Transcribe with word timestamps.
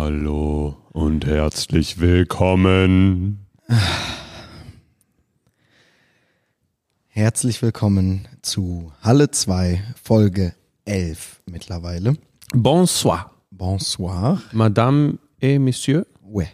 Hallo 0.00 0.76
und 0.92 1.26
herzlich 1.26 1.98
willkommen. 1.98 3.44
Herzlich 7.08 7.60
willkommen 7.62 8.28
zu 8.40 8.92
Halle 9.02 9.32
2, 9.32 9.82
Folge 10.00 10.54
11 10.84 11.40
mittlerweile. 11.46 12.14
Bonsoir, 12.54 13.32
Bonsoir. 13.50 14.40
Madame 14.52 15.18
et 15.40 15.58
Monsieur. 15.58 16.06
Ouais. 16.22 16.46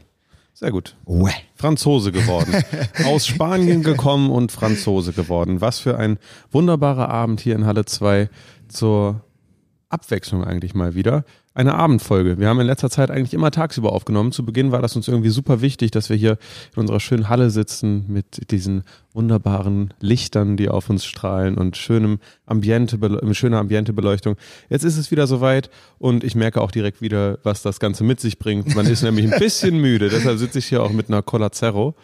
Sehr 0.55 0.71
gut. 0.71 0.97
Ouais. 1.05 1.35
Franzose 1.55 2.13
geworden. 2.13 2.55
Aus 3.05 3.27
Spanien 3.27 3.83
gekommen 3.83 4.31
und 4.31 4.53
Franzose 4.53 5.13
geworden. 5.13 5.61
Was 5.61 5.81
für 5.81 5.99
ein 5.99 6.17
wunderbarer 6.51 7.11
Abend 7.11 7.43
hier 7.43 7.57
in 7.57 7.67
Halle 7.67 7.85
2 7.85 8.31
zur 8.69 9.21
Abwechslung 9.91 10.45
eigentlich 10.45 10.75
mal 10.75 10.95
wieder. 10.95 11.27
Eine 11.57 11.77
Abendfolge. 11.77 12.41
Wir 12.41 12.49
haben 12.49 12.59
in 12.59 12.67
letzter 12.67 12.91
Zeit 12.91 13.13
eigentlich 13.13 13.33
immer 13.33 13.53
tagsüber 13.53 13.93
aufgenommen. 13.93 14.33
Zu 14.33 14.45
Beginn 14.45 14.73
war 14.73 14.83
das 14.83 14.97
uns 14.97 15.07
irgendwie 15.07 15.29
super 15.29 15.61
wichtig, 15.61 15.93
dass 15.93 16.11
wir 16.11 16.17
hier 16.17 16.37
in 16.75 16.81
unserer 16.81 16.99
schönen 16.99 17.29
Halle 17.29 17.49
sitzen 17.51 18.07
mit 18.09 18.51
diesen 18.51 18.83
wunderbaren 19.13 19.95
Lichtern, 20.01 20.57
die 20.57 20.69
auf 20.69 20.91
uns 20.91 21.05
strahlen 21.05 21.57
und 21.57 21.77
schönem 21.77 22.19
Ambiente, 22.45 22.99
schöner 23.35 23.61
Ambientebeleuchtung. 23.61 24.35
Jetzt 24.69 24.83
ist 24.83 24.99
es 24.99 25.13
wieder 25.13 25.29
soweit 25.29 25.71
und 25.99 26.25
ich 26.25 26.35
merke 26.35 26.61
auch 26.61 26.73
direkt 26.73 27.01
wieder, 27.01 27.39
was 27.45 27.63
das 27.63 27.79
Ganze 27.79 28.03
mit 28.03 28.19
sich 28.19 28.41
bringt. 28.41 28.75
Man 28.75 28.87
ist 28.87 29.03
nämlich 29.03 29.33
ein 29.33 29.39
bisschen 29.39 29.81
müde. 29.81 30.09
Deshalb 30.09 30.39
sitze 30.39 30.59
ich 30.59 30.67
hier 30.67 30.83
auch 30.83 30.91
mit 30.91 31.09
einer 31.09 31.23
Cola 31.23 31.53
Zero. 31.53 31.95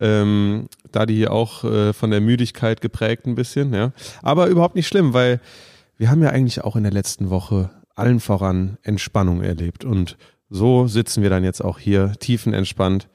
Ähm, 0.00 0.68
da 0.92 1.06
die 1.06 1.16
hier 1.16 1.32
auch 1.32 1.64
äh, 1.64 1.94
von 1.94 2.10
der 2.10 2.20
Müdigkeit 2.20 2.82
geprägt 2.82 3.26
ein 3.26 3.36
bisschen, 3.36 3.72
ja. 3.72 3.92
Aber 4.22 4.48
überhaupt 4.48 4.76
nicht 4.76 4.86
schlimm, 4.86 5.14
weil 5.14 5.40
wir 5.96 6.10
haben 6.10 6.22
ja 6.22 6.28
eigentlich 6.28 6.62
auch 6.62 6.76
in 6.76 6.84
der 6.84 6.92
letzten 6.92 7.30
Woche 7.30 7.70
allen 7.98 8.20
voran 8.20 8.78
Entspannung 8.82 9.42
erlebt. 9.42 9.84
Und 9.84 10.16
so 10.50 10.86
sitzen 10.86 11.22
wir 11.22 11.30
dann 11.30 11.44
jetzt 11.44 11.62
auch 11.62 11.78
hier 11.78 12.12
tiefenentspannt. 12.18 13.08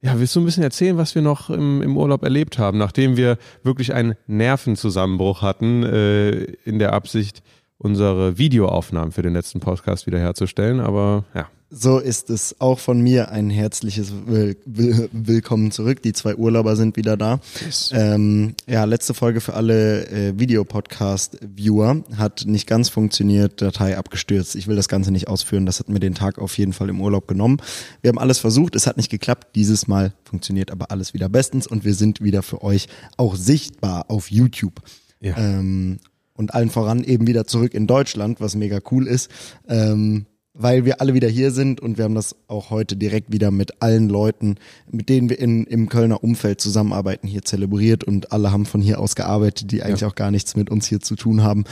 Ja, 0.00 0.18
willst 0.18 0.36
du 0.36 0.40
ein 0.40 0.44
bisschen 0.44 0.62
erzählen, 0.62 0.98
was 0.98 1.14
wir 1.14 1.22
noch 1.22 1.48
im, 1.48 1.80
im 1.80 1.96
Urlaub 1.96 2.24
erlebt 2.24 2.58
haben, 2.58 2.76
nachdem 2.76 3.16
wir 3.16 3.38
wirklich 3.62 3.94
einen 3.94 4.14
Nervenzusammenbruch 4.26 5.40
hatten, 5.40 5.82
äh, 5.82 6.30
in 6.64 6.78
der 6.78 6.92
Absicht, 6.92 7.42
unsere 7.78 8.36
Videoaufnahmen 8.36 9.12
für 9.12 9.22
den 9.22 9.32
letzten 9.32 9.60
Podcast 9.60 10.06
wiederherzustellen. 10.06 10.80
Aber 10.80 11.24
ja. 11.34 11.48
So 11.76 11.98
ist 11.98 12.30
es 12.30 12.60
auch 12.60 12.78
von 12.78 13.00
mir 13.00 13.32
ein 13.32 13.50
herzliches 13.50 14.12
Will 14.26 14.56
Will 14.64 15.08
Willkommen 15.12 15.72
zurück. 15.72 16.02
Die 16.02 16.12
zwei 16.12 16.36
Urlauber 16.36 16.76
sind 16.76 16.96
wieder 16.96 17.16
da. 17.16 17.40
Yes. 17.64 17.90
Ähm, 17.92 18.54
ja, 18.68 18.84
letzte 18.84 19.12
Folge 19.12 19.40
für 19.40 19.54
alle 19.54 20.06
äh, 20.06 20.38
Videopodcast-Viewer 20.38 22.04
hat 22.16 22.44
nicht 22.46 22.68
ganz 22.68 22.90
funktioniert, 22.90 23.60
Datei 23.60 23.98
abgestürzt. 23.98 24.54
Ich 24.54 24.68
will 24.68 24.76
das 24.76 24.86
Ganze 24.86 25.10
nicht 25.10 25.26
ausführen. 25.26 25.66
Das 25.66 25.80
hat 25.80 25.88
mir 25.88 25.98
den 25.98 26.14
Tag 26.14 26.38
auf 26.38 26.56
jeden 26.58 26.72
Fall 26.72 26.88
im 26.90 27.00
Urlaub 27.00 27.26
genommen. 27.26 27.56
Wir 28.02 28.10
haben 28.10 28.20
alles 28.20 28.38
versucht, 28.38 28.76
es 28.76 28.86
hat 28.86 28.96
nicht 28.96 29.10
geklappt. 29.10 29.56
Dieses 29.56 29.88
Mal 29.88 30.12
funktioniert 30.22 30.70
aber 30.70 30.92
alles 30.92 31.12
wieder 31.12 31.28
bestens 31.28 31.66
und 31.66 31.84
wir 31.84 31.94
sind 31.94 32.20
wieder 32.20 32.44
für 32.44 32.62
euch 32.62 32.86
auch 33.16 33.34
sichtbar 33.34 34.12
auf 34.12 34.30
YouTube. 34.30 34.80
Ja. 35.20 35.36
Ähm, 35.36 35.98
und 36.34 36.54
allen 36.54 36.70
voran 36.70 37.02
eben 37.02 37.26
wieder 37.26 37.48
zurück 37.48 37.74
in 37.74 37.88
Deutschland, 37.88 38.40
was 38.40 38.54
mega 38.54 38.78
cool 38.92 39.08
ist. 39.08 39.28
Ähm, 39.68 40.26
weil 40.56 40.84
wir 40.84 41.00
alle 41.00 41.14
wieder 41.14 41.28
hier 41.28 41.50
sind 41.50 41.80
und 41.80 41.98
wir 41.98 42.04
haben 42.04 42.14
das 42.14 42.36
auch 42.46 42.70
heute 42.70 42.96
direkt 42.96 43.32
wieder 43.32 43.50
mit 43.50 43.82
allen 43.82 44.08
Leuten, 44.08 44.54
mit 44.88 45.08
denen 45.08 45.28
wir 45.28 45.38
in, 45.40 45.64
im 45.64 45.88
Kölner 45.88 46.22
Umfeld 46.22 46.60
zusammenarbeiten, 46.60 47.26
hier 47.26 47.42
zelebriert 47.42 48.04
und 48.04 48.30
alle 48.30 48.52
haben 48.52 48.64
von 48.64 48.80
hier 48.80 49.00
aus 49.00 49.16
gearbeitet, 49.16 49.72
die 49.72 49.82
eigentlich 49.82 50.02
Ja. 50.02 50.08
auch 50.08 50.14
gar 50.14 50.30
nichts 50.30 50.54
mit 50.54 50.70
uns 50.70 50.86
hier 50.86 51.00
zu 51.00 51.16
tun 51.16 51.42
haben. 51.42 51.64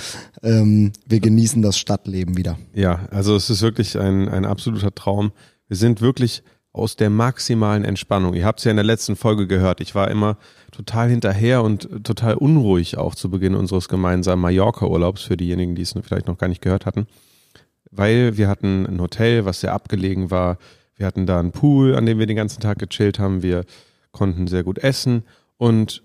Ähm, 0.43 0.93
wir 1.07 1.21
genießen 1.21 1.63
das 1.63 1.79
Stadtleben 1.79 2.37
wieder. 2.37 2.59
Ja, 2.75 3.07
also 3.13 3.37
es 3.37 3.49
ist 3.51 3.63
wirklich 3.63 3.97
ein, 3.99 4.29
ein 4.29 4.45
absoluter 4.45 4.93
Traum. 4.93 5.31
Wir 5.69 5.77
sind 5.77 6.01
wirklich 6.01 6.43
aus 6.73 6.97
der 6.97 7.11
maximalen 7.11 7.85
Entspannung. 7.85 8.35
Ihr 8.35 8.47
habt 8.47 8.59
es 8.59 8.65
ja 8.65 8.71
in 8.73 8.77
der 8.79 8.85
letzten 8.85 9.15
Folge 9.15 9.47
gehört. 9.47 9.81
Ich 9.81 9.95
war 9.95 10.11
immer 10.11 10.39
total 10.73 11.09
hinterher 11.11 11.63
und 11.63 12.03
total 12.03 12.35
unruhig 12.35 12.97
auch 12.97 13.15
zu 13.15 13.31
Beginn 13.31 13.55
unseres 13.55 13.89
gemeinsamen 13.89 14.43
Mallorca-Urlaubs 14.43 15.23
für 15.23 15.37
diejenigen, 15.37 15.75
die 15.75 15.83
es 15.83 15.95
vielleicht 16.03 16.27
noch 16.27 16.39
gar 16.39 16.49
nicht 16.49 16.63
gehört 16.63 16.87
hatten. 16.87 17.07
Weil 17.93 18.37
wir 18.37 18.49
hatten 18.49 18.87
ein 18.87 19.01
Hotel, 19.01 19.45
was 19.45 19.61
sehr 19.61 19.73
abgelegen 19.73 20.31
war. 20.33 20.59
Wir 20.97 21.07
hatten 21.07 21.27
da 21.27 21.39
einen 21.39 21.53
Pool, 21.53 21.95
an 21.95 22.07
dem 22.07 22.19
wir 22.19 22.27
den 22.27 22.37
ganzen 22.37 22.61
Tag 22.61 22.79
gechillt 22.79 23.21
haben. 23.21 23.43
Wir 23.43 23.65
konnten 24.11 24.49
sehr 24.49 24.65
gut 24.65 24.79
essen 24.79 25.23
und 25.59 26.03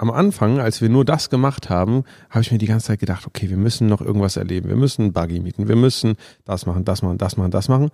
am 0.00 0.10
Anfang, 0.10 0.60
als 0.60 0.80
wir 0.80 0.88
nur 0.88 1.04
das 1.04 1.28
gemacht 1.28 1.68
haben, 1.68 2.04
habe 2.30 2.40
ich 2.40 2.50
mir 2.50 2.56
die 2.56 2.66
ganze 2.66 2.86
Zeit 2.86 3.00
gedacht, 3.00 3.26
okay, 3.26 3.50
wir 3.50 3.58
müssen 3.58 3.86
noch 3.86 4.00
irgendwas 4.00 4.38
erleben. 4.38 4.70
Wir 4.70 4.76
müssen 4.76 5.12
Buggy 5.12 5.40
mieten. 5.40 5.68
Wir 5.68 5.76
müssen 5.76 6.16
das 6.46 6.64
machen, 6.64 6.86
das 6.86 7.02
machen, 7.02 7.18
das 7.18 7.36
machen, 7.36 7.50
das 7.50 7.68
machen. 7.68 7.90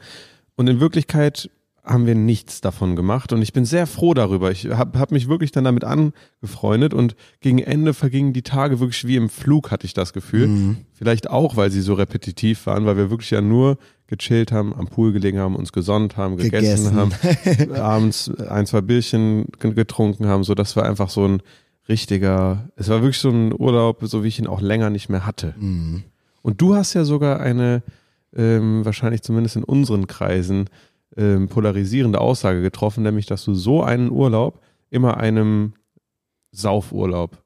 Und 0.55 0.69
in 0.69 0.78
Wirklichkeit 0.78 1.51
haben 1.87 2.07
wir 2.07 2.15
nichts 2.17 2.61
davon 2.61 2.97
gemacht. 2.97 3.33
Und 3.33 3.41
ich 3.43 3.53
bin 3.53 3.65
sehr 3.65 3.87
froh 3.87 4.13
darüber. 4.13 4.51
Ich 4.51 4.67
habe 4.71 4.99
hab 4.99 5.13
mich 5.13 5.29
wirklich 5.29 5.53
dann 5.53 5.65
damit 5.65 5.85
angefreundet 5.85 6.93
und 6.95 7.15
gegen 7.41 7.59
Ende 7.59 7.95
vergingen 7.95 8.33
die 8.33 8.43
Tage 8.43 8.81
wirklich 8.81 9.07
wie 9.07 9.17
im 9.17 9.29
Flug, 9.29 9.71
hatte 9.71 9.87
ich 9.87 9.95
das 9.95 10.13
Gefühl. 10.13 10.77
Vielleicht 10.93 11.31
auch, 11.31 11.57
weil 11.57 11.71
sie 11.71 11.81
so 11.81 11.95
repetitiv 11.95 12.67
waren, 12.67 12.87
weil 12.87 12.97
wir 12.97 13.11
wirklich 13.11 13.31
ja 13.31 13.41
nur 13.41 13.79
gechillt 14.09 14.53
haben, 14.53 14.75
am 14.75 14.87
Pool 14.89 15.13
gelegen 15.13 15.39
haben, 15.39 15.57
uns 15.57 15.73
gesonnt 15.73 16.17
haben, 16.17 16.37
gegessen, 16.37 16.95
Gegessen. 16.95 16.97
haben, 16.97 17.73
abends 17.81 18.31
ein, 18.37 18.67
zwei 18.67 18.81
Bierchen 18.81 19.47
ge- 19.59 19.73
getrunken 19.75 20.27
haben, 20.27 20.45
so 20.45 20.55
das 20.55 20.77
war 20.77 20.85
einfach 20.85 21.11
so 21.11 21.27
ein 21.27 21.43
richtiger, 21.89 22.69
es 22.77 22.89
war 22.89 23.03
wirklich 23.03 23.19
so 23.19 23.31
ein 23.31 23.53
Urlaub, 23.53 24.01
so 24.03 24.25
wie 24.25 24.29
ich 24.29 24.39
ihn 24.39 24.47
auch 24.47 24.61
länger 24.61 24.91
nicht 24.91 25.09
mehr 25.09 25.25
hatte. 25.27 25.55
Und 26.43 26.61
du 26.61 26.75
hast 26.75 26.95
ja 26.95 27.05
sogar 27.05 27.41
eine, 27.41 27.83
ähm, 28.37 28.85
wahrscheinlich 28.85 29.23
zumindest 29.23 29.57
in 29.57 29.65
unseren 29.65 30.07
Kreisen, 30.07 30.67
ähm, 31.17 31.49
polarisierende 31.49 32.21
Aussage 32.21 32.62
getroffen, 32.62 33.03
nämlich, 33.03 33.27
dass 33.27 33.44
du 33.44 33.55
so 33.55 33.83
einen 33.83 34.11
Urlaub 34.11 34.61
immer 34.91 35.17
einem 35.17 35.75
Saufurlaub, 36.53 37.43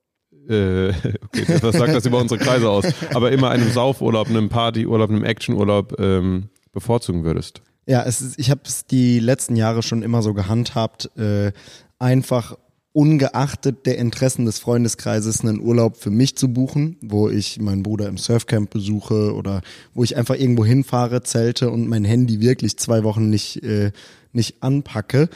äh, 0.48 0.88
okay, 1.24 1.44
was 1.60 1.76
sagt 1.76 1.94
das 1.94 2.06
über 2.06 2.18
unsere 2.18 2.40
Kreise 2.40 2.68
aus, 2.68 2.84
aber 3.14 3.32
immer 3.32 3.50
einem 3.50 3.70
Saufurlaub, 3.70 4.28
einem 4.28 4.48
Partyurlaub, 4.48 5.10
einem 5.10 5.24
Actionurlaub 5.24 5.98
ähm, 5.98 6.48
bevorzugen 6.72 7.24
würdest. 7.24 7.62
Ja, 7.86 8.02
ist, 8.02 8.38
ich 8.38 8.50
habe 8.50 8.60
es 8.64 8.86
die 8.86 9.18
letzten 9.18 9.56
Jahre 9.56 9.82
schon 9.82 10.02
immer 10.02 10.22
so 10.22 10.34
gehandhabt, 10.34 11.10
äh, 11.16 11.52
einfach 11.98 12.56
ungeachtet 12.92 13.86
der 13.86 13.98
Interessen 13.98 14.46
des 14.46 14.58
Freundeskreises 14.58 15.42
einen 15.42 15.60
Urlaub 15.60 15.96
für 15.96 16.10
mich 16.10 16.36
zu 16.36 16.52
buchen, 16.52 16.96
wo 17.00 17.28
ich 17.28 17.60
meinen 17.60 17.82
Bruder 17.82 18.08
im 18.08 18.18
Surfcamp 18.18 18.70
besuche 18.70 19.34
oder 19.34 19.62
wo 19.94 20.02
ich 20.02 20.16
einfach 20.16 20.34
irgendwo 20.34 20.64
hinfahre, 20.64 21.22
zelte 21.22 21.70
und 21.70 21.88
mein 21.88 22.04
Handy 22.04 22.40
wirklich 22.40 22.76
zwei 22.78 23.04
Wochen 23.04 23.30
nicht, 23.30 23.62
äh, 23.62 23.92
nicht 24.32 24.62
anpacke, 24.62 25.28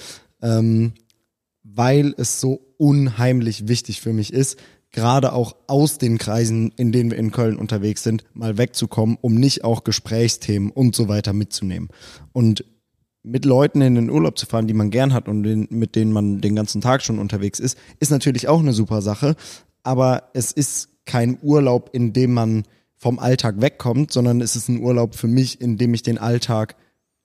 ähm, 0.42 0.92
weil 1.62 2.14
es 2.18 2.40
so 2.40 2.60
unheimlich 2.76 3.68
wichtig 3.68 4.00
für 4.00 4.12
mich 4.12 4.32
ist, 4.32 4.58
gerade 4.90 5.32
auch 5.32 5.56
aus 5.66 5.98
den 5.98 6.18
Kreisen, 6.18 6.72
in 6.76 6.92
denen 6.92 7.10
wir 7.10 7.18
in 7.18 7.30
Köln 7.30 7.56
unterwegs 7.56 8.02
sind, 8.02 8.24
mal 8.32 8.58
wegzukommen, 8.58 9.16
um 9.20 9.34
nicht 9.34 9.64
auch 9.64 9.84
Gesprächsthemen 9.84 10.70
und 10.70 10.94
so 10.94 11.08
weiter 11.08 11.32
mitzunehmen. 11.32 11.88
Und 12.32 12.64
mit 13.24 13.44
Leuten 13.44 13.80
in 13.80 13.94
den 13.94 14.10
Urlaub 14.10 14.38
zu 14.38 14.46
fahren, 14.46 14.68
die 14.68 14.74
man 14.74 14.90
gern 14.90 15.12
hat 15.12 15.28
und 15.28 15.42
den, 15.42 15.66
mit 15.70 15.96
denen 15.96 16.12
man 16.12 16.40
den 16.40 16.54
ganzen 16.54 16.80
Tag 16.80 17.02
schon 17.02 17.18
unterwegs 17.18 17.58
ist, 17.58 17.76
ist 17.98 18.10
natürlich 18.10 18.48
auch 18.48 18.60
eine 18.60 18.74
super 18.74 19.02
Sache. 19.02 19.34
Aber 19.82 20.30
es 20.34 20.52
ist 20.52 20.90
kein 21.06 21.38
Urlaub, 21.42 21.90
in 21.92 22.12
dem 22.12 22.32
man 22.32 22.64
vom 22.96 23.18
Alltag 23.18 23.60
wegkommt, 23.60 24.12
sondern 24.12 24.40
es 24.40 24.56
ist 24.56 24.68
ein 24.68 24.80
Urlaub 24.80 25.14
für 25.14 25.26
mich, 25.26 25.60
in 25.60 25.78
dem 25.78 25.94
ich 25.94 26.02
den 26.02 26.18
Alltag 26.18 26.76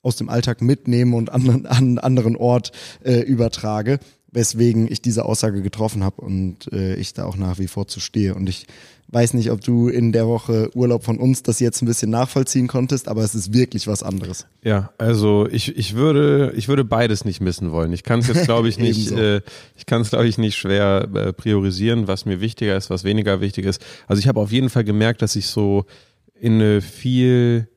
aus 0.02 0.16
dem 0.16 0.30
Alltag 0.30 0.62
mitnehme 0.62 1.16
und 1.16 1.30
an 1.30 1.48
an 1.48 1.66
einen 1.66 1.98
anderen 1.98 2.36
Ort 2.36 2.72
äh, 3.04 3.20
übertrage, 3.20 4.00
weswegen 4.30 4.90
ich 4.90 5.02
diese 5.02 5.24
Aussage 5.26 5.62
getroffen 5.62 6.02
habe 6.02 6.22
und 6.22 6.72
äh, 6.72 6.94
ich 6.94 7.12
da 7.12 7.24
auch 7.26 7.36
nach 7.36 7.58
wie 7.58 7.66
vor 7.66 7.86
zu 7.88 8.00
stehe. 8.00 8.34
Und 8.34 8.48
ich 8.48 8.66
weiß 9.12 9.34
nicht, 9.34 9.50
ob 9.50 9.60
du 9.60 9.88
in 9.88 10.12
der 10.12 10.26
Woche 10.26 10.70
Urlaub 10.74 11.04
von 11.04 11.18
uns 11.18 11.42
das 11.42 11.58
jetzt 11.58 11.82
ein 11.82 11.86
bisschen 11.86 12.10
nachvollziehen 12.10 12.68
konntest, 12.68 13.08
aber 13.08 13.22
es 13.22 13.34
ist 13.34 13.52
wirklich 13.52 13.86
was 13.86 14.02
anderes. 14.02 14.46
Ja, 14.62 14.92
also 14.98 15.48
ich, 15.50 15.76
ich 15.76 15.94
würde 15.94 16.52
ich 16.56 16.68
würde 16.68 16.84
beides 16.84 17.24
nicht 17.24 17.40
missen 17.40 17.72
wollen. 17.72 17.92
Ich 17.92 18.04
kann 18.04 18.20
es 18.20 18.28
jetzt 18.28 18.44
glaube 18.44 18.68
ich 18.68 18.78
nicht 18.80 19.10
äh, 19.10 19.40
ich 19.76 19.86
kann 19.86 20.02
es 20.02 20.10
glaube 20.10 20.28
ich 20.28 20.38
nicht 20.38 20.56
schwer 20.56 21.08
äh, 21.12 21.32
priorisieren, 21.32 22.06
was 22.06 22.24
mir 22.24 22.40
wichtiger 22.40 22.76
ist, 22.76 22.90
was 22.90 23.04
weniger 23.04 23.40
wichtig 23.40 23.66
ist. 23.66 23.84
Also 24.06 24.20
ich 24.20 24.28
habe 24.28 24.40
auf 24.40 24.52
jeden 24.52 24.70
Fall 24.70 24.84
gemerkt, 24.84 25.22
dass 25.22 25.34
ich 25.34 25.46
so 25.46 25.86
in 26.34 26.54
eine 26.54 26.80
viel 26.80 27.68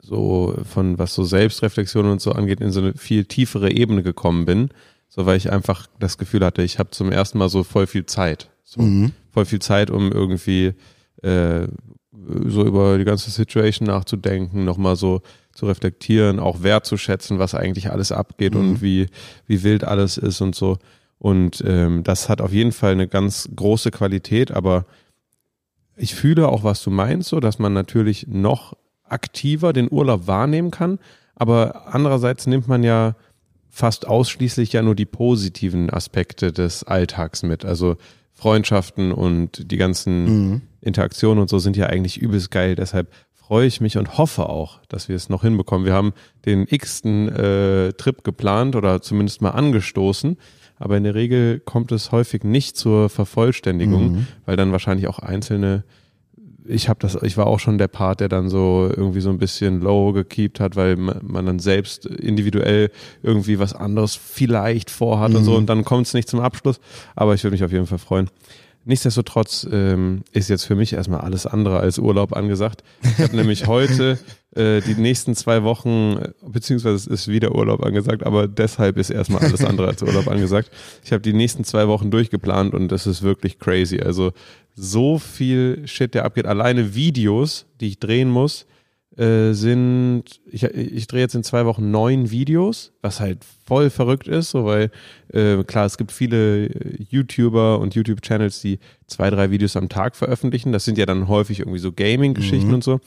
so 0.00 0.54
von 0.70 0.98
was 0.98 1.14
so 1.14 1.24
Selbstreflexion 1.24 2.06
und 2.06 2.20
so 2.20 2.32
angeht, 2.32 2.60
in 2.60 2.70
so 2.70 2.80
eine 2.80 2.94
viel 2.94 3.24
tiefere 3.24 3.72
Ebene 3.72 4.02
gekommen 4.02 4.44
bin, 4.44 4.68
so 5.08 5.26
weil 5.26 5.36
ich 5.36 5.50
einfach 5.50 5.88
das 5.98 6.18
Gefühl 6.18 6.44
hatte, 6.44 6.62
ich 6.62 6.78
habe 6.78 6.90
zum 6.90 7.10
ersten 7.10 7.38
Mal 7.38 7.48
so 7.48 7.64
voll 7.64 7.86
viel 7.86 8.06
Zeit, 8.06 8.50
so 8.66 8.82
voll 9.32 9.44
viel 9.46 9.60
Zeit, 9.60 9.90
um 9.90 10.12
irgendwie 10.12 10.74
äh, 11.22 11.66
so 12.46 12.64
über 12.64 12.98
die 12.98 13.04
ganze 13.04 13.30
Situation 13.30 13.86
nachzudenken, 13.86 14.64
nochmal 14.64 14.96
so 14.96 15.22
zu 15.52 15.66
reflektieren, 15.66 16.40
auch 16.40 16.62
wertzuschätzen, 16.62 17.38
was 17.38 17.54
eigentlich 17.54 17.90
alles 17.90 18.12
abgeht 18.12 18.54
und 18.56 18.82
wie, 18.82 19.06
wie 19.46 19.62
wild 19.62 19.84
alles 19.84 20.18
ist 20.18 20.40
und 20.40 20.54
so. 20.54 20.78
Und 21.18 21.62
ähm, 21.66 22.02
das 22.02 22.28
hat 22.28 22.40
auf 22.40 22.52
jeden 22.52 22.72
Fall 22.72 22.92
eine 22.92 23.08
ganz 23.08 23.48
große 23.54 23.90
Qualität, 23.90 24.50
aber 24.50 24.84
ich 25.96 26.14
fühle 26.14 26.48
auch, 26.48 26.62
was 26.62 26.82
du 26.82 26.90
meinst, 26.90 27.30
so 27.30 27.40
dass 27.40 27.58
man 27.58 27.72
natürlich 27.72 28.26
noch 28.26 28.76
aktiver 29.04 29.72
den 29.72 29.90
Urlaub 29.90 30.26
wahrnehmen 30.26 30.70
kann, 30.70 30.98
Aber 31.36 31.94
andererseits 31.94 32.46
nimmt 32.46 32.66
man 32.66 32.82
ja 32.82 33.14
fast 33.68 34.06
ausschließlich 34.08 34.72
ja 34.72 34.82
nur 34.82 34.94
die 34.94 35.04
positiven 35.04 35.90
Aspekte 35.90 36.50
des 36.50 36.82
Alltags 36.82 37.42
mit. 37.42 37.64
Also 37.64 37.96
Freundschaften 38.36 39.12
und 39.12 39.70
die 39.72 39.78
ganzen 39.78 40.24
mhm. 40.24 40.62
Interaktionen 40.82 41.40
und 41.40 41.48
so 41.48 41.58
sind 41.58 41.76
ja 41.76 41.86
eigentlich 41.86 42.18
übelst 42.18 42.50
geil. 42.50 42.76
Deshalb 42.76 43.10
freue 43.32 43.66
ich 43.66 43.80
mich 43.80 43.96
und 43.96 44.18
hoffe 44.18 44.48
auch, 44.48 44.80
dass 44.88 45.08
wir 45.08 45.16
es 45.16 45.30
noch 45.30 45.42
hinbekommen. 45.42 45.86
Wir 45.86 45.94
haben 45.94 46.12
den 46.44 46.66
x-ten 46.68 47.28
äh, 47.28 47.92
Trip 47.94 48.22
geplant 48.24 48.76
oder 48.76 49.00
zumindest 49.00 49.40
mal 49.40 49.50
angestoßen. 49.50 50.36
Aber 50.78 50.98
in 50.98 51.04
der 51.04 51.14
Regel 51.14 51.60
kommt 51.60 51.90
es 51.92 52.12
häufig 52.12 52.44
nicht 52.44 52.76
zur 52.76 53.08
Vervollständigung, 53.08 54.12
mhm. 54.12 54.26
weil 54.44 54.56
dann 54.56 54.72
wahrscheinlich 54.72 55.08
auch 55.08 55.18
einzelne 55.18 55.84
ich 56.68 56.88
habe 56.88 56.98
das, 57.00 57.16
ich 57.22 57.36
war 57.36 57.46
auch 57.46 57.60
schon 57.60 57.78
der 57.78 57.88
Part, 57.88 58.20
der 58.20 58.28
dann 58.28 58.48
so 58.48 58.90
irgendwie 58.94 59.20
so 59.20 59.30
ein 59.30 59.38
bisschen 59.38 59.80
low 59.80 60.12
gekeept 60.12 60.60
hat, 60.60 60.76
weil 60.76 60.96
man 60.96 61.46
dann 61.46 61.58
selbst 61.58 62.06
individuell 62.06 62.90
irgendwie 63.22 63.58
was 63.58 63.74
anderes 63.74 64.14
vielleicht 64.14 64.90
vorhat 64.90 65.30
mhm. 65.30 65.36
und 65.36 65.44
so 65.44 65.56
und 65.56 65.66
dann 65.66 65.84
kommt 65.84 66.06
es 66.06 66.14
nicht 66.14 66.28
zum 66.28 66.40
Abschluss. 66.40 66.80
Aber 67.14 67.34
ich 67.34 67.44
würde 67.44 67.52
mich 67.52 67.64
auf 67.64 67.72
jeden 67.72 67.86
Fall 67.86 67.98
freuen. 67.98 68.30
Nichtsdestotrotz 68.88 69.66
ähm, 69.72 70.22
ist 70.30 70.48
jetzt 70.48 70.62
für 70.62 70.76
mich 70.76 70.92
erstmal 70.92 71.20
alles 71.20 71.44
andere 71.44 71.80
als 71.80 71.98
Urlaub 71.98 72.36
angesagt. 72.36 72.84
Ich 73.02 73.18
habe 73.18 73.34
nämlich 73.34 73.66
heute 73.66 74.16
äh, 74.54 74.80
die 74.80 74.94
nächsten 74.94 75.34
zwei 75.34 75.64
Wochen, 75.64 76.20
beziehungsweise 76.46 76.94
es 76.94 77.06
ist 77.08 77.26
wieder 77.26 77.56
Urlaub 77.56 77.84
angesagt, 77.84 78.24
aber 78.24 78.46
deshalb 78.46 78.96
ist 78.96 79.10
erstmal 79.10 79.42
alles 79.42 79.64
andere 79.64 79.88
als 79.88 80.02
Urlaub 80.02 80.28
angesagt. 80.28 80.70
Ich 81.04 81.10
habe 81.10 81.20
die 81.20 81.32
nächsten 81.32 81.64
zwei 81.64 81.88
Wochen 81.88 82.12
durchgeplant 82.12 82.74
und 82.74 82.86
das 82.92 83.08
ist 83.08 83.22
wirklich 83.22 83.58
crazy. 83.58 84.00
Also 84.00 84.32
so 84.76 85.18
viel 85.18 85.82
Shit, 85.86 86.14
der 86.14 86.24
abgeht. 86.24 86.46
Alleine 86.46 86.94
Videos, 86.94 87.66
die 87.80 87.88
ich 87.88 87.98
drehen 87.98 88.30
muss, 88.30 88.66
äh, 89.16 89.52
sind, 89.52 90.24
ich, 90.44 90.64
ich 90.64 91.06
drehe 91.06 91.22
jetzt 91.22 91.34
in 91.34 91.42
zwei 91.42 91.64
Wochen 91.64 91.90
neun 91.90 92.30
Videos, 92.30 92.92
was 93.00 93.20
halt 93.20 93.44
voll 93.64 93.88
verrückt 93.88 94.28
ist, 94.28 94.50
so 94.50 94.66
weil 94.66 94.90
äh, 95.32 95.62
klar, 95.64 95.86
es 95.86 95.96
gibt 95.96 96.12
viele 96.12 96.66
äh, 96.66 97.02
YouTuber 97.08 97.78
und 97.78 97.94
YouTube-Channels, 97.94 98.60
die 98.60 98.78
zwei, 99.06 99.30
drei 99.30 99.50
Videos 99.50 99.76
am 99.76 99.88
Tag 99.88 100.16
veröffentlichen. 100.16 100.72
Das 100.72 100.84
sind 100.84 100.98
ja 100.98 101.06
dann 101.06 101.28
häufig 101.28 101.60
irgendwie 101.60 101.78
so 101.78 101.92
Gaming-Geschichten 101.92 102.68
mhm. 102.68 102.74
und 102.74 102.84
so. 102.84 103.00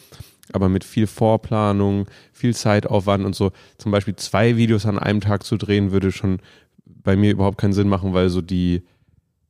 Aber 0.52 0.68
mit 0.68 0.84
viel 0.84 1.06
Vorplanung, 1.06 2.08
viel 2.34 2.56
Zeitaufwand 2.56 3.24
und 3.24 3.36
so. 3.36 3.52
Zum 3.78 3.92
Beispiel 3.92 4.16
zwei 4.16 4.58
Videos 4.58 4.88
an 4.88 4.98
einem 4.98 5.22
Tag 5.22 5.44
zu 5.44 5.58
drehen, 5.58 5.92
würde 5.92 6.12
schon 6.12 6.40
bei 6.86 7.16
mir 7.16 7.32
überhaupt 7.32 7.60
keinen 7.60 7.74
Sinn 7.74 7.88
machen, 7.88 8.14
weil 8.14 8.30
so 8.30 8.42
die 8.42 8.82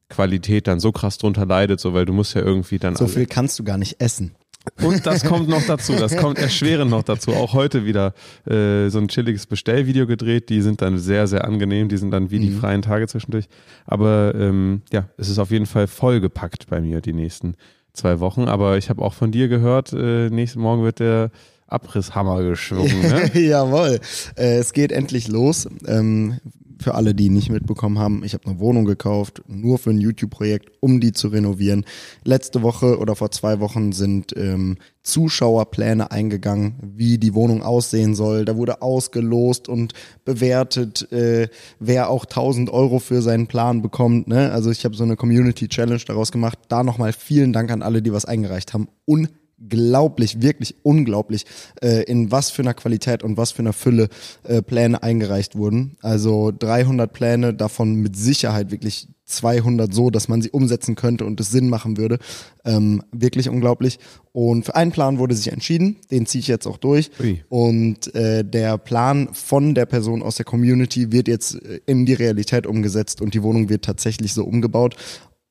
Qualität 0.09 0.67
dann 0.67 0.81
so 0.81 0.91
krass 0.91 1.17
drunter 1.17 1.45
leidet, 1.45 1.79
so 1.79 1.93
weil 1.93 2.05
du 2.05 2.11
musst 2.11 2.35
ja 2.35 2.41
irgendwie 2.41 2.79
dann. 2.79 2.95
So 2.95 3.07
viel 3.07 3.27
kannst 3.27 3.57
du 3.59 3.63
gar 3.63 3.77
nicht 3.77 4.01
essen. 4.01 4.35
Und 4.81 5.05
das 5.05 5.23
kommt 5.23 5.49
noch 5.49 5.65
dazu, 5.65 5.93
das 5.93 6.15
kommt 6.17 6.37
erschwerend 6.37 6.91
noch 6.91 7.03
dazu. 7.03 7.31
Auch 7.31 7.53
heute 7.53 7.85
wieder 7.85 8.13
äh, 8.45 8.89
so 8.89 8.99
ein 8.99 9.07
chilliges 9.07 9.45
Bestellvideo 9.45 10.05
gedreht. 10.05 10.49
Die 10.49 10.61
sind 10.61 10.81
dann 10.81 10.97
sehr, 10.97 11.27
sehr 11.27 11.45
angenehm. 11.45 11.89
Die 11.89 11.97
sind 11.97 12.11
dann 12.11 12.29
wie 12.31 12.39
die 12.39 12.49
mhm. 12.49 12.59
freien 12.59 12.81
Tage 12.81 13.07
zwischendurch. 13.07 13.45
Aber 13.85 14.33
ähm, 14.35 14.81
ja, 14.91 15.09
es 15.17 15.29
ist 15.29 15.39
auf 15.39 15.51
jeden 15.51 15.65
Fall 15.65 15.87
vollgepackt 15.87 16.67
bei 16.67 16.81
mir 16.81 17.01
die 17.01 17.13
nächsten 17.13 17.55
zwei 17.93 18.19
Wochen. 18.19 18.47
Aber 18.47 18.77
ich 18.77 18.89
habe 18.89 19.01
auch 19.01 19.13
von 19.13 19.31
dir 19.31 19.47
gehört, 19.47 19.93
äh, 19.93 20.29
nächsten 20.29 20.59
Morgen 20.59 20.83
wird 20.83 20.99
der 20.99 21.31
Abrisshammer 21.67 22.43
geschwungen. 22.43 23.01
Ne? 23.01 23.31
Jawohl, 23.39 23.99
äh, 24.35 24.57
es 24.57 24.73
geht 24.73 24.91
endlich 24.91 25.27
los. 25.27 25.67
Ähm, 25.87 26.39
für 26.79 26.95
alle, 26.95 27.13
die 27.13 27.29
nicht 27.29 27.49
mitbekommen 27.49 27.99
haben, 27.99 28.23
ich 28.23 28.33
habe 28.33 28.45
eine 28.45 28.59
Wohnung 28.59 28.85
gekauft, 28.85 29.41
nur 29.47 29.77
für 29.77 29.89
ein 29.89 29.99
YouTube-Projekt, 29.99 30.71
um 30.79 30.99
die 30.99 31.11
zu 31.11 31.27
renovieren. 31.27 31.85
Letzte 32.23 32.61
Woche 32.61 32.97
oder 32.97 33.15
vor 33.15 33.31
zwei 33.31 33.59
Wochen 33.59 33.91
sind 33.91 34.35
ähm, 34.37 34.77
Zuschauerpläne 35.03 36.11
eingegangen, 36.11 36.75
wie 36.81 37.17
die 37.17 37.33
Wohnung 37.33 37.63
aussehen 37.63 38.15
soll. 38.15 38.45
Da 38.45 38.57
wurde 38.57 38.81
ausgelost 38.81 39.67
und 39.67 39.93
bewertet, 40.25 41.11
äh, 41.11 41.49
wer 41.79 42.09
auch 42.09 42.25
1000 42.25 42.69
Euro 42.69 42.99
für 42.99 43.21
seinen 43.21 43.47
Plan 43.47 43.81
bekommt. 43.81 44.27
Ne? 44.27 44.51
Also 44.51 44.71
ich 44.71 44.85
habe 44.85 44.95
so 44.95 45.03
eine 45.03 45.15
Community 45.15 45.67
Challenge 45.67 46.01
daraus 46.05 46.31
gemacht. 46.31 46.59
Da 46.67 46.83
nochmal 46.83 47.13
vielen 47.13 47.53
Dank 47.53 47.71
an 47.71 47.81
alle, 47.81 48.01
die 48.01 48.13
was 48.13 48.25
eingereicht 48.25 48.73
haben. 48.73 48.87
Un 49.07 49.27
unglaublich, 49.61 50.41
wirklich 50.41 50.75
unglaublich, 50.83 51.45
äh, 51.81 52.03
in 52.03 52.31
was 52.31 52.49
für 52.49 52.61
einer 52.61 52.73
Qualität 52.73 53.23
und 53.23 53.37
was 53.37 53.51
für 53.51 53.59
einer 53.59 53.73
Fülle 53.73 54.09
äh, 54.43 54.61
Pläne 54.61 55.03
eingereicht 55.03 55.55
wurden. 55.55 55.97
Also 56.01 56.51
300 56.57 57.11
Pläne, 57.11 57.53
davon 57.53 57.95
mit 57.95 58.15
Sicherheit 58.15 58.71
wirklich 58.71 59.07
200 59.29 59.93
so, 59.93 60.09
dass 60.09 60.27
man 60.27 60.41
sie 60.41 60.49
umsetzen 60.49 60.95
könnte 60.95 61.23
und 61.25 61.39
es 61.39 61.51
Sinn 61.51 61.69
machen 61.69 61.97
würde. 61.97 62.17
Ähm, 62.65 63.03
wirklich 63.11 63.47
unglaublich. 63.47 63.99
Und 64.31 64.65
für 64.65 64.75
einen 64.75 64.91
Plan 64.91 65.19
wurde 65.19 65.35
sich 65.35 65.51
entschieden, 65.51 65.97
den 66.09 66.25
ziehe 66.25 66.39
ich 66.39 66.47
jetzt 66.47 66.65
auch 66.65 66.77
durch. 66.77 67.11
Ui. 67.19 67.43
Und 67.47 68.13
äh, 68.15 68.43
der 68.43 68.77
Plan 68.77 69.29
von 69.33 69.75
der 69.75 69.85
Person 69.85 70.23
aus 70.23 70.35
der 70.35 70.45
Community 70.45 71.11
wird 71.11 71.27
jetzt 71.27 71.55
äh, 71.63 71.79
in 71.85 72.05
die 72.05 72.13
Realität 72.13 72.65
umgesetzt 72.65 73.21
und 73.21 73.33
die 73.33 73.43
Wohnung 73.43 73.69
wird 73.69 73.85
tatsächlich 73.85 74.33
so 74.33 74.43
umgebaut. 74.43 74.95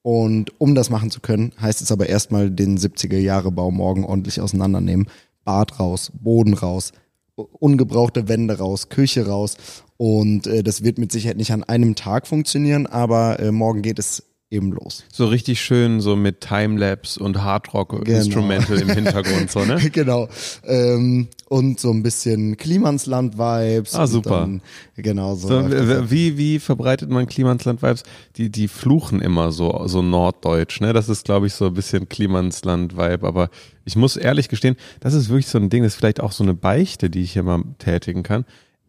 Und 0.03 0.59
um 0.61 0.75
das 0.75 0.91
machen 0.91 1.11
zu 1.11 1.21
können, 1.21 1.53
heißt 1.61 1.83
es 1.83 1.93
aber 1.93 2.09
erstmal 2.09 2.51
den 2.51 2.79
70er 2.79 3.19
Jahre 3.19 3.51
Bau 3.51 3.71
morgen 3.71 4.05
ordentlich 4.05 4.41
auseinandernehmen. 4.41 5.09
Bad 5.45 5.81
raus, 5.81 6.13
Boden 6.15 6.55
raus, 6.55 6.93
ungebrauchte 7.35 8.29
Wände 8.29 8.59
raus, 8.59 8.89
Küche 8.89 9.27
raus. 9.27 9.57
Und 9.97 10.47
äh, 10.47 10.63
das 10.63 10.85
wird 10.85 10.99
mit 10.99 11.11
Sicherheit 11.11 11.37
nicht 11.37 11.53
an 11.53 11.65
einem 11.65 11.95
Tag 11.95 12.27
funktionieren, 12.27 12.87
aber 12.87 13.41
äh, 13.41 13.51
morgen 13.51 13.83
geht 13.83 13.99
es 13.99 14.25
eben 14.51 14.73
los. 14.73 15.05
So 15.13 15.27
richtig 15.27 15.61
schön 15.61 16.01
so 16.01 16.17
mit 16.17 16.41
Timelapse 16.41 17.23
und 17.23 17.43
Hardrock 17.43 18.05
genau. 18.05 18.19
Instrumental 18.19 18.81
im 18.81 18.89
Hintergrund 18.89 19.51
so, 19.51 19.65
ne? 19.65 19.77
genau. 19.93 20.29
Ähm, 20.65 21.29
und 21.49 21.79
so 21.79 21.91
ein 21.91 22.03
bisschen 22.03 22.57
Klimansland 22.57 23.37
Vibes. 23.37 23.95
Ah, 23.95 24.07
super. 24.07 24.41
Dann, 24.41 24.63
genau 24.97 25.35
so. 25.35 25.49
so 25.49 26.11
wie 26.11 26.39
wie 26.39 26.59
verbreitet 26.59 27.11
man 27.11 27.27
Klimansland 27.27 27.83
Vibes? 27.83 28.05
Die 28.37 28.51
die 28.51 28.69
fluchen 28.69 29.21
immer 29.21 29.53
so 29.53 29.87
so 29.87 30.01
norddeutsch, 30.01 30.81
ne? 30.81 30.95
Das 30.95 31.09
ist 31.11 31.25
glaube 31.25 31.47
ich 31.47 31.53
so 31.53 31.67
ein 31.67 31.75
bisschen 31.75 32.09
Klimansland 32.09 32.97
Vibe, 32.97 33.27
aber 33.27 33.51
ich 33.85 33.97
muss 33.97 34.17
ehrlich 34.17 34.49
gestehen, 34.49 34.77
das 35.01 35.13
ist 35.13 35.29
wirklich 35.29 35.49
so 35.49 35.59
ein 35.59 35.69
Ding, 35.69 35.83
das 35.83 35.93
ist 35.93 35.99
vielleicht 35.99 36.21
auch 36.21 36.33
so 36.33 36.43
eine 36.43 36.55
Beichte, 36.55 37.11
die 37.11 37.21
ich 37.21 37.33
hier 37.33 37.43
mal 37.43 37.63
tätigen 37.79 38.23
kann. 38.23 38.45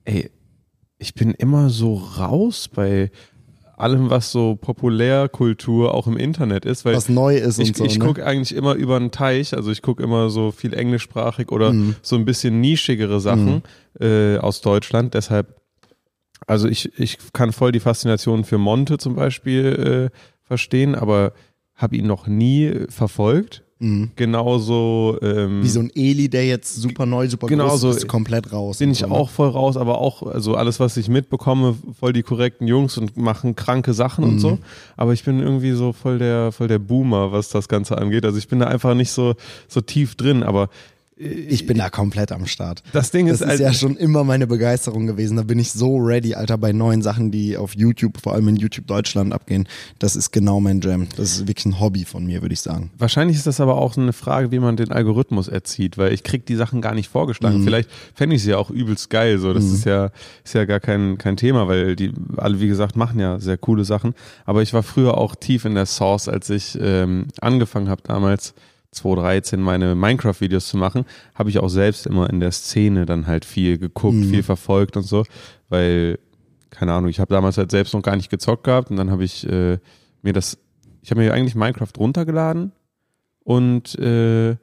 Ey, 0.05 0.31
ich 0.97 1.13
bin 1.13 1.31
immer 1.31 1.69
so 1.69 1.95
raus 1.95 2.69
bei 2.73 3.11
allem, 3.81 4.09
was 4.09 4.31
so 4.31 4.55
Populärkultur 4.55 5.93
auch 5.93 6.07
im 6.07 6.17
Internet 6.17 6.65
ist. 6.65 6.85
Weil 6.85 6.95
was 6.95 7.09
neu 7.09 7.35
ist 7.35 7.59
ich, 7.59 7.69
und 7.69 7.77
so. 7.77 7.85
Ich 7.85 7.99
ne? 7.99 8.05
gucke 8.05 8.25
eigentlich 8.25 8.55
immer 8.55 8.75
über 8.75 8.95
einen 8.95 9.11
Teich, 9.11 9.55
also 9.55 9.71
ich 9.71 9.81
gucke 9.81 10.03
immer 10.03 10.29
so 10.29 10.51
viel 10.51 10.73
englischsprachig 10.73 11.51
oder 11.51 11.73
mhm. 11.73 11.95
so 12.01 12.15
ein 12.15 12.25
bisschen 12.25 12.61
nischigere 12.61 13.19
Sachen 13.19 13.63
mhm. 13.99 14.05
äh, 14.05 14.37
aus 14.37 14.61
Deutschland. 14.61 15.13
Deshalb, 15.13 15.55
also 16.47 16.67
ich, 16.67 16.97
ich 16.99 17.17
kann 17.33 17.51
voll 17.51 17.71
die 17.71 17.79
Faszination 17.79 18.43
für 18.43 18.57
Monte 18.57 18.97
zum 18.97 19.15
Beispiel 19.15 20.11
äh, 20.11 20.17
verstehen, 20.41 20.95
aber 20.95 21.33
habe 21.75 21.95
ihn 21.95 22.07
noch 22.07 22.27
nie 22.27 22.85
verfolgt. 22.89 23.63
Mhm. 23.79 24.11
Genauso. 24.17 25.17
Ähm, 25.21 25.63
Wie 25.63 25.69
so 25.69 25.79
ein 25.79 25.89
Eli, 25.95 26.29
der 26.29 26.45
jetzt 26.45 26.75
super 26.75 27.05
neu, 27.05 27.27
super 27.29 27.47
genauso 27.47 27.87
groß 27.87 27.97
ist, 27.97 28.07
komplett 28.07 28.51
raus. 28.51 28.77
Bin 28.77 28.91
ich 28.91 28.99
so, 28.99 29.07
ne? 29.07 29.13
auch 29.13 29.29
voll 29.29 29.49
raus, 29.49 29.77
aber 29.77 29.99
auch, 29.99 30.23
also 30.23 30.55
alles, 30.55 30.81
was 30.81 30.97
ich 30.97 31.07
mitbekomme, 31.07 31.75
voll 31.97 32.11
die 32.11 32.23
korrekten 32.23 32.67
Jungs 32.67 32.97
und 32.97 33.15
machen 33.15 33.55
kranke 33.55 33.93
Sachen 33.93 34.25
mhm. 34.25 34.31
und 34.31 34.39
so. 34.39 34.59
Aber 34.97 35.13
ich 35.13 35.23
bin 35.23 35.39
irgendwie 35.39 35.71
so 35.71 35.93
voll 35.93 36.19
der, 36.19 36.51
voll 36.51 36.67
der 36.67 36.79
Boomer, 36.79 37.31
was 37.31 37.49
das 37.49 37.69
Ganze 37.69 37.97
angeht. 37.97 38.25
Also 38.25 38.37
ich 38.37 38.49
bin 38.49 38.59
da 38.59 38.67
einfach 38.67 38.95
nicht 38.95 39.11
so, 39.11 39.35
so 39.69 39.79
tief 39.79 40.15
drin, 40.15 40.43
aber 40.43 40.69
ich 41.19 41.67
bin 41.67 41.77
da 41.77 41.89
komplett 41.89 42.31
am 42.31 42.45
Start. 42.45 42.81
Das 42.93 43.11
Ding 43.11 43.27
ist, 43.27 43.41
das 43.41 43.55
ist 43.55 43.59
ja 43.59 43.73
schon 43.73 43.97
immer 43.97 44.23
meine 44.23 44.47
Begeisterung 44.47 45.05
gewesen. 45.05 45.35
Da 45.35 45.43
bin 45.43 45.59
ich 45.59 45.73
so 45.73 45.97
ready, 45.97 46.33
Alter, 46.33 46.57
bei 46.57 46.71
neuen 46.71 47.01
Sachen, 47.01 47.29
die 47.29 47.57
auf 47.57 47.75
YouTube, 47.75 48.21
vor 48.21 48.33
allem 48.33 48.47
in 48.47 48.55
YouTube 48.55 48.87
Deutschland 48.87 49.33
abgehen. 49.33 49.67
Das 49.99 50.15
ist 50.15 50.31
genau 50.31 50.61
mein 50.61 50.79
Jam. 50.79 51.07
Das 51.17 51.31
ist 51.31 51.47
wirklich 51.47 51.65
ein 51.65 51.79
Hobby 51.79 52.05
von 52.05 52.25
mir, 52.25 52.41
würde 52.41 52.53
ich 52.53 52.61
sagen. 52.61 52.91
Wahrscheinlich 52.97 53.35
ist 53.35 53.47
das 53.47 53.59
aber 53.59 53.75
auch 53.75 53.93
so 53.93 54.01
eine 54.01 54.13
Frage, 54.13 54.51
wie 54.51 54.59
man 54.59 54.77
den 54.77 54.93
Algorithmus 54.93 55.49
erzieht, 55.49 55.97
weil 55.97 56.13
ich 56.13 56.23
krieg 56.23 56.45
die 56.45 56.55
Sachen 56.55 56.81
gar 56.81 56.95
nicht 56.95 57.09
vorgeschlagen. 57.09 57.59
Mhm. 57.59 57.63
Vielleicht 57.65 57.89
fände 58.15 58.37
ich 58.37 58.43
sie 58.43 58.51
ja 58.51 58.57
auch 58.57 58.69
übelst 58.69 59.09
geil. 59.09 59.39
So, 59.39 59.53
das 59.53 59.65
mhm. 59.65 59.73
ist 59.73 59.85
ja 59.85 60.11
ist 60.45 60.55
ja 60.55 60.63
gar 60.63 60.79
kein 60.79 61.17
kein 61.17 61.35
Thema, 61.35 61.67
weil 61.67 61.97
die 61.97 62.13
alle 62.37 62.61
wie 62.61 62.67
gesagt 62.67 62.95
machen 62.95 63.19
ja 63.19 63.39
sehr 63.39 63.57
coole 63.57 63.83
Sachen. 63.83 64.13
Aber 64.45 64.61
ich 64.61 64.73
war 64.73 64.83
früher 64.83 65.17
auch 65.17 65.35
tief 65.35 65.65
in 65.65 65.75
der 65.75 65.85
Source, 65.85 66.29
als 66.29 66.49
ich 66.49 66.77
ähm, 66.81 67.27
angefangen 67.41 67.89
habe 67.89 68.03
damals 68.03 68.53
2013 68.91 69.61
meine 69.61 69.95
Minecraft-Videos 69.95 70.67
zu 70.67 70.77
machen, 70.77 71.05
habe 71.35 71.49
ich 71.49 71.59
auch 71.59 71.69
selbst 71.69 72.07
immer 72.07 72.29
in 72.29 72.39
der 72.39 72.51
Szene 72.51 73.05
dann 73.05 73.27
halt 73.27 73.45
viel 73.45 73.77
geguckt, 73.77 74.15
mhm. 74.15 74.29
viel 74.29 74.43
verfolgt 74.43 74.97
und 74.97 75.03
so, 75.03 75.23
weil, 75.69 76.19
keine 76.69 76.93
Ahnung, 76.93 77.09
ich 77.09 77.19
habe 77.19 77.33
damals 77.33 77.57
halt 77.57 77.71
selbst 77.71 77.93
noch 77.93 78.01
gar 78.01 78.15
nicht 78.15 78.29
gezockt 78.29 78.63
gehabt 78.63 78.89
und 78.89 78.97
dann 78.97 79.11
habe 79.11 79.23
ich 79.23 79.47
äh, 79.47 79.77
mir 80.21 80.33
das, 80.33 80.57
ich 81.01 81.11
habe 81.11 81.21
mir 81.21 81.33
eigentlich 81.33 81.55
Minecraft 81.55 81.93
runtergeladen 81.97 82.71
und 83.43 83.97
äh, 83.99 84.55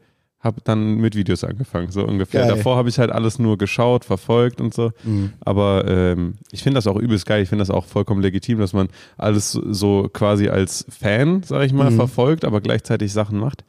habe 0.47 0.61
dann 0.65 0.97
mit 0.97 1.15
Videos 1.15 1.45
angefangen, 1.45 1.91
so 1.91 2.07
ungefähr. 2.07 2.43
Geil. 2.43 2.57
Davor 2.57 2.77
habe 2.77 2.89
ich 2.89 2.99
halt 2.99 3.11
alles 3.11 3.39
nur 3.39 3.59
geschaut, 3.59 4.05
verfolgt 4.05 4.61
und 4.61 4.73
so. 4.73 4.93
Mhm. 5.05 5.33
Aber 5.41 5.85
ähm, 5.87 6.35
ich 6.53 6.63
finde 6.63 6.79
das 6.79 6.87
auch 6.87 6.97
übelst 6.97 7.27
geil. 7.27 7.43
Ich 7.43 7.49
finde 7.49 7.63
das 7.63 7.71
auch 7.71 7.85
vollkommen 7.85 8.23
legitim, 8.23 8.59
dass 8.59 8.73
man 8.73 8.89
alles 9.19 9.53
so 9.53 10.09
quasi 10.13 10.49
als 10.49 10.87
Fan, 10.89 11.43
sag 11.43 11.65
ich 11.65 11.73
mal, 11.73 11.91
mhm. 11.91 11.97
verfolgt, 11.97 12.45
aber 12.45 12.61
gleichzeitig 12.61 13.13
Sachen 13.13 13.39
macht. 13.39 13.65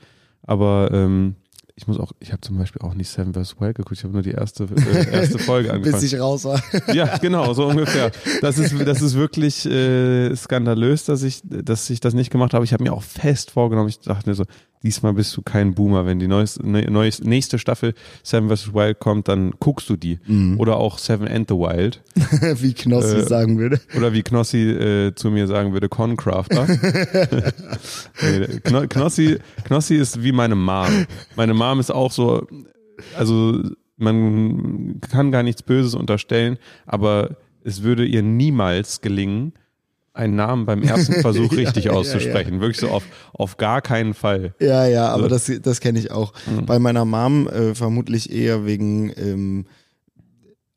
Aber 0.47 0.89
ähm, 0.91 1.35
ich 1.75 1.87
muss 1.87 1.99
auch, 1.99 2.11
ich 2.19 2.31
habe 2.31 2.41
zum 2.41 2.57
Beispiel 2.57 2.81
auch 2.81 2.95
nicht 2.95 3.07
Seven 3.07 3.35
vs. 3.35 3.59
Wild 3.59 3.75
geguckt, 3.75 3.99
ich 3.99 4.03
habe 4.03 4.13
nur 4.13 4.23
die 4.23 4.31
erste, 4.31 4.63
äh, 4.63 5.11
erste 5.13 5.37
Folge 5.37 5.71
angefangen. 5.73 6.01
Bis 6.01 6.11
ich 6.11 6.19
raus 6.19 6.43
war. 6.45 6.59
Ja, 6.91 7.17
genau, 7.19 7.53
so 7.53 7.67
ungefähr. 7.67 8.11
Das 8.41 8.57
ist, 8.57 8.73
das 8.83 9.03
ist 9.03 9.13
wirklich 9.13 9.63
äh, 9.67 10.35
skandalös, 10.35 11.05
dass 11.05 11.21
ich, 11.21 11.41
dass 11.43 11.87
ich 11.91 11.99
das 11.99 12.15
nicht 12.15 12.31
gemacht 12.31 12.55
habe. 12.55 12.65
Ich 12.65 12.73
habe 12.73 12.83
mir 12.83 12.93
auch 12.93 13.03
fest 13.03 13.51
vorgenommen, 13.51 13.89
ich 13.89 13.99
dachte 13.99 14.27
mir 14.27 14.33
so, 14.35 14.45
diesmal 14.87 15.13
bist 15.13 15.35
du 15.35 15.41
kein 15.41 15.73
Boomer. 15.73 16.05
Wenn 16.05 16.17
die 16.19 16.27
neueste, 16.27 16.65
ne, 16.65 16.89
neueste, 16.89 17.27
nächste 17.27 17.59
Staffel 17.59 17.93
Seven 18.23 18.49
vs. 18.49 18.73
Wild 18.73 18.99
kommt, 18.99 19.27
dann 19.27 19.51
guckst 19.59 19.89
du 19.89 19.97
die. 19.97 20.19
Mhm. 20.25 20.57
Oder 20.59 20.77
auch 20.77 20.97
Seven 20.97 21.27
and 21.27 21.49
the 21.49 21.55
Wild. 21.55 22.01
Wie 22.61 22.73
Knossi 22.73 23.17
Äh, 23.17 23.23
sagen 23.27 23.57
würde. 23.57 23.81
Oder 23.97 24.13
wie 24.13 24.23
Knossi 24.23 24.69
äh, 24.69 25.13
zu 25.13 25.29
mir 25.29 25.47
sagen 25.47 25.73
würde, 25.73 25.89
Concrafter. 25.89 26.65
nee, 28.21 28.59
Kno 28.63 28.87
Knossi, 28.87 29.39
Knossi 29.65 29.95
ist 29.95 30.23
wie 30.23 30.31
meine 30.31 30.55
Mom. 30.55 31.05
Meine 31.35 31.53
Mom 31.53 31.79
ist 31.79 31.91
auch 31.91 32.11
so, 32.11 32.47
also 33.17 33.61
man 33.97 35.01
kann 35.11 35.31
gar 35.31 35.43
nichts 35.43 35.63
Böses 35.63 35.95
unterstellen, 35.95 36.57
aber 36.85 37.37
es 37.63 37.83
würde 37.83 38.05
ihr 38.05 38.21
niemals 38.21 39.01
gelingen, 39.01 39.53
einen 40.17 40.35
Namen 40.35 40.65
beim 40.65 40.83
ersten 40.83 41.13
Versuch 41.21 41.51
Ja, 41.53 41.59
richtig 41.59 41.85
ja, 41.85 41.91
auszusprechen. 41.91 42.59
Wirklich 42.59 42.79
so 42.79 42.89
auf, 42.89 43.03
auf 43.33 43.57
gar 43.57 43.81
keinen 43.81 44.13
Fall. 44.13 44.53
Ja, 44.59 44.85
ja, 44.87 45.09
aber 45.09 45.23
So. 45.23 45.29
das, 45.29 45.51
das 45.61 45.79
kenne 45.79 45.99
ich 45.99 46.11
auch. 46.11 46.33
Mhm. 46.45 46.65
Bei 46.65 46.79
meiner 46.79 47.05
Mom 47.05 47.47
äh, 47.47 47.75
vermutlich 47.75 48.31
eher 48.31 48.65
wegen 48.65 49.11
ähm, 49.15 49.65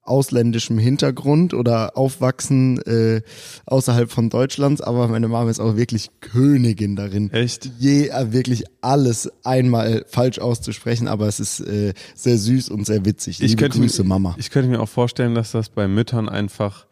ausländischem 0.03 0.79
Hintergrund 0.79 1.55
oder 1.55 1.97
Aufwachsen 1.97 2.79
äh, 2.83 3.23
außerhalb 3.67 4.11
von 4.11 4.29
Deutschlands, 4.29 4.81
aber 4.81 5.09
meine 5.09 5.29
Mom 5.29 5.49
ist 5.49 5.61
auch 5.61 5.77
wirklich 5.77 6.11
Königin 6.21 6.97
darin. 6.97 7.31
Echt? 7.33 7.71
Je 7.79 8.09
äh, 8.09 8.33
wirklich 8.33 8.65
alles 8.81 9.31
einmal 9.45 10.05
falsch 10.09 10.39
auszusprechen, 10.39 11.07
aber 11.07 11.29
es 11.29 11.39
ist 11.39 11.61
äh, 11.61 11.95
sehr 12.15 12.39
süß 12.39 12.71
und 12.71 12.87
sehr 12.87 13.05
witzig. 13.05 13.39
Liebe 13.39 13.57
könnte 13.57 13.79
Grüße, 13.79 14.03
Mama. 14.03 14.35
Ich 14.39 14.51
könnte 14.51 14.69
mir 14.69 14.81
auch 14.81 14.89
vorstellen, 14.89 15.35
dass 15.35 15.53
das 15.53 15.69
bei 15.69 15.87
Müttern 15.87 16.29
einfach 16.29 16.87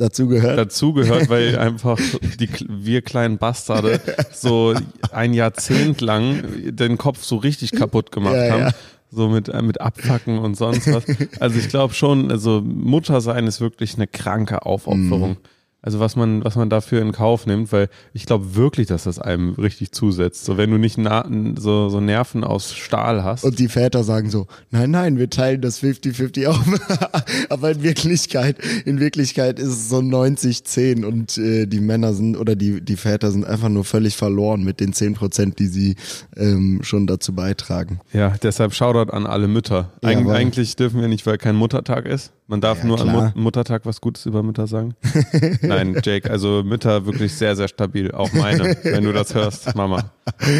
Dazu 0.00 0.26
gehört. 0.28 0.58
dazugehört, 0.58 1.28
weil 1.28 1.56
einfach 1.58 1.98
die, 2.40 2.48
wir 2.68 3.02
kleinen 3.02 3.38
Bastarde 3.38 4.00
so 4.32 4.74
ein 5.12 5.32
Jahrzehnt 5.34 6.00
lang 6.00 6.42
den 6.74 6.98
Kopf 6.98 7.22
so 7.22 7.36
richtig 7.36 7.72
kaputt 7.72 8.10
gemacht 8.10 8.34
Ja, 8.34 8.50
haben. 8.50 8.60
ja. 8.62 8.70
So 9.12 9.28
mit, 9.28 9.48
äh, 9.48 9.60
mit 9.62 9.80
Abfacken 9.80 10.38
und 10.38 10.56
sonst 10.56 10.86
was. 10.92 11.04
Also 11.40 11.58
ich 11.58 11.68
glaube 11.68 11.94
schon, 11.94 12.30
also 12.30 12.60
Mutter 12.64 13.20
sein 13.20 13.46
ist 13.46 13.60
wirklich 13.60 13.96
eine 13.96 14.06
kranke 14.06 14.64
Aufopferung. 14.64 15.36
Also 15.82 15.98
was 15.98 16.14
man, 16.14 16.44
was 16.44 16.56
man 16.56 16.68
dafür 16.68 17.00
in 17.00 17.12
Kauf 17.12 17.46
nimmt, 17.46 17.72
weil 17.72 17.88
ich 18.12 18.26
glaube 18.26 18.54
wirklich, 18.54 18.86
dass 18.86 19.04
das 19.04 19.18
einem 19.18 19.54
richtig 19.54 19.92
zusetzt. 19.92 20.44
So 20.44 20.58
wenn 20.58 20.70
du 20.70 20.76
nicht 20.76 20.98
na, 20.98 21.26
so, 21.56 21.88
so 21.88 22.00
Nerven 22.00 22.44
aus 22.44 22.74
Stahl 22.74 23.24
hast. 23.24 23.44
Und 23.44 23.58
die 23.58 23.68
Väter 23.68 24.04
sagen 24.04 24.28
so, 24.28 24.46
nein, 24.70 24.90
nein, 24.90 25.16
wir 25.16 25.30
teilen 25.30 25.62
das 25.62 25.82
50-50 25.82 26.46
auf. 26.48 26.60
Aber 27.48 27.70
in 27.70 27.82
Wirklichkeit, 27.82 28.58
in 28.84 29.00
Wirklichkeit 29.00 29.58
ist 29.58 29.68
es 29.68 29.88
so 29.88 29.98
90-10 29.98 31.04
und 31.04 31.38
äh, 31.38 31.66
die 31.66 31.80
Männer 31.80 32.12
sind 32.12 32.36
oder 32.36 32.56
die, 32.56 32.82
die 32.82 32.96
Väter 32.96 33.30
sind 33.30 33.46
einfach 33.46 33.70
nur 33.70 33.84
völlig 33.84 34.16
verloren 34.16 34.62
mit 34.62 34.80
den 34.80 34.92
10 34.92 35.14
Prozent, 35.14 35.58
die 35.58 35.66
sie 35.66 35.96
ähm, 36.36 36.80
schon 36.82 37.06
dazu 37.06 37.34
beitragen. 37.34 38.00
Ja, 38.12 38.34
deshalb 38.42 38.74
Shoutout 38.74 39.12
an 39.12 39.26
alle 39.26 39.48
Mütter. 39.48 39.92
Eig 40.02 40.18
Jawohl. 40.18 40.34
eigentlich 40.34 40.76
dürfen 40.76 41.00
wir 41.00 41.08
nicht, 41.08 41.24
weil 41.24 41.38
kein 41.38 41.56
Muttertag 41.56 42.04
ist. 42.04 42.32
Man 42.50 42.60
darf 42.60 42.78
Ja, 42.80 42.84
nur 42.86 43.00
an 43.00 43.08
klar. 43.08 43.22
Mut 43.26 43.36
Muttertag 43.36 43.86
was 43.86 44.00
Gutes 44.00 44.26
über 44.26 44.42
Mütter 44.42 44.66
sagen. 44.66 44.96
Nein, 45.62 45.96
Jake, 46.02 46.28
also 46.28 46.62
Mütter 46.64 47.06
wirklich 47.06 47.32
sehr, 47.32 47.54
sehr 47.54 47.68
stabil. 47.68 48.10
Auch 48.10 48.32
meine, 48.32 48.76
wenn 48.82 49.04
du 49.04 49.12
das 49.12 49.32
hörst, 49.36 49.72
Mama. 49.76 50.10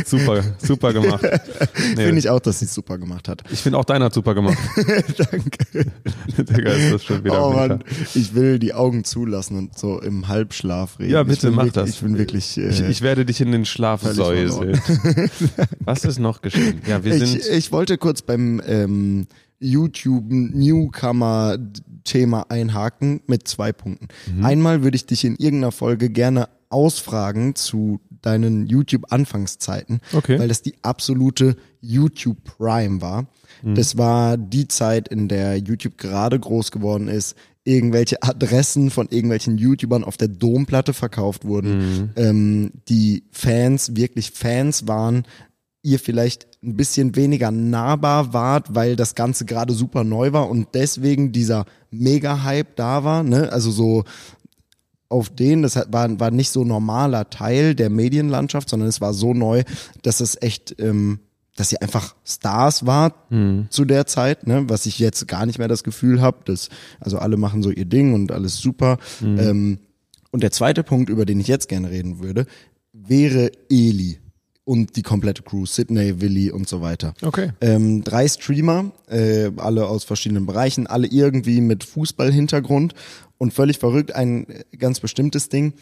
Super, 0.07 0.43
super 0.59 0.93
gemacht. 0.93 1.23
Nee, 1.97 2.05
Finde 2.05 2.19
ich 2.21 2.31
auch, 2.31 2.39
dass 2.39 2.61
sie 2.61 2.67
es 2.67 2.75
super 2.75 2.97
gemacht 2.97 3.29
hat. 3.29 3.43
ich 3.51 3.59
finde 3.59 3.77
auch 3.77 3.85
deiner 3.85 4.05
hat 4.05 4.15
super 4.15 4.35
gemacht. 4.37 4.57
Danke. 5.19 5.91
Digga, 6.39 6.71
ist 6.71 6.93
das 6.93 7.05
schon 7.05 7.25
wieder 7.25 7.45
Oh. 7.45 7.53
Mann, 7.55 7.83
ich 8.15 8.35
will 8.37 8.61
die 8.61 8.73
Augen 8.73 9.03
zulassen 9.03 9.59
und 9.59 9.77
so 9.77 10.01
im 10.01 10.29
Halbschlaf 10.29 11.01
reden. 11.01 11.11
Ja, 11.11 11.25
bitte 11.25 11.51
mach 11.51 11.65
wirklich, 11.65 11.73
das. 11.73 11.91
Ich 11.91 12.01
bin 12.03 12.19
wirklich. 12.19 12.57
Äh, 12.57 12.69
Ich, 12.69 12.81
ich 12.83 13.03
werde 13.03 13.25
dich 13.25 13.41
in 13.41 13.51
den 13.51 13.65
Schlaf 13.65 14.03
säuseln. 14.03 14.81
Was 15.81 16.05
ist 16.05 16.21
noch 16.21 16.41
geschehen? 16.41 16.83
Ja, 16.87 17.03
wir 17.03 17.19
sind. 17.19 17.37
ich, 17.41 17.51
ich 17.51 17.73
wollte 17.73 17.99
kurz 17.99 18.23
beim 18.23 18.63
ähm, 18.65 19.27
YouTube 19.61 20.25
Newcomer 20.31 21.59
Thema 22.05 22.47
einhaken 22.51 23.21
mit 23.27 23.47
zwei 23.47 23.73
Punkten. 23.73 24.09
Mhm. 24.35 24.45
Einmal 24.45 24.83
würde 24.83 24.97
ich 24.97 25.07
dich 25.07 25.25
in 25.25 25.37
irgendeiner 25.37 25.73
Folge 25.73 26.11
gerne 26.11 26.49
ausfragen 26.71 27.55
zu 27.55 28.01
deinen 28.23 28.67
YouTube 28.67 29.13
Anfangszeiten, 29.13 30.01
Okay. 30.13 30.39
weil 30.39 30.49
das 30.49 30.63
die 30.63 30.75
absolute 30.83 31.57
YouTube 31.81 32.39
Prime 32.45 33.01
war. 33.01 33.27
Mhm. 33.63 33.75
Das 33.75 33.97
war 33.99 34.37
die 34.37 34.69
Zeit, 34.69 35.09
in 35.09 35.29
der 35.29 35.57
YouTube 35.59 35.99
gerade 35.99 36.39
groß 36.39 36.71
geworden 36.71 37.09
ist, 37.09 37.35
irgendwelche 37.65 38.23
Adressen 38.23 38.91
von 38.91 39.09
irgendwelchen 39.11 39.59
YouTubern 39.59 40.05
auf 40.05 40.17
der 40.17 40.29
Domplatte 40.29 40.95
verkauft 40.95 41.45
wurden, 41.45 41.79
Mhm. 41.79 42.11
ähm, 42.17 42.71
die 42.89 43.25
Fans 43.31 43.97
wirklich 43.97 44.31
Fans 44.31 44.89
waren, 44.89 45.25
ihr 45.83 45.99
vielleicht 45.99 46.47
ein 46.63 46.77
bisschen 46.77 47.17
weniger 47.17 47.51
nahbar 47.51 48.33
wart, 48.33 48.75
weil 48.75 48.97
das 48.97 49.15
Ganze 49.15 49.45
gerade 49.45 49.73
super 49.73 50.05
neu 50.05 50.33
war 50.33 50.49
und 50.51 50.69
deswegen 50.75 51.33
dieser 51.33 51.65
Mega-Hype 51.91 52.77
da 52.77 53.05
war, 53.05 53.23
ne? 53.23 53.51
Also 53.51 53.71
so 53.71 54.05
auf 55.09 55.29
den, 55.29 55.63
das 55.63 55.77
war, 55.91 56.21
war 56.21 56.31
nicht 56.31 56.51
so 56.51 56.65
normaler 56.65 57.31
Teil 57.31 57.75
der 57.75 57.91
Medienlandschaft, 57.91 58.69
sondern 58.69 58.89
es 58.89 59.01
war 59.01 59.13
so 59.13 59.35
neu, 59.35 59.65
dass 60.03 60.21
es 60.21 60.41
echt, 60.41 60.77
ähm, 60.79 61.19
dass 61.57 61.73
ihr 61.73 61.83
einfach 61.83 62.15
Stars 62.25 62.87
wart 62.87 63.15
zu 63.71 63.85
der 63.85 64.07
Zeit, 64.07 64.47
ne? 64.47 64.69
was 64.69 64.87
ich 64.87 65.01
jetzt 65.01 65.27
gar 65.27 65.47
nicht 65.47 65.59
mehr 65.59 65.67
das 65.67 65.83
Gefühl 65.83 66.21
habe, 66.21 66.39
dass 66.45 66.69
also 67.01 67.19
alle 67.19 67.37
machen 67.37 67.63
so 67.63 67.71
ihr 67.71 67.87
Ding 67.87 68.15
und 68.15 68.31
alles 68.31 68.59
super. 68.59 68.99
Ähm, 69.41 69.79
und 70.31 70.45
der 70.45 70.53
zweite 70.53 70.85
Punkt, 70.85 71.11
über 71.11 71.27
den 71.27 71.41
ich 71.41 71.49
jetzt 71.49 71.69
gerne 71.69 71.91
reden 71.91 72.21
würde, 72.21 72.47
wäre 72.93 73.51
Eli 73.69 74.21
und 74.71 74.95
die 74.95 75.03
komplette 75.03 75.43
Crew, 75.43 75.67
Sydney, 75.67 76.21
Willi 76.21 76.53
und 76.53 76.69
so 76.69 76.81
weiter. 76.81 77.15
Okay. 77.23 77.51
Ähm, 77.61 78.05
drei 78.05 78.29
Streamer, 78.29 78.93
äh, 79.09 79.51
alle 79.57 79.89
aus 79.89 80.05
verschiedenen 80.05 80.47
Bereichen, 80.47 80.87
alle 80.87 81.09
irgendwie 81.09 81.61
mit 81.61 81.83
Fußballhintergrund 81.83 82.95
und 83.37 83.53
völlig 83.53 83.81
verrückt, 83.81 84.15
ein 84.15 84.47
ganz 84.79 85.01
bestimmtes 85.01 85.49
Ding. 85.49 85.73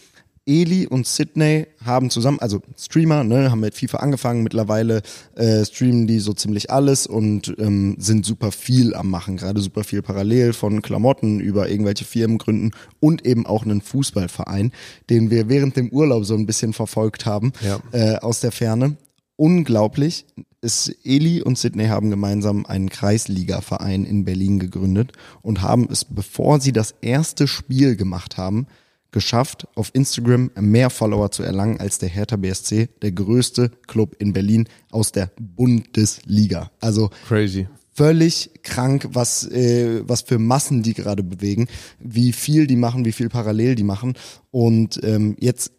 Eli 0.49 0.87
und 0.87 1.07
Sydney 1.07 1.67
haben 1.85 2.09
zusammen, 2.09 2.39
also 2.41 2.61
Streamer, 2.77 3.23
ne, 3.23 3.51
haben 3.51 3.61
mit 3.61 3.75
FIFA 3.75 3.99
angefangen, 3.99 4.43
mittlerweile 4.43 5.03
äh, 5.37 5.63
streamen 5.65 6.07
die 6.07 6.21
so 6.21 6.33
ziemlich 6.33 6.71
alles 6.71 7.07
und 7.07 7.55
ähm, 7.59 7.97
sind 7.99 8.25
super 8.25 8.51
viel 8.51 8.95
am 8.95 9.11
machen, 9.11 9.37
gerade 9.37 9.61
super 9.61 9.85
viel 9.85 10.01
parallel 10.01 10.55
von 10.55 10.81
Klamotten 10.81 11.39
über 11.39 11.69
irgendwelche 11.69 12.07
Firmen 12.07 12.39
gründen 12.39 12.71
und 12.99 13.27
eben 13.27 13.45
auch 13.45 13.65
einen 13.65 13.83
Fußballverein, 13.83 14.73
den 15.11 15.31
wir 15.31 15.51
während 15.51 15.77
dem 15.77 15.91
Urlaub 15.91 16.25
so 16.25 16.35
ein 16.35 16.47
bisschen 16.47 16.73
verfolgt 16.73 17.27
haben 17.27 17.53
Ja. 17.61 17.79
äh, 17.93 18.17
aus 18.17 18.41
der 18.41 18.51
Ferne. 18.53 18.97
Unglaublich. 19.37 20.25
Es, 20.63 20.89
Eli 21.05 21.43
und 21.43 21.59
Sydney 21.59 21.87
haben 21.87 22.11
gemeinsam 22.11 22.67
einen 22.67 22.89
Kreisliga-Verein 22.89 24.05
in 24.05 24.25
Berlin 24.25 24.59
gegründet 24.59 25.13
und 25.43 25.63
haben 25.63 25.87
es, 25.93 26.05
bevor 26.05 26.61
sie 26.61 26.73
das 26.73 26.95
erste 27.03 27.47
Spiel 27.47 27.95
gemacht 27.95 28.37
haben, 28.37 28.67
geschafft, 29.11 29.67
auf 29.75 29.91
Instagram 29.95 30.51
mehr 30.59 30.91
Follower 30.91 31.31
zu 31.31 31.43
erlangen 31.43 31.81
als 31.81 31.99
der 31.99 32.09
Hertha 32.09 32.37
BSC, 32.37 32.89
der 33.03 33.13
größte 33.13 33.71
Club 33.87 34.17
in 34.19 34.33
Berlin 34.33 34.69
aus 34.91 35.13
der 35.13 35.31
Bundesliga. 35.39 36.71
Also 36.81 37.11
Crazy. 37.27 37.69
völlig 37.95 38.51
krank, 38.63 39.09
was, 39.13 39.47
äh, 39.51 40.03
was 40.07 40.23
für 40.23 40.39
Massen 40.39 40.83
die 40.83 40.95
gerade 40.95 41.23
bewegen, 41.23 41.69
wie 41.99 42.33
viel 42.33 42.67
die 42.67 42.77
machen, 42.77 43.05
wie 43.05 43.13
viel 43.13 43.29
parallel 43.29 43.75
die 43.75 43.85
machen. 43.85 44.15
Und 44.51 45.01
ähm, 45.03 45.37
jetzt 45.41 45.73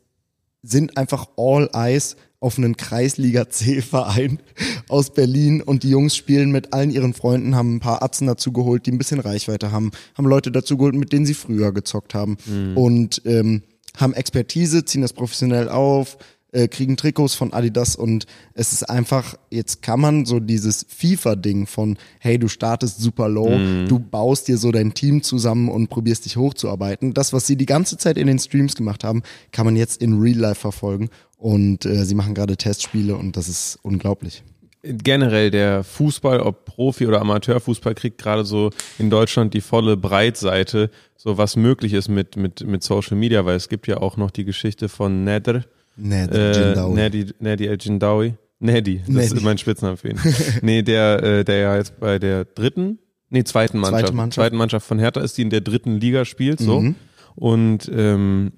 sind 0.62 0.98
einfach 0.98 1.28
all 1.38 1.70
eyes 1.74 2.16
auf 2.42 2.58
einen 2.58 2.78
Kreisliga 2.78 3.50
C-Verein 3.50 4.40
aus 4.88 5.14
Berlin. 5.14 5.62
Und 5.62 5.84
die 5.84 5.90
Jungs 5.90 6.16
spielen 6.16 6.52
mit 6.52 6.74
allen 6.74 6.92
ihren 6.92 7.14
Freunden, 7.14 7.56
haben 7.56 7.76
ein 7.76 7.80
paar 7.80 8.02
Atzen 8.02 8.28
dazu 8.28 8.52
geholt, 8.52 8.86
die 8.86 8.92
ein 8.92 8.98
bisschen 8.98 9.20
Reichweite 9.20 9.72
haben, 9.72 9.92
haben 10.16 10.26
Leute 10.26 10.52
dazu 10.52 10.78
geholt, 10.78 10.96
mit 10.96 11.12
denen 11.12 11.26
sie 11.26 11.34
früher 11.34 11.74
gezockt 11.74 12.14
haben. 12.14 12.38
Und 12.76 13.22
ähm, 13.26 13.64
haben 13.98 14.14
Expertise, 14.14 14.86
ziehen 14.86 15.02
das 15.02 15.14
professionell 15.14 15.68
auf, 15.68 16.18
äh, 16.52 16.68
kriegen 16.68 16.98
Trikots 16.98 17.36
von 17.36 17.54
Adidas 17.54 17.96
und 17.96 18.26
es 18.54 18.74
ist 18.74 18.90
einfach, 18.90 19.36
jetzt 19.50 19.82
kann 19.82 20.00
man 20.00 20.26
so 20.26 20.40
dieses 20.40 20.86
FIFA-Ding 20.90 21.68
von, 21.68 21.98
hey, 22.20 22.40
du 22.40 22.48
startest 22.48 23.00
super 23.00 23.30
low, 23.30 23.50
du 23.88 24.00
baust 24.00 24.48
dir 24.48 24.58
so 24.58 24.72
dein 24.72 24.94
Team 24.94 25.22
zusammen 25.22 25.70
und 25.70 25.90
probierst 25.90 26.26
dich 26.26 26.38
hochzuarbeiten. 26.38 27.14
Das, 27.14 27.34
was 27.34 27.48
sie 27.48 27.56
die 27.56 27.66
ganze 27.66 27.98
Zeit 27.98 28.18
in 28.18 28.28
den 28.28 28.40
Streams 28.40 28.76
gemacht 28.76 29.04
haben, 29.04 29.24
kann 29.52 29.66
man 29.66 29.76
jetzt 29.76 30.02
in 30.02 30.20
Real 30.20 30.38
Life 30.38 30.62
verfolgen 30.62 31.10
und 31.38 31.86
äh, 31.86 32.04
sie 32.06 32.16
machen 32.16 32.34
gerade 32.34 32.58
Testspiele 32.58 33.16
und 33.16 33.38
das 33.38 33.48
ist 33.48 33.80
unglaublich. 33.82 34.44
generell 34.82 35.52
der 35.52 35.84
Fußball, 35.84 36.40
ob 36.40 36.66
Profi- 36.66 37.08
oder 37.08 37.22
Amateurfußball, 37.22 37.96
kriegt 37.96 38.18
gerade 38.18 38.44
so 38.46 38.72
in 38.98 39.10
Deutschland 39.10 39.54
die 39.54 39.62
volle 39.62 39.98
Breitseite, 39.98 40.90
so 41.16 41.38
was 41.38 41.56
möglich 41.56 41.94
ist 41.94 42.10
mit, 42.10 42.38
mit, 42.38 42.66
mit 42.66 42.84
Social 42.84 43.18
Media, 43.18 43.46
weil 43.46 43.56
es 43.56 43.70
gibt 43.70 43.88
ja 43.88 43.98
auch 43.98 44.18
noch 44.18 44.32
die 44.32 44.46
Geschichte 44.46 44.90
von 44.90 45.24
Nedr, 45.24 45.66
Ned, 45.96 46.34
äh, 46.34 46.68
Jindawi. 46.68 46.94
Nedi, 46.96 47.26
Nedi 47.40 47.68
El 47.68 47.78
Jindawi, 47.80 48.34
Neddy, 48.60 49.00
das 49.00 49.08
Neddy. 49.08 49.36
ist 49.36 49.44
mein 49.44 49.58
Spitzname 49.58 49.98
für 49.98 50.10
ihn. 50.10 50.20
nee, 50.62 50.82
der, 50.82 51.24
äh, 51.24 51.44
der 51.44 51.58
ja 51.58 51.78
jetzt 51.78 52.00
bei 52.00 52.20
der 52.20 52.46
dritten, 52.46 53.00
nee, 53.30 53.44
zweiten 53.44 53.80
Mannschaft, 53.80 54.04
Zweite 54.04 54.16
Mannschaft. 54.16 54.36
zweiten 54.36 54.58
Mannschaft 54.58 54.88
von 54.88 55.00
Hertha 55.00 55.22
ist, 55.22 55.38
die 55.38 55.42
in 55.44 55.50
der 55.50 55.62
dritten 55.62 56.00
Liga 56.00 56.26
spielt, 56.26 56.60
so. 56.60 56.82
Mhm. 56.82 56.96
Und 57.36 57.90
ähm, 57.94 58.52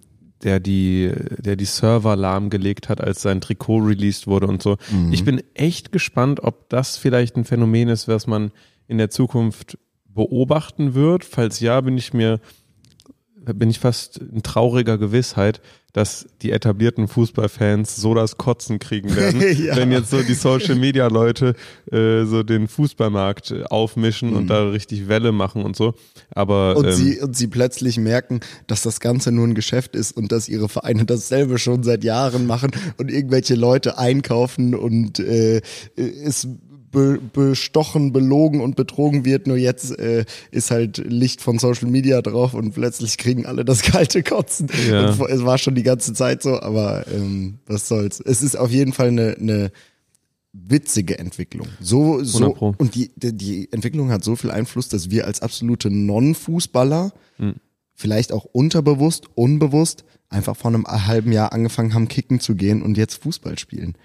der 0.44 0.60
die, 0.60 1.12
der 1.38 1.56
die 1.56 1.66
Server 1.66 2.16
lahmgelegt 2.16 2.90
hat, 2.90 3.02
als 3.02 3.22
sein 3.22 3.42
Trikot 3.42 3.80
released 3.80 4.28
wurde 4.28 4.48
und 4.48 4.62
so. 4.62 4.78
Mhm. 4.92 5.14
Ich 5.14 5.24
bin 5.24 5.42
echt 5.54 5.92
gespannt, 5.92 6.42
ob 6.44 6.70
das 6.70 6.98
vielleicht 6.98 7.36
ein 7.38 7.46
Phänomen 7.46 7.90
ist, 7.90 8.08
was 8.08 8.28
man 8.28 8.52
in 8.88 8.98
der 8.98 9.10
Zukunft 9.10 9.78
beobachten 10.06 10.94
wird. 10.94 11.26
Falls 11.26 11.60
ja, 11.60 11.80
bin 11.82 11.98
ich 11.98 12.14
mir 12.14 12.40
bin 13.44 13.70
ich 13.70 13.80
fast 13.80 14.18
in 14.18 14.44
trauriger 14.44 14.98
Gewissheit, 14.98 15.62
dass 15.94 16.26
die 16.42 16.52
etablierten 16.52 17.08
Fußballfans 17.10 17.98
so 17.98 18.14
das 18.14 18.38
Kotzen 18.38 18.80
kriegen 18.80 19.14
werden, 19.16 19.42
Ja. 19.66 19.76
wenn 19.76 19.92
jetzt 19.92 20.10
so 20.10 20.22
die 20.22 20.36
Social 20.36 20.76
Media 20.76 21.08
Leute 21.08 21.56
äh, 21.92 22.24
so 22.24 22.44
den 22.44 22.68
Fußballmarkt 22.70 23.52
äh, 23.52 23.64
aufmischen 23.64 24.34
und 24.34 24.48
da 24.48 24.70
richtig 24.70 25.10
Welle 25.10 25.32
machen 25.34 25.64
und 25.64 25.76
so. 25.76 25.96
Aber 26.30 26.78
Und, 26.78 26.86
ähm, 26.86 26.94
sie, 26.94 27.20
und 27.20 27.36
sie 27.36 27.48
plötzlich 27.48 27.98
merken, 27.98 28.40
dass 28.68 28.84
das 28.84 29.00
Ganze 29.02 29.32
nur 29.32 29.46
ein 29.48 29.56
Geschäft 29.56 29.96
ist 29.96 30.16
und 30.16 30.32
dass 30.32 30.48
ihre 30.48 30.70
Vereine 30.70 31.04
dasselbe 31.06 31.58
schon 31.58 31.84
seit 31.84 32.04
Jahren 32.06 32.46
machen 32.46 32.72
und 32.98 33.12
irgendwelche 33.12 33.56
Leute 33.56 33.98
einkaufen 33.98 34.76
und 34.76 35.20
äh, 35.20 35.62
es 35.98 36.48
be 36.92 37.20
bestochen, 37.34 38.12
belogen 38.12 38.62
und 38.62 38.76
betrogen 38.76 39.26
wird. 39.26 39.48
Nur 39.48 39.58
jetzt 39.58 39.98
äh, 39.98 40.26
ist 40.52 40.72
halt 40.72 40.98
Licht 40.98 41.42
von 41.42 41.58
Social 41.58 41.90
Media 41.90 42.22
drauf 42.22 42.54
und 42.54 42.74
plötzlich 42.74 43.18
kriegen 43.18 43.46
alle 43.46 43.66
das 43.66 43.82
kalte 43.82 44.24
Kotzen. 44.24 44.70
Ja. 44.90 45.10
Es 45.10 45.46
war 45.46 45.58
schon 45.58 45.76
die 45.76 45.84
ganze 45.84 46.14
Zeit 46.14 46.44
so, 46.44 46.62
aber 46.62 47.06
ähm, 47.08 47.60
was 47.66 47.88
soll's. 47.88 48.20
Es 48.20 48.42
ist 48.42 48.58
auf 48.58 48.72
jeden 48.72 48.94
Fall 48.94 49.08
eine, 49.08 49.36
eine 49.40 49.72
witzige 50.54 51.18
Entwicklung. 51.18 51.68
So, 51.80 52.20
100 52.20 52.28
so 52.28 52.76
und 52.78 52.96
die, 52.96 53.12
die, 53.16 53.72
Entwicklung 53.72 54.12
hat 54.12 54.24
so 54.24 54.36
viel 54.36 54.52
Einfluss, 54.52 54.90
dass 54.90 55.10
wir 55.10 55.26
als 55.26 55.42
absolute 55.42 55.90
Non-Fußballer 55.90 57.14
Hm. 57.38 57.56
vielleicht 57.96 58.34
auch 58.34 58.46
unterbewusst, 58.46 59.26
unbewusst 59.36 60.04
einfach 60.30 60.56
vor 60.56 60.70
einem 60.70 60.86
halben 60.86 61.32
Jahr 61.32 61.54
angefangen 61.54 61.94
haben, 61.94 62.08
kicken 62.08 62.40
zu 62.40 62.56
gehen 62.56 62.82
und 62.82 62.98
jetzt 62.98 63.24
Fußball 63.24 63.58
spielen 63.58 63.96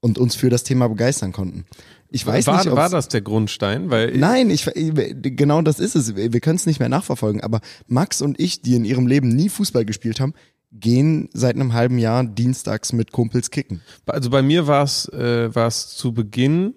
und 0.00 0.18
uns 0.18 0.34
für 0.34 0.50
das 0.50 0.64
Thema 0.64 0.88
begeistern 0.88 1.32
konnten. 1.32 1.64
Ich 2.12 2.26
weiß 2.26 2.46
war, 2.46 2.58
nicht, 2.64 2.76
war 2.76 2.90
das 2.90 3.08
der 3.08 3.22
Grundstein? 3.22 3.90
Weil 3.90 4.16
Nein, 4.16 4.50
ich, 4.50 4.70
genau 4.74 5.62
das 5.62 5.80
ist 5.80 5.96
es. 5.96 6.14
Wir 6.14 6.40
können 6.40 6.56
es 6.56 6.66
nicht 6.66 6.78
mehr 6.78 6.90
nachverfolgen. 6.90 7.40
Aber 7.40 7.60
Max 7.86 8.20
und 8.20 8.38
ich, 8.38 8.60
die 8.60 8.76
in 8.76 8.84
ihrem 8.84 9.06
Leben 9.06 9.28
nie 9.28 9.48
Fußball 9.48 9.86
gespielt 9.86 10.20
haben, 10.20 10.34
gehen 10.72 11.30
seit 11.32 11.54
einem 11.54 11.72
halben 11.72 11.98
Jahr 11.98 12.24
dienstags 12.24 12.92
mit 12.92 13.12
Kumpels 13.12 13.50
kicken. 13.50 13.80
Also 14.06 14.30
bei 14.30 14.42
mir 14.42 14.66
war 14.66 14.84
es 14.84 15.08
äh, 15.08 15.54
war's 15.54 15.96
zu 15.96 16.12
Beginn 16.12 16.74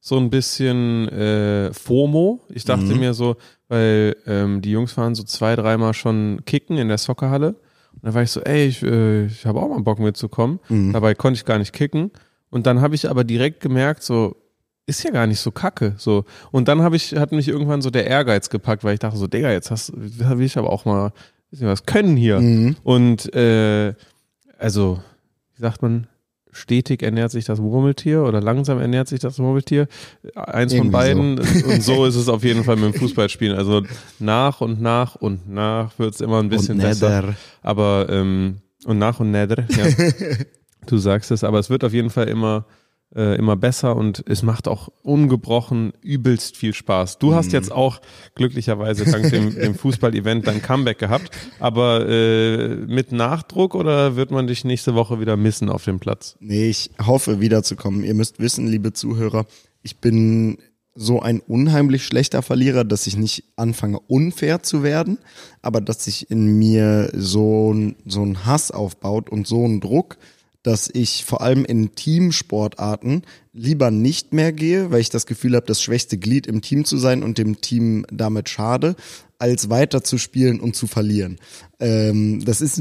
so 0.00 0.18
ein 0.18 0.30
bisschen 0.30 1.08
äh, 1.10 1.72
FOMO. 1.72 2.40
Ich 2.48 2.64
dachte 2.64 2.94
mir 2.96 3.14
so, 3.14 3.36
weil 3.68 4.16
ähm, 4.26 4.62
die 4.62 4.72
Jungs 4.72 4.96
waren 4.96 5.14
so 5.14 5.22
zwei, 5.22 5.54
dreimal 5.54 5.94
schon 5.94 6.40
kicken 6.44 6.76
in 6.76 6.88
der 6.88 6.98
Soccerhalle. 6.98 7.54
Und 7.94 8.02
da 8.02 8.14
war 8.14 8.22
ich 8.22 8.32
so, 8.32 8.40
ey, 8.40 8.66
ich, 8.66 8.82
äh, 8.82 9.26
ich 9.26 9.46
habe 9.46 9.60
auch 9.60 9.68
mal 9.68 9.80
Bock 9.80 10.00
mitzukommen. 10.00 10.58
Dabei 10.92 11.14
konnte 11.14 11.38
ich 11.38 11.44
gar 11.44 11.58
nicht 11.58 11.72
kicken. 11.72 12.10
Und 12.50 12.66
dann 12.66 12.80
habe 12.80 12.96
ich 12.96 13.08
aber 13.08 13.22
direkt 13.22 13.60
gemerkt, 13.60 14.02
so, 14.02 14.41
ist 14.86 15.04
ja 15.04 15.10
gar 15.10 15.26
nicht 15.26 15.40
so 15.40 15.50
kacke. 15.50 15.94
So. 15.96 16.24
Und 16.50 16.68
dann 16.68 16.82
habe 16.82 16.96
ich, 16.96 17.14
hat 17.16 17.32
mich 17.32 17.48
irgendwann 17.48 17.82
so 17.82 17.90
der 17.90 18.06
Ehrgeiz 18.06 18.50
gepackt, 18.50 18.84
weil 18.84 18.94
ich 18.94 19.00
dachte 19.00 19.16
so, 19.16 19.26
Digga, 19.26 19.50
jetzt 19.50 19.70
hast, 19.70 19.92
will 19.94 20.46
ich 20.46 20.58
aber 20.58 20.70
auch 20.70 20.84
mal 20.84 21.12
bisschen 21.52 21.68
was 21.68 21.86
können 21.86 22.16
hier. 22.16 22.74
Und 22.82 23.32
äh, 23.34 23.94
also, 24.58 25.00
wie 25.54 25.62
sagt 25.62 25.82
man, 25.82 26.08
stetig 26.50 27.02
ernährt 27.02 27.30
sich 27.30 27.44
das 27.44 27.60
Murmeltier 27.60 28.22
oder 28.24 28.40
langsam 28.40 28.78
ernährt 28.78 29.08
sich 29.08 29.20
das 29.20 29.38
Murmeltier. 29.38 29.86
Eins 30.34 30.72
von 30.72 30.86
Irgendwie 30.86 30.92
beiden. 30.92 31.38
Und 31.68 31.82
so 31.82 32.04
ist 32.04 32.16
es 32.16 32.28
auf 32.28 32.42
jeden 32.42 32.64
Fall 32.64 32.76
mit 32.76 32.94
dem 32.94 32.94
Fußballspielen. 33.00 33.56
Also 33.56 33.82
nach 34.18 34.60
und 34.60 34.80
nach 34.80 35.14
und 35.16 35.48
nach 35.48 35.98
wird 35.98 36.14
es 36.14 36.20
immer 36.20 36.40
ein 36.40 36.48
bisschen 36.48 36.76
Und 36.76 36.82
besser. 36.82 37.34
Aber 37.62 38.06
ähm, 38.10 38.58
und 38.84 38.98
nach 38.98 39.20
und 39.20 39.30
nether, 39.30 39.64
ja. 39.68 39.86
du 40.86 40.98
sagst 40.98 41.30
es, 41.30 41.44
aber 41.44 41.58
es 41.58 41.70
wird 41.70 41.84
auf 41.84 41.92
jeden 41.92 42.10
Fall 42.10 42.28
immer 42.28 42.66
äh, 43.14 43.36
immer 43.36 43.56
besser 43.56 43.94
und 43.96 44.24
es 44.26 44.42
macht 44.42 44.68
auch 44.68 44.88
ungebrochen 45.02 45.92
übelst 46.02 46.56
viel 46.56 46.72
Spaß. 46.74 47.18
Du 47.18 47.30
Mhm. 47.30 47.34
hast 47.34 47.52
jetzt 47.52 47.70
auch 47.72 48.00
glücklicherweise 48.34 49.04
dank 49.04 49.30
dem, 49.30 49.54
dem 49.60 49.74
Fußball-Event 49.74 50.46
dein 50.46 50.62
Comeback 50.62 50.98
gehabt, 50.98 51.30
aber 51.58 52.08
äh, 52.08 52.68
mit 52.76 53.12
Nachdruck 53.12 53.74
oder 53.74 54.16
wird 54.16 54.30
man 54.30 54.46
dich 54.46 54.64
nächste 54.64 54.94
Woche 54.94 55.20
wieder 55.20 55.36
missen 55.36 55.68
auf 55.68 55.84
dem 55.84 56.00
Platz? 56.00 56.36
Nee, 56.40 56.70
ich 56.70 56.90
hoffe 57.04 57.40
wiederzukommen. 57.40 58.04
Ihr 58.04 58.14
müsst 58.14 58.38
wissen, 58.40 58.66
liebe 58.66 58.92
Zuhörer, 58.92 59.46
ich 59.82 59.98
bin 59.98 60.58
so 60.94 61.20
ein 61.22 61.40
unheimlich 61.40 62.04
schlechter 62.04 62.42
Verlierer, 62.42 62.84
dass 62.84 63.06
ich 63.06 63.16
nicht 63.16 63.44
anfange 63.56 63.98
unfair 63.98 64.62
zu 64.62 64.82
werden, 64.82 65.18
aber 65.62 65.80
dass 65.80 66.04
sich 66.04 66.30
in 66.30 66.58
mir 66.58 67.10
so, 67.14 67.72
ein- 67.72 67.96
so 68.04 68.22
ein 68.22 68.44
Hass 68.44 68.70
aufbaut 68.70 69.30
und 69.30 69.46
so 69.46 69.64
ein 69.66 69.80
Druck, 69.80 70.18
dass 70.62 70.88
ich 70.92 71.24
vor 71.24 71.40
allem 71.40 71.64
in 71.64 71.94
Teamsportarten 71.94 73.22
lieber 73.52 73.90
nicht 73.90 74.32
mehr 74.32 74.52
gehe, 74.52 74.90
weil 74.90 75.00
ich 75.00 75.10
das 75.10 75.26
Gefühl 75.26 75.56
habe, 75.56 75.66
das 75.66 75.82
schwächste 75.82 76.18
Glied 76.18 76.46
im 76.46 76.62
Team 76.62 76.84
zu 76.84 76.96
sein 76.96 77.22
und 77.22 77.38
dem 77.38 77.60
Team 77.60 78.06
damit 78.10 78.48
schade, 78.48 78.94
als 79.38 79.70
weiter 79.70 80.02
und 80.60 80.76
zu 80.76 80.86
verlieren. 80.86 81.38
Ähm, 81.80 82.44
das 82.44 82.60
ist 82.60 82.80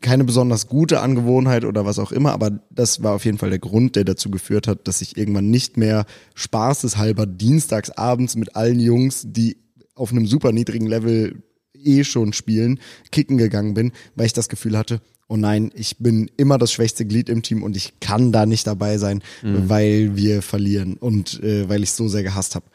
keine 0.00 0.22
besonders 0.22 0.68
gute 0.68 1.00
Angewohnheit 1.00 1.64
oder 1.64 1.84
was 1.84 1.98
auch 1.98 2.12
immer, 2.12 2.32
aber 2.32 2.60
das 2.70 3.02
war 3.02 3.14
auf 3.14 3.24
jeden 3.24 3.38
Fall 3.38 3.50
der 3.50 3.58
Grund, 3.58 3.96
der 3.96 4.04
dazu 4.04 4.30
geführt 4.30 4.68
hat, 4.68 4.86
dass 4.86 5.00
ich 5.00 5.16
irgendwann 5.16 5.50
nicht 5.50 5.76
mehr 5.76 6.06
spaßeshalber 6.34 7.26
dienstags 7.26 7.90
abends 7.90 8.36
mit 8.36 8.54
allen 8.54 8.78
Jungs, 8.78 9.24
die 9.26 9.56
auf 9.96 10.12
einem 10.12 10.26
super 10.26 10.52
niedrigen 10.52 10.86
Level 10.86 11.42
eh 11.84 12.04
schon 12.04 12.32
spielen, 12.32 12.80
kicken 13.10 13.38
gegangen 13.38 13.74
bin, 13.74 13.92
weil 14.14 14.26
ich 14.26 14.32
das 14.32 14.48
Gefühl 14.48 14.76
hatte, 14.76 15.00
oh 15.28 15.36
nein, 15.36 15.70
ich 15.74 15.98
bin 15.98 16.30
immer 16.36 16.58
das 16.58 16.72
schwächste 16.72 17.04
Glied 17.04 17.28
im 17.28 17.42
Team 17.42 17.62
und 17.62 17.76
ich 17.76 18.00
kann 18.00 18.32
da 18.32 18.46
nicht 18.46 18.66
dabei 18.66 18.98
sein, 18.98 19.22
weil 19.42 20.16
wir 20.16 20.42
verlieren 20.42 20.96
und 20.96 21.42
äh, 21.42 21.68
weil 21.68 21.82
ich 21.82 21.92
so 21.92 22.08
sehr 22.08 22.22
gehasst 22.22 22.54
habe. 22.54 22.66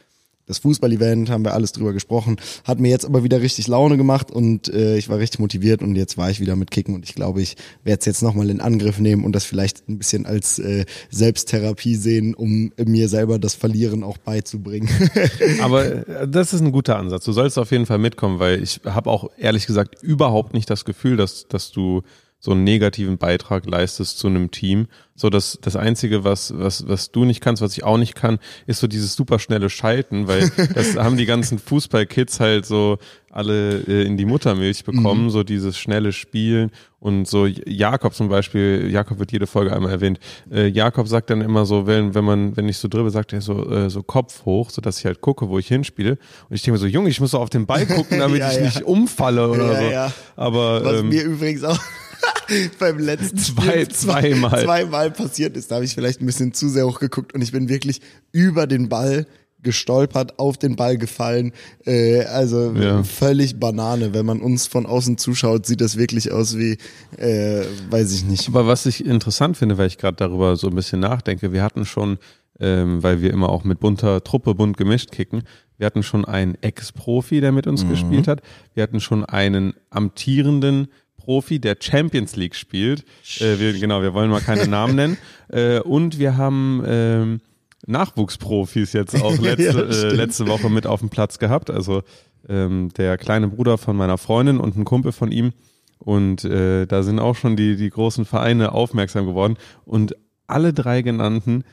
Das 0.45 0.57
Fußball-Event 0.59 1.29
haben 1.29 1.45
wir 1.45 1.53
alles 1.53 1.71
drüber 1.71 1.93
gesprochen, 1.93 2.37
hat 2.65 2.79
mir 2.79 2.89
jetzt 2.89 3.05
aber 3.05 3.23
wieder 3.23 3.41
richtig 3.41 3.67
Laune 3.67 3.95
gemacht 3.95 4.29
und 4.29 4.67
äh, 4.67 4.97
ich 4.97 5.07
war 5.07 5.17
richtig 5.17 5.39
motiviert 5.39 5.81
und 5.81 5.95
jetzt 5.95 6.17
war 6.17 6.29
ich 6.29 6.39
wieder 6.39 6.55
mit 6.55 6.69
Kicken 6.69 6.95
und 6.95 7.05
ich 7.05 7.15
glaube, 7.15 7.41
ich 7.41 7.55
werde 7.83 7.99
es 7.99 8.05
jetzt 8.05 8.21
nochmal 8.21 8.49
in 8.49 8.59
Angriff 8.59 8.99
nehmen 8.99 9.23
und 9.23 9.33
das 9.33 9.45
vielleicht 9.45 9.87
ein 9.87 9.97
bisschen 9.97 10.25
als 10.25 10.59
äh, 10.59 10.85
Selbsttherapie 11.09 11.95
sehen, 11.95 12.33
um 12.33 12.73
mir 12.77 13.07
selber 13.07 13.39
das 13.39 13.55
Verlieren 13.55 14.03
auch 14.03 14.17
beizubringen. 14.17 14.89
Aber 15.61 16.07
äh, 16.07 16.27
das 16.27 16.53
ist 16.53 16.61
ein 16.61 16.71
guter 16.71 16.97
Ansatz. 16.97 17.23
Du 17.23 17.31
sollst 17.31 17.57
auf 17.57 17.71
jeden 17.71 17.85
Fall 17.85 17.97
mitkommen, 17.97 18.39
weil 18.39 18.61
ich 18.61 18.81
habe 18.85 19.09
auch 19.09 19.29
ehrlich 19.37 19.65
gesagt 19.65 20.03
überhaupt 20.03 20.53
nicht 20.53 20.69
das 20.69 20.83
Gefühl, 20.83 21.15
dass, 21.15 21.47
dass 21.47 21.71
du 21.71 22.01
so 22.45 22.51
einen 22.51 22.65
negativen 22.65 23.17
Beitrag 23.17 23.65
leistest 23.65 24.19
zu 24.19 24.27
einem 24.27 24.51
Team. 24.51 24.87
So 25.15 25.29
das, 25.29 25.59
das 25.61 25.77
Einzige, 25.77 26.25
was, 26.25 26.53
was, 26.57 26.85
was 26.89 27.11
du 27.11 27.23
nicht 27.23 27.39
kannst, 27.39 27.61
was 27.61 27.71
ich 27.77 27.85
auch 27.85 27.97
nicht 27.97 28.15
kann, 28.15 28.37
ist 28.67 28.81
so 28.81 28.87
dieses 28.87 29.13
superschnelle 29.15 29.69
Schalten, 29.69 30.27
weil 30.27 30.51
das 30.75 30.97
haben 30.97 31.15
die 31.15 31.25
ganzen 31.25 31.57
Fußballkids 31.57 32.41
halt 32.41 32.65
so 32.65 32.97
alle 33.31 33.79
äh, 33.87 34.03
in 34.05 34.17
die 34.17 34.25
Muttermilch 34.25 34.83
bekommen, 34.83 35.29
so 35.29 35.43
dieses 35.43 35.77
schnelle 35.77 36.11
Spielen 36.11 36.71
und 36.99 37.27
so 37.29 37.45
Jakob 37.45 38.13
zum 38.13 38.27
Beispiel, 38.27 38.89
Jakob 38.91 39.19
wird 39.19 39.31
jede 39.31 39.47
Folge 39.47 39.73
einmal 39.73 39.91
erwähnt, 39.91 40.19
äh, 40.51 40.67
Jakob 40.67 41.07
sagt 41.07 41.29
dann 41.29 41.39
immer 41.41 41.65
so, 41.65 41.87
wenn, 41.87 42.13
wenn 42.13 42.25
man, 42.25 42.57
wenn 42.57 42.67
ich 42.67 42.77
so 42.77 42.89
dribbel, 42.89 43.09
sagt 43.11 43.31
er 43.31 43.39
so, 43.41 43.69
äh, 43.71 43.89
so 43.89 44.03
Kopf 44.03 44.43
hoch, 44.43 44.69
so 44.69 44.81
dass 44.81 44.99
ich 44.99 45.05
halt 45.05 45.21
gucke, 45.21 45.47
wo 45.47 45.59
ich 45.59 45.67
hinspiele 45.67 46.17
und 46.49 46.55
ich 46.55 46.61
denke 46.63 46.73
mir 46.73 46.77
so, 46.79 46.87
Junge, 46.87 47.09
ich 47.09 47.21
muss 47.21 47.31
doch 47.31 47.39
auf 47.41 47.49
den 47.49 47.65
Ball 47.67 47.85
gucken, 47.85 48.19
damit 48.19 48.39
Ja, 48.39 48.49
ich 48.51 48.57
ja. 48.57 48.63
nicht 48.63 48.83
umfalle 48.83 49.47
oder 49.49 49.71
Ja, 49.73 49.79
so. 49.79 49.91
ja. 49.91 50.13
Aber 50.35 50.83
Was 50.83 50.99
ähm, 50.99 51.09
mir 51.09 51.23
übrigens 51.23 51.63
auch 51.63 51.79
beim 52.79 52.99
letzten 52.99 53.37
Zwei- 53.37 53.61
Spiel 53.71 53.87
zwei- 53.89 54.21
zweimal. 54.31 54.63
zweimal 54.63 55.11
passiert 55.11 55.55
ist. 55.57 55.71
Da 55.71 55.75
habe 55.75 55.85
ich 55.85 55.93
vielleicht 55.93 56.21
ein 56.21 56.25
bisschen 56.25 56.53
zu 56.53 56.69
sehr 56.69 56.85
hochgeguckt 56.87 57.33
und 57.33 57.41
ich 57.41 57.51
bin 57.51 57.69
wirklich 57.69 58.01
über 58.31 58.67
den 58.67 58.89
Ball 58.89 59.25
gestolpert, 59.61 60.39
auf 60.39 60.57
den 60.57 60.75
Ball 60.75 60.97
gefallen. 60.97 61.53
Äh, 61.85 62.23
also 62.25 62.73
Ja. 62.73 63.01
völlig 63.03 63.59
Banane. 63.61 64.13
Wenn 64.13 64.25
man 64.25 64.41
uns 64.41 64.67
von 64.67 64.85
außen 64.85 65.17
zuschaut, 65.17 65.65
sieht 65.65 65.79
das 65.79 65.97
wirklich 65.97 66.33
aus 66.33 66.57
wie, 66.57 66.77
äh, 67.17 67.63
weiß 67.89 68.13
ich 68.13 68.25
nicht. 68.25 68.47
Aber 68.49 68.67
was 68.67 68.85
ich 68.85 69.05
interessant 69.05 69.55
finde, 69.55 69.77
weil 69.77 69.87
ich 69.87 69.97
gerade 69.97 70.17
darüber 70.17 70.57
so 70.57 70.67
ein 70.67 70.75
bisschen 70.75 70.99
nachdenke, 70.99 71.53
wir 71.53 71.63
hatten 71.63 71.85
schon, 71.85 72.17
ähm, 72.59 73.01
weil 73.03 73.21
wir 73.21 73.31
immer 73.31 73.47
auch 73.47 73.63
mit 73.63 73.79
bunter 73.79 74.21
Truppe 74.21 74.53
bunt 74.53 74.75
gemischt 74.75 75.11
kicken, 75.13 75.43
wir 75.77 75.85
hatten 75.87 76.03
schon 76.03 76.25
einen 76.25 76.55
Ex-Profi, 76.61 77.39
der 77.39 77.53
mit 77.53 77.65
uns 77.65 77.87
gespielt 77.87 78.27
hat. 78.27 78.41
Wir 78.73 78.83
hatten 78.83 78.99
schon 78.99 79.23
einen 79.25 79.73
amtierenden 79.89 80.87
Profi, 81.23 81.59
der 81.59 81.77
Champions 81.79 82.35
League 82.35 82.55
spielt. 82.55 83.03
Äh, 83.39 83.59
wir, 83.59 83.73
genau, 83.73 84.01
wir 84.01 84.13
wollen 84.13 84.29
mal 84.29 84.41
keine 84.41 84.67
Namen 84.67 84.95
nennen. 84.95 85.17
Äh, 85.49 85.81
und 85.81 86.17
wir 86.17 86.35
haben 86.35 86.81
ähm, 86.87 87.41
Nachwuchsprofis 87.85 88.93
jetzt 88.93 89.21
auch 89.21 89.37
letzte, 89.39 89.63
Ja, 89.63 89.81
äh, 89.81 90.15
letzte 90.15 90.47
Woche 90.47 90.67
mit 90.67 90.87
auf 90.87 91.01
dem 91.01 91.09
Platz 91.09 91.37
gehabt. 91.37 91.69
Also 91.69 92.01
ähm, 92.49 92.89
der 92.97 93.19
kleine 93.19 93.49
Bruder 93.49 93.77
von 93.77 93.95
meiner 93.95 94.17
Freundin 94.17 94.59
und 94.59 94.75
ein 94.75 94.83
Kumpel 94.83 95.11
von 95.11 95.31
ihm. 95.31 95.51
Und 95.99 96.43
äh, 96.43 96.87
da 96.87 97.03
sind 97.03 97.19
auch 97.19 97.35
schon 97.35 97.55
die, 97.55 97.75
die 97.75 97.89
großen 97.89 98.25
Vereine 98.25 98.71
aufmerksam 98.71 99.27
geworden. 99.27 99.57
Und 99.85 100.15
alle 100.47 100.73
drei 100.73 101.03
genannten 101.03 101.65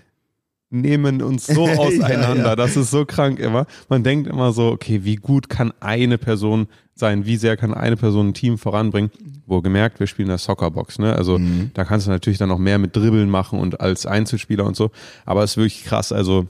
nehmen 0.71 1.21
uns 1.23 1.47
so 1.47 1.67
auseinander. 1.69 2.37
Ja, 2.37 2.47
ja. 2.51 2.57
Das 2.57 2.77
ist 2.77 2.91
so 2.91 3.05
krank 3.05 3.39
immer. 3.41 3.67
Man 3.89 4.05
denkt 4.05 4.29
immer 4.29 4.53
so, 4.53 4.69
okay, 4.69 5.01
wie 5.05 5.17
gut 5.17 5.49
kann 5.49 5.73
eine 5.81 6.17
Person 6.17 6.69
sein? 6.95 7.27
Wie 7.27 7.37
sehr 7.37 7.57
kann 7.57 7.75
eine 7.75 7.97
Person 7.97 8.29
ein 8.29 8.35
Team 8.35 8.57
voranbringen? 8.57 9.11
Wo 9.47 9.61
gemerkt, 9.63 9.99
wir 10.01 10.07
spielen 10.07 10.27
in 10.27 10.31
der 10.31 10.39
Soccerbox, 10.39 10.99
ne? 11.01 11.15
Also 11.17 11.39
Mhm. 11.39 11.71
da 11.75 11.85
kannst 11.85 12.07
du 12.07 12.11
natürlich 12.11 12.39
dann 12.39 12.49
noch 12.51 12.59
mehr 12.59 12.79
mit 12.79 12.95
Dribbeln 12.95 13.29
machen 13.31 13.59
und 13.59 13.81
als 13.81 14.07
Einzelspieler 14.07 14.65
und 14.65 14.77
so. 14.77 14.91
Aber 15.27 15.43
es 15.43 15.53
ist 15.53 15.57
wirklich 15.57 15.85
krass. 15.85 16.13
Also 16.13 16.47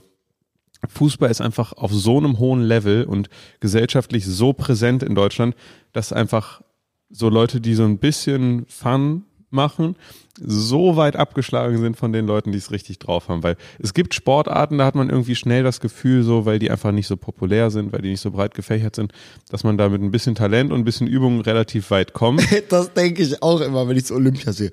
Fußball 0.87 1.29
ist 1.31 1.41
einfach 1.41 1.73
auf 1.73 1.91
so 1.93 2.17
einem 2.17 2.37
hohen 2.39 2.61
Level 2.61 3.05
und 3.05 3.29
gesellschaftlich 3.59 4.25
so 4.25 4.53
präsent 4.53 5.03
in 5.03 5.15
Deutschland, 5.15 5.55
dass 5.93 6.11
einfach 6.13 6.61
so 7.09 7.29
Leute, 7.29 7.59
die 7.61 7.73
so 7.75 7.83
ein 7.83 7.97
bisschen 7.97 8.65
Fun 8.67 9.23
machen, 9.51 9.95
so 10.39 10.95
weit 10.95 11.15
abgeschlagen 11.15 11.77
sind 11.77 11.97
von 11.97 12.13
den 12.13 12.25
Leuten, 12.25 12.51
die 12.51 12.57
es 12.57 12.71
richtig 12.71 12.99
drauf 12.99 13.29
haben. 13.29 13.43
Weil 13.43 13.57
es 13.79 13.93
gibt 13.93 14.13
Sportarten, 14.13 14.77
da 14.77 14.85
hat 14.85 14.95
man 14.95 15.09
irgendwie 15.09 15.35
schnell 15.35 15.63
das 15.63 15.79
Gefühl, 15.79 16.23
so, 16.23 16.45
weil 16.45 16.59
die 16.59 16.71
einfach 16.71 16.91
nicht 16.91 17.07
so 17.07 17.17
populär 17.17 17.69
sind, 17.69 17.93
weil 17.93 18.01
die 18.01 18.09
nicht 18.09 18.21
so 18.21 18.31
breit 18.31 18.53
gefächert 18.53 18.95
sind, 18.95 19.11
dass 19.49 19.63
man 19.63 19.77
da 19.77 19.89
mit 19.89 20.01
ein 20.01 20.11
bisschen 20.11 20.35
Talent 20.35 20.71
und 20.71 20.79
ein 20.79 20.85
bisschen 20.85 21.07
Übung 21.07 21.41
relativ 21.41 21.91
weit 21.91 22.13
kommt. 22.13 22.41
Das 22.69 22.93
denke 22.93 23.21
ich 23.21 23.41
auch 23.43 23.59
immer, 23.59 23.87
wenn 23.87 23.97
ich 23.97 24.05
so 24.05 24.15
Olympia 24.15 24.53
sehe. 24.53 24.71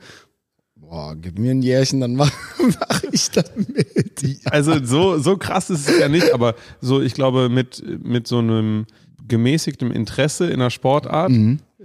Boah, 0.77 1.17
gib 1.17 1.39
mir 1.39 1.51
ein 1.51 1.63
Jährchen, 1.63 2.01
dann 2.01 2.15
mache 2.17 2.33
mach 2.61 3.03
ich 3.11 3.31
das 3.31 3.51
mit. 3.57 4.41
Also 4.45 4.85
so, 4.85 5.19
so 5.19 5.37
krass 5.37 5.71
ist 5.71 5.89
es 5.89 5.99
ja 5.99 6.09
nicht, 6.09 6.33
aber 6.33 6.55
so, 6.81 7.01
ich 7.01 7.15
glaube, 7.15 7.49
mit, 7.49 7.83
mit 8.03 8.27
so 8.27 8.39
einem 8.39 8.87
gemäßigtem 9.27 9.91
Interesse 9.91 10.49
in 10.49 10.61
der 10.61 10.71
Sportart 10.71 11.31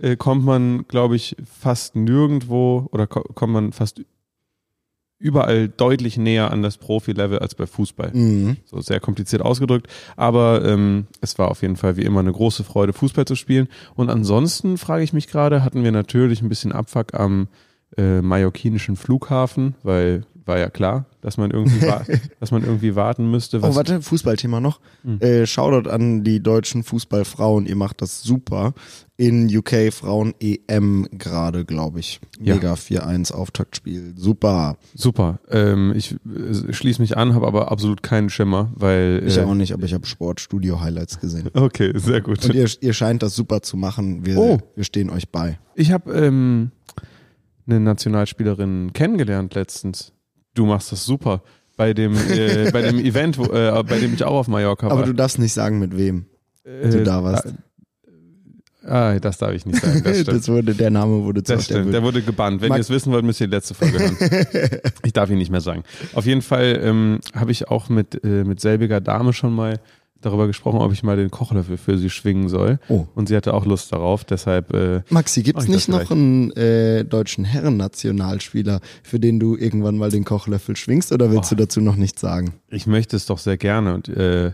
äh, 0.04 0.18
kommt 0.18 0.44
man, 0.44 0.86
glaube 0.88 1.16
ich, 1.16 1.36
fast 1.50 1.96
nirgendwo 1.96 2.88
oder 2.92 3.08
ko 3.08 3.22
kommt 3.22 3.54
man 3.54 3.72
fast 3.72 4.02
überall 5.18 5.70
deutlich 5.70 6.18
näher 6.18 6.52
an 6.52 6.62
das 6.62 6.78
Profi-Level 6.78 7.40
als 7.40 7.56
bei 7.56 7.66
Fußball. 7.66 8.12
Mhm. 8.14 8.58
So 8.66 8.82
sehr 8.82 9.00
kompliziert 9.00 9.42
ausgedrückt, 9.42 9.88
aber 10.18 10.66
ähm, 10.66 11.08
es 11.22 11.40
war 11.40 11.50
auf 11.50 11.62
jeden 11.62 11.78
Fall 11.78 11.96
wie 11.96 12.02
immer 12.02 12.20
eine 12.20 12.34
große 12.34 12.66
Freude, 12.66 12.92
Fußball 12.92 13.24
zu 13.24 13.36
spielen. 13.36 13.70
Und 13.96 14.10
ansonsten 14.10 14.78
frage 14.78 15.06
ich 15.06 15.14
mich 15.14 15.28
gerade, 15.28 15.64
hatten 15.64 15.86
wir 15.86 15.94
natürlich 15.94 16.42
ein 16.42 16.50
bisschen 16.50 16.74
Abfuck 16.74 17.14
am 17.14 17.48
äh, 17.96 18.22
mallorquinischen 18.22 18.98
Flughafen, 18.98 19.76
weil 19.84 20.26
war 20.46 20.60
ja 20.60 20.70
klar, 20.70 21.06
dass 21.22 21.38
man 21.38 21.52
irgendwie, 21.52 21.86
dass 22.40 22.52
man 22.52 22.64
irgendwie 22.64 22.96
warten 22.96 23.30
müsste. 23.32 23.62
Was 23.62 23.72
Oh, 23.72 23.76
warte, 23.76 24.02
Fußballthema 24.02 24.60
noch. 24.60 24.80
Hm. 25.04 25.20
Äh, 25.22 25.46
Shoutout 25.46 25.90
an 25.90 26.24
die 26.24 26.42
deutschen 26.42 26.84
Fußballfrauen, 26.84 27.66
ihr 27.66 27.76
macht 27.76 28.02
das 28.02 28.22
super. 28.24 28.74
In 29.16 29.56
UK 29.56 29.94
Frauen 29.94 30.34
EM 30.40 31.08
gerade, 31.12 31.66
glaube 31.66 32.00
ich. 32.00 32.20
Ja. 32.42 32.56
Mega 32.56 32.74
4-1 32.74 33.32
Auftaktspiel. 33.32 34.14
Super. 34.18 34.78
Super. 34.96 35.40
Ähm, 35.50 35.94
ich 35.96 36.14
äh, 36.26 36.74
schließe 36.74 37.00
mich 37.00 37.16
an, 37.16 37.36
habe 37.36 37.46
aber 37.46 37.72
absolut 37.72 38.02
keinen 38.02 38.30
Schimmer, 38.32 38.72
weil. 38.76 39.24
Ich 39.26 39.38
äh, 39.38 39.42
auch 39.44 39.54
nicht, 39.54 39.72
aber 39.72 39.84
ich 39.86 39.94
habe 39.94 40.06
Sportstudio-Highlights 40.08 41.20
gesehen. 41.20 41.50
Okay, 41.54 41.94
sehr 41.96 42.22
gut. 42.22 42.44
Und 42.44 42.56
ihr, 42.56 42.68
ihr 42.82 42.94
scheint 42.94 43.22
das 43.24 43.36
super 43.36 43.62
zu 43.62 43.78
machen. 43.78 44.26
Wir, 44.26 44.38
Oh. 44.38 44.60
wir 44.76 44.84
stehen 44.84 45.10
euch 45.12 45.30
bei. 45.30 45.60
Ich 45.76 45.92
habe 45.92 46.12
ähm, 46.14 46.72
eine 47.68 47.80
Nationalspielerin 47.80 48.92
kennengelernt 48.94 49.54
letztens. 49.56 50.12
Du 50.54 50.66
machst 50.66 50.92
das 50.92 51.06
super. 51.06 51.42
Bei 51.76 51.94
dem, 51.94 52.16
äh, 52.30 52.70
bei 52.72 52.82
dem 52.84 53.00
Event, 53.04 53.38
wo, 53.38 53.46
äh, 53.46 53.84
bei 53.84 54.00
dem 54.00 54.14
ich 54.14 54.24
auch 54.24 54.36
auf 54.36 54.48
Mallorca 54.48 54.88
war. 54.88 54.94
Aber 54.94 55.04
du 55.04 55.14
darfst 55.14 55.40
nicht 55.40 55.54
sagen, 55.54 55.80
mit 55.80 55.98
wem 55.98 56.26
äh, 56.64 56.90
du 56.90 57.04
da 57.04 57.24
warst. 57.24 57.54
Ah, 58.86 59.18
das 59.18 59.38
darf 59.38 59.54
ich 59.54 59.66
nicht 59.66 59.82
sagen. 59.82 60.02
Das. 60.04 60.24
Das 60.26 60.48
wurde, 60.50 60.76
der 60.76 60.90
Name 60.90 61.24
wurde 61.24 61.42
zu 61.42 61.54
Das 61.54 61.66
stimmt, 61.66 61.94
der 61.94 62.04
wurde 62.04 62.22
gebannt. 62.22 62.62
Wenn 62.62 62.70
Mag- 62.70 62.78
ihr 62.80 62.82
es 62.82 62.90
wissen 62.90 63.12
wollt, 63.14 63.24
müsst 63.26 63.40
ihr 63.42 63.48
die 63.48 63.56
letzte 63.56 63.74
Folge 63.74 63.98
hören. 64.00 64.18
ich 65.04 65.14
darf 65.14 65.30
ihn 65.30 65.38
nicht 65.38 65.52
mehr 65.52 65.62
sagen. 65.62 65.84
Auf 66.14 66.26
jeden 66.26 66.42
Fall 66.42 66.80
ähm, 66.84 67.20
habe 67.34 67.52
ich 67.52 67.70
auch 67.70 67.90
mit, 67.90 68.24
äh, 68.24 68.44
mit 68.44 68.60
selbiger 68.60 69.00
Dame 69.00 69.32
schon 69.34 69.54
mal 69.56 69.80
darüber 70.26 70.48
gesprochen, 70.48 70.80
ob 70.82 70.92
ich 70.92 71.04
mal 71.04 71.16
den 71.18 71.30
Kochlöffel 71.32 71.78
für 71.78 71.98
sie 71.98 72.10
schwingen 72.10 72.50
soll. 72.50 72.80
Oh. 72.90 73.06
Und 73.16 73.28
sie 73.30 73.36
hatte 73.36 73.54
auch 73.54 73.66
Lust 73.66 73.92
darauf, 73.92 74.24
deshalb 74.24 74.74
äh, 74.74 75.02
Maxi, 75.10 75.44
gibt's 75.44 75.68
nicht 75.68 75.88
noch 75.90 76.10
einen 76.12 76.52
äh, 76.54 77.04
deutschen 77.06 77.46
Herrennationalspieler, 77.46 78.80
für 79.04 79.20
den 79.20 79.40
du 79.40 79.56
irgendwann 79.56 79.98
mal 79.98 80.10
den 80.10 80.24
Kochlöffel 80.26 80.76
schwingst 80.76 81.12
oder 81.12 81.32
willst 81.32 81.52
Oh. 81.52 81.56
du 81.56 81.64
dazu 81.64 81.82
noch 81.82 81.96
nichts 81.96 82.22
sagen? 82.22 82.54
ich 82.70 82.88
möchte 82.88 83.16
es 83.16 83.26
doch 83.26 83.38
sehr 83.38 83.58
gerne 83.58 83.94
und 83.94 84.08
äh, 84.10 84.52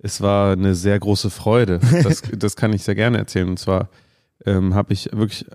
es 0.00 0.20
war 0.20 0.52
eine 0.52 0.74
sehr 0.74 0.98
große 0.98 1.30
Freude. 1.30 1.78
Das, 2.02 2.22
das 2.36 2.56
kann 2.56 2.72
ich 2.72 2.82
sehr 2.82 2.96
gerne 2.96 3.18
erzählen. 3.18 3.48
Und 3.48 3.58
zwar 3.58 3.88
ähm, 4.44 4.74
habe 4.74 4.92
ich 4.92 5.08
wirklich 5.12 5.46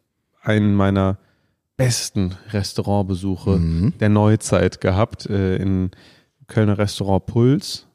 einen 0.41 0.73
meiner 0.73 1.17
besten 1.75 2.35
Restaurantbesuche 2.51 3.57
Mhm. 3.57 3.93
der 3.99 4.09
Neuzeit 4.09 4.79
gehabt 4.81 5.25
äh, 5.29 5.57
in 5.57 5.91
Kölner 6.47 6.77
Restaurant 6.77 7.25
Puls. 7.25 7.86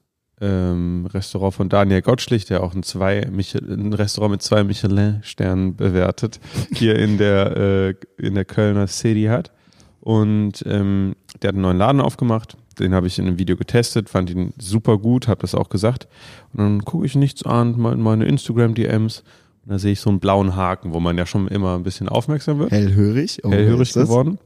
Ähm, 0.43 1.07
Restaurant 1.15 1.55
von 1.55 1.69
Daniel 1.69 2.03
Gottschlich, 2.03 2.45
der 2.45 2.63
auch 2.63 2.75
ein, 2.75 2.83
zwei 2.83 3.29
Michel 3.31 3.63
ein 3.73 3.93
Restaurant 3.93 4.33
mit 4.33 4.43
zwei 4.43 4.65
Michelin-Sternen 4.65 5.77
bewertet, 5.77 6.41
hier 6.75 6.99
in 6.99 7.17
der, 7.17 7.57
äh, 7.57 7.95
in 8.19 8.35
der 8.35 8.45
Kölner 8.45 8.87
City 8.89 9.25
hat. 9.25 9.53
Und 10.01 10.65
ähm, 10.67 11.15
der 11.41 11.49
hat 11.49 11.55
einen 11.55 11.63
neuen 11.63 11.79
Laden 11.79 12.01
aufgemacht. 12.01 12.57
Den 12.81 12.93
habe 12.93 13.07
ich 13.07 13.19
in 13.19 13.27
einem 13.27 13.39
Video 13.39 13.57
getestet, 13.57 14.09
fand 14.09 14.31
ihn 14.31 14.53
super 14.59 14.99
gut, 14.99 15.29
habe 15.29 15.43
das 15.43 15.55
auch 15.55 15.69
gesagt. 15.69 16.09
Und 16.53 16.59
dann 16.61 16.85
gucke 16.85 17.07
ich 17.07 17.15
nichts 17.15 17.45
an, 17.45 17.79
meine 17.79 18.25
Instagram-DMs. 18.25 19.23
Und 19.65 19.71
da 19.73 19.79
sehe 19.79 19.93
ich 19.93 20.01
so 20.01 20.11
einen 20.11 20.19
blauen 20.19 20.57
Haken, 20.57 20.93
wo 20.93 20.99
man 20.99 21.17
ja 21.17 21.25
schon 21.25 21.47
immer 21.47 21.77
ein 21.77 21.85
bisschen 21.85 22.09
aufmerksam 22.09 22.59
wird 22.59 22.73
Hellhörig? 22.73 23.41
Oh, 23.45 23.51
hellhörig 23.53 23.93
geworden, 23.93 24.39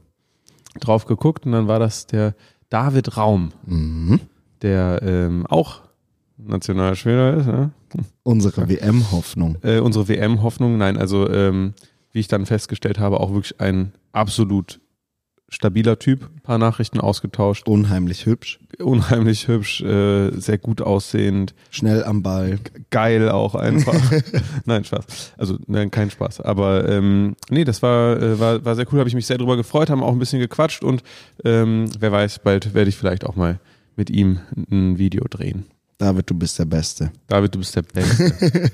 drauf 0.79 1.05
geguckt 1.05 1.47
und 1.47 1.53
dann 1.53 1.67
war 1.67 1.79
das 1.79 2.05
der 2.05 2.35
David 2.69 3.17
Raum, 3.17 3.49
Mhm. 3.65 4.19
der 4.61 4.99
ähm, 5.01 5.47
auch 5.47 5.81
Nationalspieler 6.37 7.37
ist. 7.37 7.47
Ne? 7.47 7.71
Unsere 8.23 8.69
WM-Hoffnung. 8.69 9.57
Äh, 9.63 9.79
unsere 9.79 10.07
WM-Hoffnung, 10.07 10.77
nein, 10.77 10.97
also 10.97 11.29
ähm, 11.29 11.73
wie 12.11 12.19
ich 12.19 12.27
dann 12.27 12.45
festgestellt 12.45 12.99
habe, 12.99 13.19
auch 13.19 13.33
wirklich 13.33 13.59
ein 13.59 13.93
absolut 14.11 14.79
stabiler 15.49 15.97
Typ. 15.97 16.29
Ein 16.35 16.41
paar 16.41 16.57
Nachrichten 16.57 16.99
ausgetauscht, 16.99 17.67
Unheimlich 17.67 18.25
hübsch, 18.25 18.59
unheimlich 18.79 19.47
hübsch, 19.47 19.81
äh, 19.81 20.31
sehr 20.31 20.57
gut 20.57 20.81
aussehend, 20.81 21.53
schnell 21.71 22.03
am 22.03 22.21
Ball. 22.21 22.59
geil 22.89 23.29
auch 23.29 23.55
einfach. 23.55 23.95
Nein, 24.65 24.83
Spaß. 24.83 25.33
Also 25.37 25.57
nein, 25.67 25.91
kein 25.91 26.11
Spaß. 26.11 26.41
Aber 26.41 26.87
ähm, 26.89 27.35
nee, 27.49 27.63
das 27.63 27.81
war, 27.81 28.21
äh, 28.21 28.39
war, 28.39 28.65
war 28.65 28.75
sehr 28.75 28.85
cool, 28.91 28.99
habe 28.99 29.09
ich 29.09 29.15
mich 29.15 29.25
sehr 29.25 29.37
drüber 29.37 29.55
gefreut, 29.55 29.89
haben 29.89 30.03
auch 30.03 30.11
ein 30.11 30.19
bisschen 30.19 30.39
gequatscht 30.39 30.83
und 30.83 31.03
ähm, 31.45 31.85
wer 31.99 32.11
weiß, 32.11 32.39
bald 32.39 32.73
werde 32.73 32.89
ich 32.89 32.97
vielleicht 32.97 33.25
auch 33.25 33.35
mal 33.35 33.59
mit 33.95 34.09
ihm 34.09 34.39
ein 34.69 34.97
Video 34.97 35.25
drehen. 35.29 35.65
David, 35.99 36.29
du 36.29 36.35
bist 36.35 36.59
der 36.59 36.65
Beste. 36.65 37.11
David, 37.25 37.55
du 37.55 37.57
bist 37.59 37.75
der 37.75 37.81
Beste. 37.81 38.69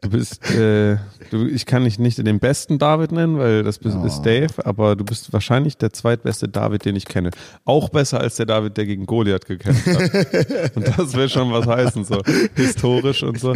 du 0.00 0.10
bist, 0.10 0.48
äh, 0.52 0.96
du, 1.30 1.44
ich 1.48 1.66
kann 1.66 1.82
dich 1.82 1.98
nicht 1.98 2.18
den 2.24 2.38
besten 2.38 2.78
David 2.78 3.10
nennen, 3.10 3.36
weil 3.36 3.64
das 3.64 3.80
bist, 3.80 3.96
Oh. 4.00 4.06
ist 4.06 4.22
Dave, 4.22 4.64
aber 4.64 4.94
du 4.94 5.04
bist 5.04 5.32
wahrscheinlich 5.32 5.76
der 5.76 5.92
zweitbeste 5.92 6.48
David, 6.48 6.84
den 6.84 6.94
ich 6.94 7.06
kenne. 7.06 7.30
Auch 7.64 7.88
besser 7.88 8.20
als 8.20 8.36
der 8.36 8.46
David, 8.46 8.76
der 8.76 8.86
gegen 8.86 9.06
Goliath 9.06 9.46
gekämpft 9.46 9.86
hat. 9.88 10.76
und 10.76 10.86
das 10.96 11.14
will 11.14 11.28
schon 11.28 11.50
was 11.50 11.66
heißen, 11.66 12.04
so 12.04 12.22
historisch 12.54 13.24
und 13.24 13.40
so. 13.40 13.54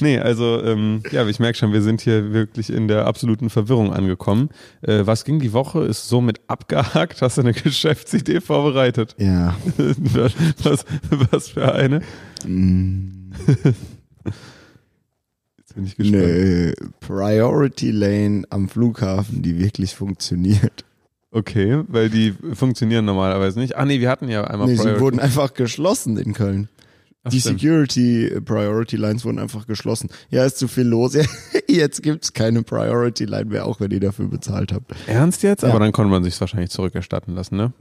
Nee, 0.00 0.18
also 0.18 0.60
ähm, 0.64 1.04
ja, 1.12 1.24
ich 1.28 1.38
merke 1.38 1.56
schon, 1.56 1.72
wir 1.72 1.82
sind 1.82 2.00
hier 2.00 2.32
wirklich 2.32 2.70
in 2.70 2.88
der 2.88 3.06
absoluten 3.06 3.50
Verwirrung 3.50 3.92
angekommen. 3.92 4.48
Äh, 4.82 5.06
was 5.06 5.24
ging 5.24 5.38
die 5.38 5.52
Woche? 5.52 5.84
Ist 5.84 6.08
somit 6.08 6.40
abgehakt. 6.48 7.22
Hast 7.22 7.36
du 7.36 7.42
eine 7.42 7.52
Geschäftsidee 7.54 8.40
vorbereitet? 8.40 9.14
Ja. 9.16 9.54
was, 9.76 10.84
was 11.30 11.48
für 11.50 11.72
eine? 11.72 12.00
Mm, 12.48 13.32
Jetzt 15.58 15.74
bin 15.74 15.84
ich 15.84 15.96
gespannt. 15.96 16.22
Eine 16.22 16.74
Priority 17.00 17.90
Lane 17.90 18.44
am 18.50 18.68
Flughafen, 18.68 19.42
die 19.42 19.58
wirklich 19.58 19.94
funktioniert. 19.94 20.84
Okay, 21.30 21.82
weil 21.88 22.08
die 22.08 22.34
funktionieren 22.54 23.04
normalerweise 23.04 23.58
nicht. 23.60 23.76
Ah 23.76 23.84
nee, 23.84 24.00
wir 24.00 24.08
hatten 24.08 24.28
ja 24.28 24.44
einmal 24.44 24.66
Nee, 24.66 24.76
sie 24.76 24.82
Priority. 24.82 25.00
wurden 25.02 25.20
einfach 25.20 25.52
geschlossen 25.52 26.16
in 26.16 26.32
Köln. 26.32 26.68
Ach, 27.22 27.30
die 27.30 27.40
stimmt. 27.40 27.60
Security 27.60 28.26
äh, 28.28 28.40
Priority 28.40 28.96
Lines 28.96 29.24
wurden 29.26 29.38
einfach 29.38 29.66
geschlossen. 29.66 30.08
Ja, 30.30 30.46
ist 30.46 30.56
zu 30.56 30.68
viel 30.68 30.84
los. 30.86 31.12
Jetzt 31.68 32.02
gibt's 32.02 32.32
keine 32.32 32.62
Priority 32.62 33.26
Line 33.26 33.46
mehr, 33.46 33.66
auch 33.66 33.78
wenn 33.80 33.90
ihr 33.90 34.00
dafür 34.00 34.28
bezahlt 34.28 34.72
habt. 34.72 34.94
Ernst 35.06 35.42
jetzt? 35.42 35.62
Ja. 35.64 35.68
Aber 35.68 35.80
dann 35.80 35.92
konnte 35.92 36.10
man 36.10 36.24
sich 36.24 36.40
wahrscheinlich 36.40 36.70
zurückerstatten 36.70 37.34
lassen, 37.34 37.56
ne? 37.56 37.72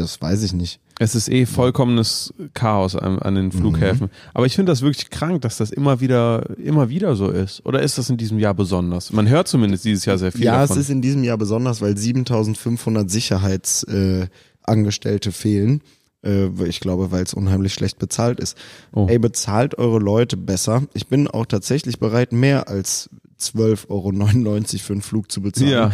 Das 0.00 0.20
weiß 0.20 0.42
ich 0.42 0.52
nicht. 0.52 0.80
Es 0.98 1.14
ist 1.14 1.28
eh 1.28 1.46
vollkommenes 1.46 2.34
Chaos 2.52 2.96
an, 2.96 3.18
an 3.18 3.34
den 3.34 3.50
Flughäfen. 3.52 4.10
Aber 4.32 4.46
ich 4.46 4.54
finde 4.54 4.70
das 4.70 4.82
wirklich 4.82 5.10
krank, 5.10 5.42
dass 5.42 5.56
das 5.56 5.70
immer 5.70 6.00
wieder, 6.00 6.56
immer 6.58 6.88
wieder 6.88 7.16
so 7.16 7.30
ist. 7.30 7.66
Oder 7.66 7.82
ist 7.82 7.98
das 7.98 8.10
in 8.10 8.16
diesem 8.16 8.38
Jahr 8.38 8.54
besonders? 8.54 9.12
Man 9.12 9.28
hört 9.28 9.48
zumindest 9.48 9.84
dieses 9.84 10.04
Jahr 10.04 10.18
sehr 10.18 10.30
viel 10.30 10.44
ja, 10.44 10.60
davon. 10.60 10.76
es 10.76 10.84
ist 10.84 10.90
in 10.90 11.02
diesem 11.02 11.24
Jahr 11.24 11.38
besonders, 11.38 11.80
weil 11.80 11.96
7500 11.96 13.10
Sicherheitsangestellte 13.10 15.30
äh, 15.30 15.32
fehlen. 15.32 15.82
Äh, 16.24 16.50
ich 16.66 16.78
glaube, 16.80 17.10
weil 17.10 17.24
es 17.24 17.34
unheimlich 17.34 17.74
schlecht 17.74 17.98
bezahlt 17.98 18.38
ist. 18.38 18.56
Oh. 18.92 19.06
Ey, 19.08 19.18
bezahlt 19.18 19.76
eure 19.78 19.98
Leute 19.98 20.36
besser. 20.36 20.84
Ich 20.94 21.08
bin 21.08 21.26
auch 21.28 21.46
tatsächlich 21.46 21.98
bereit, 21.98 22.32
mehr 22.32 22.68
als 22.68 23.10
12,99 23.40 23.88
Euro 23.88 24.78
für 24.78 24.92
einen 24.92 25.02
Flug 25.02 25.30
zu 25.30 25.42
bezahlen. 25.42 25.70
Ja. 25.70 25.92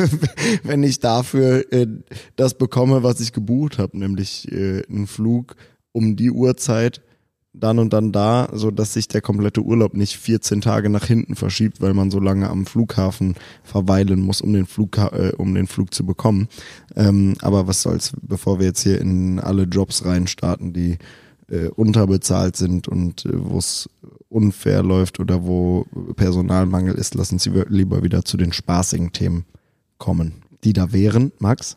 Wenn 0.62 0.82
ich 0.82 1.00
dafür 1.00 1.72
äh, 1.72 1.86
das 2.36 2.54
bekomme, 2.54 3.02
was 3.02 3.20
ich 3.20 3.32
gebucht 3.32 3.78
habe, 3.78 3.98
nämlich 3.98 4.50
äh, 4.50 4.82
einen 4.88 5.06
Flug 5.06 5.56
um 5.92 6.16
die 6.16 6.30
Uhrzeit, 6.30 7.02
dann 7.54 7.78
und 7.78 7.92
dann 7.92 8.12
da, 8.12 8.48
so 8.52 8.70
dass 8.70 8.94
sich 8.94 9.08
der 9.08 9.20
komplette 9.20 9.60
Urlaub 9.60 9.94
nicht 9.94 10.16
14 10.16 10.62
Tage 10.62 10.88
nach 10.88 11.04
hinten 11.04 11.36
verschiebt, 11.36 11.80
weil 11.82 11.92
man 11.92 12.10
so 12.10 12.18
lange 12.18 12.48
am 12.48 12.64
Flughafen 12.64 13.34
verweilen 13.62 14.20
muss, 14.20 14.40
um 14.40 14.52
den 14.52 14.66
Flug, 14.66 14.96
äh, 14.96 15.32
um 15.36 15.54
den 15.54 15.66
Flug 15.66 15.92
zu 15.92 16.06
bekommen. 16.06 16.48
Ähm, 16.96 17.34
aber 17.42 17.66
was 17.66 17.82
soll's, 17.82 18.12
bevor 18.22 18.58
wir 18.58 18.66
jetzt 18.66 18.82
hier 18.82 19.00
in 19.00 19.38
alle 19.38 19.64
Jobs 19.64 20.04
reinstarten, 20.04 20.72
die 20.72 20.96
äh, 21.48 21.66
unterbezahlt 21.68 22.56
sind 22.56 22.88
und 22.88 23.26
äh, 23.26 23.30
wo 23.34 23.58
es 23.58 23.88
unfair 24.32 24.82
läuft 24.82 25.20
oder 25.20 25.44
wo 25.46 25.86
Personalmangel 26.16 26.94
ist, 26.94 27.14
lassen 27.14 27.38
Sie 27.38 27.50
lieber 27.68 28.02
wieder 28.02 28.24
zu 28.24 28.36
den 28.36 28.52
spaßigen 28.52 29.12
Themen 29.12 29.44
kommen, 29.98 30.42
die 30.64 30.72
da 30.72 30.92
wären, 30.92 31.32
Max. 31.38 31.76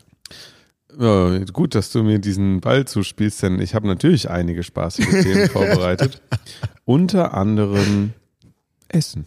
Ja, 0.98 1.38
gut, 1.52 1.74
dass 1.74 1.92
du 1.92 2.02
mir 2.02 2.18
diesen 2.18 2.60
Ball 2.60 2.86
zuspielst, 2.86 3.42
denn 3.42 3.60
ich 3.60 3.74
habe 3.74 3.86
natürlich 3.86 4.30
einige 4.30 4.62
spaßige 4.62 5.06
Themen 5.22 5.48
vorbereitet. 5.50 6.22
Unter 6.84 7.34
anderem 7.34 8.12
Essen. 8.88 9.26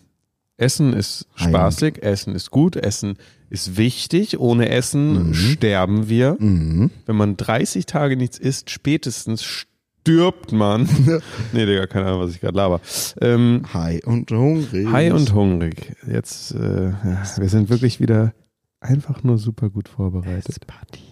Essen 0.57 0.93
ist 0.93 1.27
spaßig, 1.35 2.01
Essen 2.03 2.33
ist 2.35 2.49
gut, 2.51 2.75
Essen 2.75 3.17
ist 3.49 3.77
wichtig. 3.77 4.39
Ohne 4.39 4.69
Essen 4.69 5.29
Mhm. 5.29 5.33
sterben 5.33 6.09
wir. 6.09 6.35
Wenn 6.39 7.15
man 7.15 7.37
30 7.37 7.85
Tage 7.85 8.17
nichts 8.17 8.37
isst, 8.37 8.69
spätestens 8.69 9.65
stirbt 10.01 10.51
man. 10.51 10.87
nee, 11.53 11.65
Digga, 11.65 11.87
keine 11.87 12.07
Ahnung, 12.07 12.21
was 12.21 12.31
ich 12.31 12.41
gerade 12.41 12.57
laber. 12.57 12.81
Ähm, 13.21 13.63
High 13.73 14.05
und 14.05 14.31
hungrig. 14.31 14.87
High 14.91 15.13
und 15.13 15.33
hungrig. 15.33 15.95
Jetzt, 16.07 16.53
äh, 16.55 16.89
ja, 16.89 17.23
wir 17.37 17.49
sind 17.49 17.69
wirklich 17.69 17.99
wieder 17.99 18.33
einfach 18.79 19.23
nur 19.23 19.37
super 19.37 19.69
gut 19.69 19.89
vorbereitet. 19.89 20.65
Party. 20.65 21.03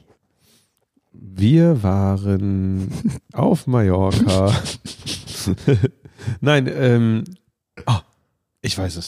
Wir 1.11 1.83
waren 1.83 2.91
auf 3.33 3.67
Mallorca. 3.67 4.51
Nein, 6.41 6.69
ähm, 6.73 7.23
ah, 7.85 8.01
ich 8.61 8.77
weiß 8.77 8.97
es. 8.97 9.07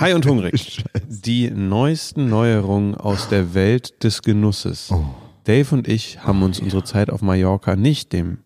High 0.00 0.14
und 0.14 0.26
hungrig. 0.26 0.84
Die 1.06 1.50
neuesten 1.50 2.28
Neuerungen 2.28 2.94
aus 2.94 3.28
der 3.28 3.54
Welt 3.54 4.02
des 4.02 4.22
Genusses. 4.22 4.90
Oh. 4.90 5.04
Dave 5.44 5.74
und 5.74 5.88
ich 5.88 6.20
haben 6.24 6.42
uns 6.42 6.58
unsere 6.58 6.84
Zeit 6.84 7.10
auf 7.10 7.20
Mallorca 7.20 7.76
nicht 7.76 8.14
dem 8.14 8.38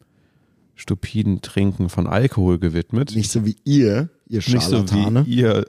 stupiden 0.79 1.43
Trinken 1.43 1.89
von 1.89 2.07
Alkohol 2.07 2.59
gewidmet. 2.59 3.15
Nicht 3.15 3.31
so 3.31 3.45
wie 3.45 3.57
ihr, 3.65 4.09
ihr 4.27 4.39
Nicht 4.39 4.63
so 4.63 4.77
Scharlatane. 4.87 5.27
wie 5.27 5.35
ihr 5.35 5.67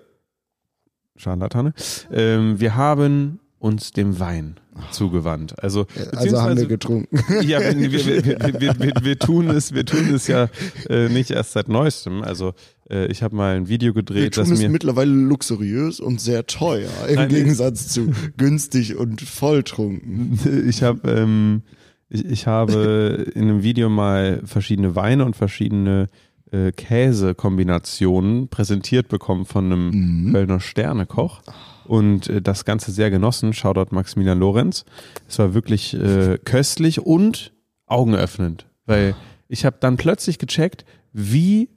Scharlatane. 1.18 1.74
Ähm, 2.12 2.60
wir 2.60 2.76
haben 2.76 3.40
uns 3.58 3.92
dem 3.92 4.20
Wein 4.20 4.56
zugewandt. 4.92 5.62
Also, 5.62 5.88
also 6.16 6.42
haben 6.42 6.58
wir 6.58 6.68
getrunken. 6.68 7.20
ja, 7.42 7.60
wir, 7.60 7.92
wir, 7.92 8.80
wir, 8.80 8.94
wir, 9.02 9.20
tun 9.20 9.50
es, 9.50 9.74
wir 9.74 9.86
tun 9.86 10.14
es 10.14 10.28
ja 10.28 10.48
äh, 10.90 11.10
nicht 11.10 11.32
erst 11.32 11.52
seit 11.52 11.68
neuestem. 11.68 12.22
Also 12.22 12.54
äh, 12.90 13.08
ich 13.08 13.22
habe 13.22 13.36
mal 13.36 13.58
ein 13.58 13.68
Video 13.68 13.94
Wir 13.94 14.02
gedreht, 14.02 14.36
tun 14.36 14.44
das 14.44 14.52
es 14.52 14.60
mir 14.60 14.70
mittlerweile 14.70 15.12
luxuriös 15.12 16.00
und 16.00 16.22
sehr 16.22 16.46
teuer, 16.46 16.90
im 17.10 17.16
Nein, 17.16 17.30
Gegensatz 17.30 17.90
zu 17.90 18.12
günstig 18.38 18.96
und 18.96 19.22
volltrunken. 19.22 20.40
ich 20.70 20.84
habe 20.84 21.10
ähm, 21.12 21.64
ich, 22.10 22.26
ich 22.26 22.48
habe 22.48 23.32
in 23.36 23.44
einem 23.44 23.64
Video 23.64 23.90
mal 23.90 24.42
verschiedene 24.46 24.96
Weine 24.96 25.26
und 25.26 25.36
verschiedene 25.36 26.08
äh, 26.52 26.72
Käsekombinationen 26.72 28.48
präsentiert 28.48 29.08
bekommen 29.08 29.46
von 29.46 29.66
einem 29.66 30.32
Kölner 30.32 30.60
Sternekoch 30.60 31.42
und 31.86 32.28
äh, 32.28 32.42
das 32.42 32.66
Ganze 32.66 32.92
sehr 32.92 33.12
genossen. 33.12 33.54
Shoutout 33.54 33.94
Maximilian 33.94 34.40
Lorenz. 34.40 34.86
Es 35.28 35.40
war 35.40 35.54
wirklich 35.54 35.94
äh, 35.94 36.40
köstlich 36.44 37.02
und 37.02 37.54
augenöffnend, 37.86 38.68
weil 38.86 39.16
ich 39.48 39.66
habe 39.66 39.78
dann 39.80 39.98
plötzlich 39.98 40.38
gecheckt, 40.40 40.86
wie 41.14 41.70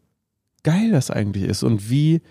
geil 0.63 0.91
das 0.93 1.11
eigentlich 1.11 1.45
ist 1.45 1.63
und 1.63 1.91
wie 1.91 2.23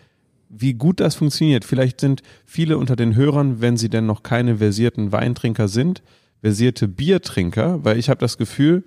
wie 0.53 0.73
gut 0.73 0.99
das 0.99 1.15
funktioniert. 1.15 1.63
Vielleicht 1.63 2.01
sind 2.01 2.23
viele 2.45 2.77
unter 2.77 2.97
den 2.97 3.15
Hörern, 3.15 3.61
wenn 3.61 3.77
sie 3.77 3.89
denn 3.89 4.05
noch 4.05 4.21
keine 4.21 4.57
versierten 4.57 5.11
Weintrinker 5.13 5.69
sind, 5.69 6.03
versierte 6.41 6.87
Biertrinker, 6.87 7.83
weil 7.83 7.97
ich 7.97 8.09
habe 8.09 8.19
das 8.19 8.37
Gefühl, 8.37 8.83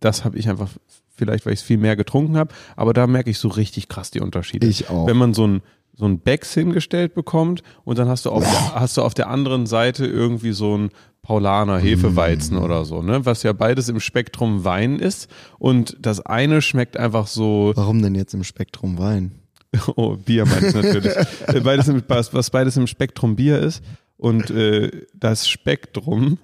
das 0.00 0.24
habe 0.24 0.38
ich 0.38 0.48
einfach 0.48 0.70
vielleicht, 1.14 1.46
weil 1.46 1.54
ich 1.54 1.60
es 1.60 1.66
viel 1.66 1.78
mehr 1.78 1.96
getrunken 1.96 2.36
habe, 2.36 2.54
aber 2.76 2.92
da 2.92 3.06
merke 3.06 3.30
ich 3.30 3.38
so 3.38 3.48
richtig 3.48 3.88
krass 3.88 4.10
die 4.10 4.20
Unterschiede. 4.20 4.66
Ich 4.66 4.90
auch. 4.90 5.06
Wenn 5.06 5.16
man 5.16 5.34
so 5.34 5.46
ein 5.46 5.62
so 5.98 6.04
ein 6.04 6.18
Becks 6.18 6.52
hingestellt 6.52 7.14
bekommt 7.14 7.62
und 7.84 7.98
dann 7.98 8.06
hast 8.08 8.26
du 8.26 8.30
auf 8.30 8.44
der, 8.44 8.74
hast 8.74 8.98
du 8.98 9.02
auf 9.02 9.14
der 9.14 9.28
anderen 9.30 9.66
Seite 9.66 10.06
irgendwie 10.06 10.52
so 10.52 10.76
ein 10.76 10.90
Paulaner 11.22 11.78
Hefeweizen 11.78 12.58
oder 12.58 12.84
so, 12.84 13.02
ne, 13.02 13.24
was 13.24 13.42
ja 13.42 13.52
beides 13.52 13.88
im 13.88 13.98
Spektrum 13.98 14.64
Wein 14.64 14.98
ist 14.98 15.28
und 15.58 15.96
das 15.98 16.20
eine 16.20 16.60
schmeckt 16.62 16.98
einfach 16.98 17.26
so 17.26 17.72
Warum 17.74 18.02
denn 18.02 18.14
jetzt 18.14 18.34
im 18.34 18.44
Spektrum 18.44 18.98
Wein? 18.98 19.32
Oh, 19.96 20.16
Bier 20.16 20.46
meinst 20.46 20.74
du 20.74 20.80
natürlich. 20.80 21.12
Beides 21.64 21.88
im, 21.88 22.02
was, 22.08 22.32
was 22.32 22.50
beides 22.50 22.76
im 22.78 22.86
Spektrum 22.86 23.36
Bier 23.36 23.58
ist. 23.58 23.82
Und 24.16 24.50
äh, 24.50 24.90
das 25.14 25.48
Spektrum. 25.48 26.38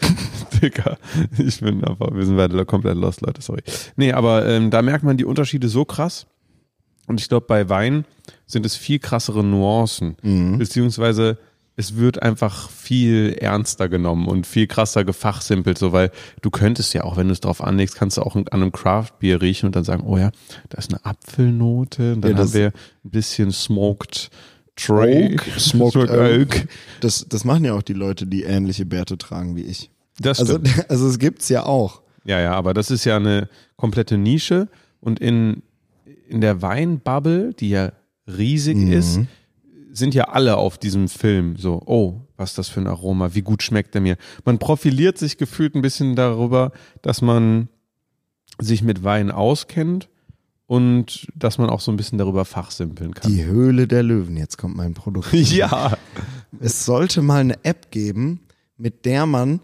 Digga, 0.62 0.98
ich 1.38 1.60
bin 1.60 1.84
einfach, 1.84 2.14
wir 2.14 2.24
sind 2.26 2.36
beide 2.36 2.64
komplett 2.64 2.96
lost, 2.96 3.20
Leute, 3.22 3.42
sorry. 3.42 3.62
Nee, 3.96 4.12
aber 4.12 4.46
ähm, 4.46 4.70
da 4.70 4.82
merkt 4.82 5.04
man 5.04 5.16
die 5.16 5.24
Unterschiede 5.24 5.68
so 5.68 5.84
krass. 5.84 6.26
Und 7.06 7.20
ich 7.20 7.28
glaube, 7.28 7.46
bei 7.46 7.68
Wein 7.68 8.04
sind 8.46 8.64
es 8.64 8.76
viel 8.76 8.98
krassere 8.98 9.44
Nuancen. 9.44 10.16
Beziehungsweise 10.58 11.38
es 11.76 11.96
wird 11.96 12.22
einfach 12.22 12.70
viel 12.70 13.36
ernster 13.40 13.88
genommen 13.88 14.26
und 14.26 14.46
viel 14.46 14.66
krasser 14.66 15.04
gefachsimpelt, 15.04 15.76
so 15.76 15.92
weil 15.92 16.12
du 16.40 16.50
könntest 16.50 16.94
ja 16.94 17.02
auch, 17.04 17.16
wenn 17.16 17.26
du 17.26 17.32
es 17.32 17.40
drauf 17.40 17.62
anlegst, 17.62 17.96
kannst 17.96 18.16
du 18.16 18.22
auch 18.22 18.36
an 18.36 18.46
einem 18.48 18.72
Craft-Bier 18.72 19.42
riechen 19.42 19.66
und 19.66 19.76
dann 19.76 19.84
sagen, 19.84 20.04
oh 20.06 20.16
ja, 20.16 20.30
da 20.70 20.78
ist 20.78 20.94
eine 20.94 21.04
Apfelnote, 21.04 22.14
und 22.14 22.22
dann 22.22 22.32
Ja, 22.32 22.38
haben 22.38 22.54
wir 22.54 22.68
ein 22.68 23.10
bisschen 23.10 23.50
Smoked 23.50 24.30
Drake, 24.76 25.34
Oak, 25.34 25.60
Smoked 25.60 25.96
Oak. 25.96 26.10
Oak. 26.10 26.66
Das, 27.00 27.26
das 27.28 27.44
machen 27.44 27.64
ja 27.64 27.74
auch 27.74 27.82
die 27.82 27.92
Leute, 27.92 28.26
die 28.26 28.42
ähnliche 28.42 28.84
Bärte 28.86 29.16
tragen 29.18 29.56
wie 29.56 29.62
ich. 29.62 29.90
Das 30.20 30.40
Also, 30.40 30.54
stimmt. 30.58 30.84
also 30.90 31.06
es 31.08 31.18
gibt's 31.18 31.48
ja 31.48 31.64
auch. 31.64 32.02
Ja, 32.24 32.40
ja, 32.40 32.52
aber 32.54 32.74
das 32.74 32.90
ist 32.90 33.04
ja 33.04 33.16
eine 33.16 33.48
komplette 33.76 34.16
Nische 34.16 34.68
und 35.00 35.20
in, 35.20 35.62
in 36.28 36.40
der 36.40 36.62
Weinbubble, 36.62 37.52
die 37.54 37.68
ja 37.70 37.92
riesig 38.26 38.78
ist, 38.88 39.20
sind 39.92 40.14
ja 40.14 40.24
alle 40.24 40.56
auf 40.56 40.78
diesem 40.78 41.08
Film 41.08 41.56
so, 41.56 41.82
oh, 41.84 42.22
was 42.36 42.50
ist 42.50 42.58
das 42.58 42.68
für 42.68 42.80
ein 42.80 42.86
Aroma, 42.86 43.34
wie 43.34 43.42
gut 43.42 43.62
schmeckt 43.62 43.94
der 43.94 44.00
mir. 44.00 44.16
Man 44.44 44.58
profiliert 44.58 45.18
sich 45.18 45.36
gefühlt 45.36 45.74
ein 45.74 45.82
bisschen 45.82 46.16
darüber, 46.16 46.72
dass 47.02 47.20
man 47.22 47.68
sich 48.58 48.82
mit 48.82 49.04
Wein 49.04 49.30
auskennt 49.30 50.08
und 50.66 51.28
dass 51.34 51.58
man 51.58 51.68
auch 51.68 51.80
so 51.80 51.92
ein 51.92 51.96
bisschen 51.96 52.18
darüber 52.18 52.44
fachsimpeln 52.44 53.14
kann. 53.14 53.30
Die 53.30 53.44
Höhle 53.44 53.86
der 53.86 54.02
Löwen, 54.02 54.36
jetzt 54.36 54.56
kommt 54.56 54.76
mein 54.76 54.94
Produkt. 54.94 55.32
ja, 55.32 55.96
Es 56.60 56.84
sollte 56.84 57.22
mal 57.22 57.40
eine 57.40 57.64
App 57.64 57.90
geben, 57.90 58.40
mit 58.76 59.04
der 59.04 59.26
man 59.26 59.60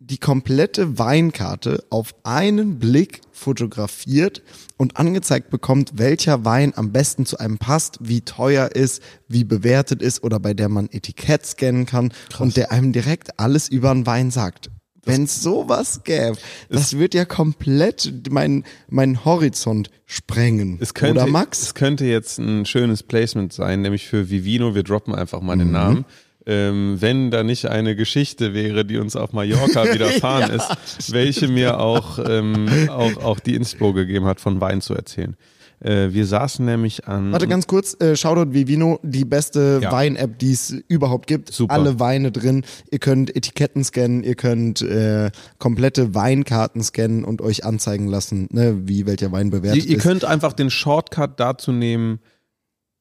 die 0.00 0.18
komplette 0.18 0.98
Weinkarte 0.98 1.82
auf 1.88 2.14
einen 2.24 2.78
Blick 2.78 3.22
fotografiert 3.32 4.42
und 4.76 4.98
angezeigt 4.98 5.48
bekommt, 5.50 5.92
welcher 5.94 6.44
Wein 6.44 6.74
am 6.76 6.92
besten 6.92 7.24
zu 7.24 7.38
einem 7.38 7.56
passt, 7.56 7.98
wie 8.00 8.20
teuer 8.20 8.72
ist, 8.72 9.02
wie 9.28 9.44
bewertet 9.44 10.02
ist 10.02 10.22
oder 10.22 10.40
bei 10.40 10.52
der 10.52 10.68
man 10.68 10.90
Etikett 10.90 11.46
scannen 11.46 11.86
kann 11.86 12.12
und 12.38 12.56
der 12.56 12.70
einem 12.70 12.92
direkt 12.92 13.38
alles 13.40 13.68
über 13.68 13.92
einen 13.92 14.04
Wein 14.04 14.30
sagt. 14.30 14.70
Wenn 15.06 15.24
es 15.24 15.42
sowas 15.42 16.00
gäbe, 16.04 16.36
das 16.68 16.98
wird 16.98 17.14
ja 17.14 17.24
komplett 17.24 18.12
meinen 18.30 18.64
mein 18.88 19.24
Horizont 19.24 19.90
sprengen. 20.06 20.78
Es 20.80 20.94
könnte, 20.94 21.22
oder 21.22 21.30
Max? 21.30 21.62
Es 21.62 21.74
könnte 21.74 22.04
jetzt 22.06 22.38
ein 22.38 22.66
schönes 22.66 23.02
Placement 23.02 23.52
sein, 23.52 23.82
nämlich 23.82 24.06
für 24.06 24.30
Vivino. 24.30 24.74
Wir 24.74 24.82
droppen 24.82 25.14
einfach 25.14 25.40
mal 25.40 25.56
Mhm. 25.56 25.60
den 25.60 25.70
Namen. 25.72 26.04
Ähm, 26.46 26.96
wenn 27.00 27.30
da 27.30 27.42
nicht 27.42 27.66
eine 27.66 27.96
Geschichte 27.96 28.52
wäre, 28.52 28.84
die 28.84 28.98
uns 28.98 29.16
auf 29.16 29.32
Mallorca 29.32 29.84
widerfahren 29.94 30.50
Ja, 30.54 30.74
ist, 30.98 31.12
welche 31.12 31.48
mir 31.48 31.80
auch, 31.80 32.18
ähm, 32.18 32.68
auch, 32.90 33.16
auch 33.16 33.40
die 33.40 33.54
Inspo 33.54 33.94
gegeben 33.94 34.26
hat, 34.26 34.40
von 34.40 34.60
Wein 34.60 34.82
zu 34.82 34.94
erzählen. 34.94 35.36
Äh, 35.84 36.12
wir 36.14 36.24
saßen 36.26 36.64
nämlich 36.64 37.06
an. 37.06 37.30
Warte 37.30 37.46
ganz 37.46 37.66
kurz, 37.66 37.94
äh, 38.00 38.16
Shoutout 38.16 38.54
Vivino, 38.54 38.98
die 39.02 39.24
beste 39.26 39.80
Ja. 39.82 39.92
Wein-App, 39.92 40.38
die 40.38 40.52
es 40.52 40.70
überhaupt 40.88 41.26
gibt. 41.26 41.52
Super. 41.52 41.74
Alle 41.74 42.00
Weine 42.00 42.32
drin. 42.32 42.64
Ihr 42.90 42.98
könnt 42.98 43.36
Etiketten 43.36 43.84
scannen, 43.84 44.24
ihr 44.24 44.34
könnt 44.34 44.80
äh, 44.80 45.30
komplette 45.58 46.14
Weinkarten 46.14 46.82
scannen 46.82 47.24
und 47.24 47.42
euch 47.42 47.64
anzeigen 47.66 48.06
lassen, 48.06 48.48
ne, 48.50 48.80
wie 48.88 49.04
welcher 49.06 49.30
Wein 49.30 49.50
bewertet 49.50 49.84
ihr, 49.84 49.90
ihr 49.90 49.96
ist. 49.98 50.02
könnt 50.02 50.24
einfach 50.24 50.54
den 50.54 50.70
Shortcut 50.70 51.38
dazu 51.38 51.70
nehmen, 51.70 52.20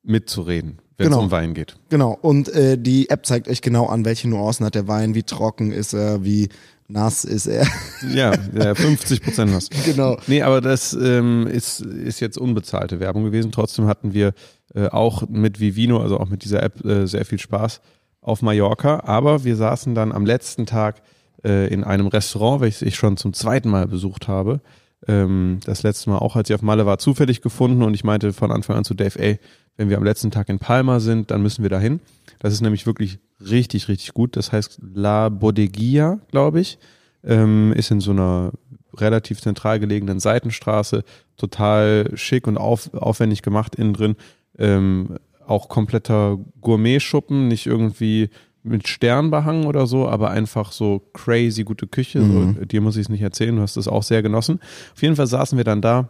mitzureden, 0.03 0.79
wenn 0.97 1.07
es 1.07 1.11
Genau. 1.11 1.23
um 1.23 1.31
Wein 1.31 1.53
geht. 1.53 1.77
Genau, 1.89 2.17
und 2.21 2.49
äh, 2.49 2.77
die 2.77 3.09
App 3.09 3.25
zeigt 3.25 3.47
euch 3.47 3.61
genau 3.61 3.85
an, 3.87 4.03
welche 4.05 4.27
Nuancen 4.29 4.65
hat 4.65 4.75
der 4.75 4.87
Wein, 4.87 5.15
wie 5.15 5.23
trocken 5.23 5.71
ist 5.71 5.93
er, 5.93 6.23
wie 6.25 6.49
nass 6.93 7.25
ist 7.25 7.47
er. 7.47 7.67
Ja, 8.13 8.33
ja 8.53 8.75
50 8.75 9.21
Prozent 9.21 9.51
nass. 9.51 9.69
genau. 9.85 10.17
Nee, 10.27 10.41
aber 10.41 10.61
das 10.61 10.93
ähm, 10.93 11.47
ist, 11.47 11.81
ist 11.81 12.19
jetzt 12.19 12.37
unbezahlte 12.37 12.99
Werbung 12.99 13.25
gewesen. 13.25 13.51
Trotzdem 13.51 13.87
hatten 13.87 14.13
wir 14.13 14.33
äh, 14.73 14.87
auch 14.87 15.27
mit 15.27 15.59
Vivino, 15.59 15.99
also 15.99 16.19
auch 16.19 16.29
mit 16.29 16.43
dieser 16.45 16.63
App, 16.63 16.85
äh, 16.85 17.05
sehr 17.05 17.25
viel 17.25 17.39
Spaß 17.39 17.81
auf 18.21 18.41
Mallorca. 18.41 19.01
Aber 19.05 19.43
wir 19.43 19.55
saßen 19.55 19.95
dann 19.95 20.11
am 20.11 20.25
letzten 20.25 20.65
Tag 20.65 21.01
äh, 21.43 21.67
in 21.67 21.83
einem 21.83 22.07
Restaurant, 22.07 22.61
welches 22.61 22.81
ich 22.83 22.95
schon 22.95 23.17
zum 23.17 23.33
zweiten 23.33 23.69
Mal 23.69 23.87
besucht 23.87 24.27
habe. 24.27 24.61
Ähm, 25.07 25.59
das 25.65 25.83
letzte 25.83 26.09
Mal 26.09 26.19
auch, 26.19 26.35
als 26.35 26.49
ich 26.49 26.55
auf 26.55 26.61
Malle 26.61 26.85
war, 26.85 26.97
zufällig 26.97 27.41
gefunden 27.41 27.83
und 27.83 27.93
ich 27.93 28.03
meinte 28.03 28.31
von 28.31 28.51
Anfang 28.51 28.77
an 28.77 28.85
zu 28.85 28.93
Dave, 28.93 29.19
ey, 29.19 29.39
wenn 29.75 29.89
wir 29.89 29.97
am 29.97 30.03
letzten 30.03 30.31
Tag 30.31 30.49
in 30.49 30.59
Palma 30.59 30.99
sind, 30.99 31.31
dann 31.31 31.41
müssen 31.41 31.63
wir 31.63 31.69
dahin. 31.69 31.99
Das 32.39 32.53
ist 32.53 32.61
nämlich 32.61 32.85
wirklich 32.85 33.19
richtig, 33.49 33.87
richtig 33.87 34.13
gut. 34.13 34.35
Das 34.35 34.51
heißt 34.51 34.79
La 34.93 35.29
Bodeguilla, 35.29 36.19
glaube 36.31 36.59
ich, 36.59 36.79
ähm, 37.23 37.73
ist 37.73 37.91
in 37.91 37.99
so 37.99 38.11
einer 38.11 38.51
relativ 38.95 39.41
zentral 39.41 39.79
gelegenen 39.79 40.19
Seitenstraße, 40.19 41.03
total 41.37 42.11
schick 42.15 42.47
und 42.47 42.57
auf, 42.57 42.93
aufwendig 42.93 43.41
gemacht 43.41 43.75
innen 43.75 43.93
drin. 43.93 44.15
Ähm, 44.57 45.17
auch 45.45 45.67
kompletter 45.67 46.37
Gourmet-Schuppen, 46.61 47.47
nicht 47.47 47.65
irgendwie 47.65 48.29
mit 48.63 48.87
Sternbehang 48.87 49.65
oder 49.65 49.87
so, 49.87 50.07
aber 50.07 50.31
einfach 50.31 50.71
so 50.71 51.01
crazy 51.13 51.63
gute 51.63 51.85
Küche. 51.85 52.19
Mhm. 52.19 52.55
So, 52.55 52.65
dir 52.65 52.81
muss 52.81 52.95
ich 52.95 53.03
es 53.03 53.09
nicht 53.09 53.21
erzählen, 53.21 53.55
du 53.55 53.61
hast 53.61 53.75
es 53.75 53.89
auch 53.89 54.03
sehr 54.03 54.21
genossen. 54.21 54.59
Auf 54.93 55.01
jeden 55.01 55.15
Fall 55.15 55.27
saßen 55.27 55.57
wir 55.57 55.65
dann 55.65 55.81
da, 55.81 56.09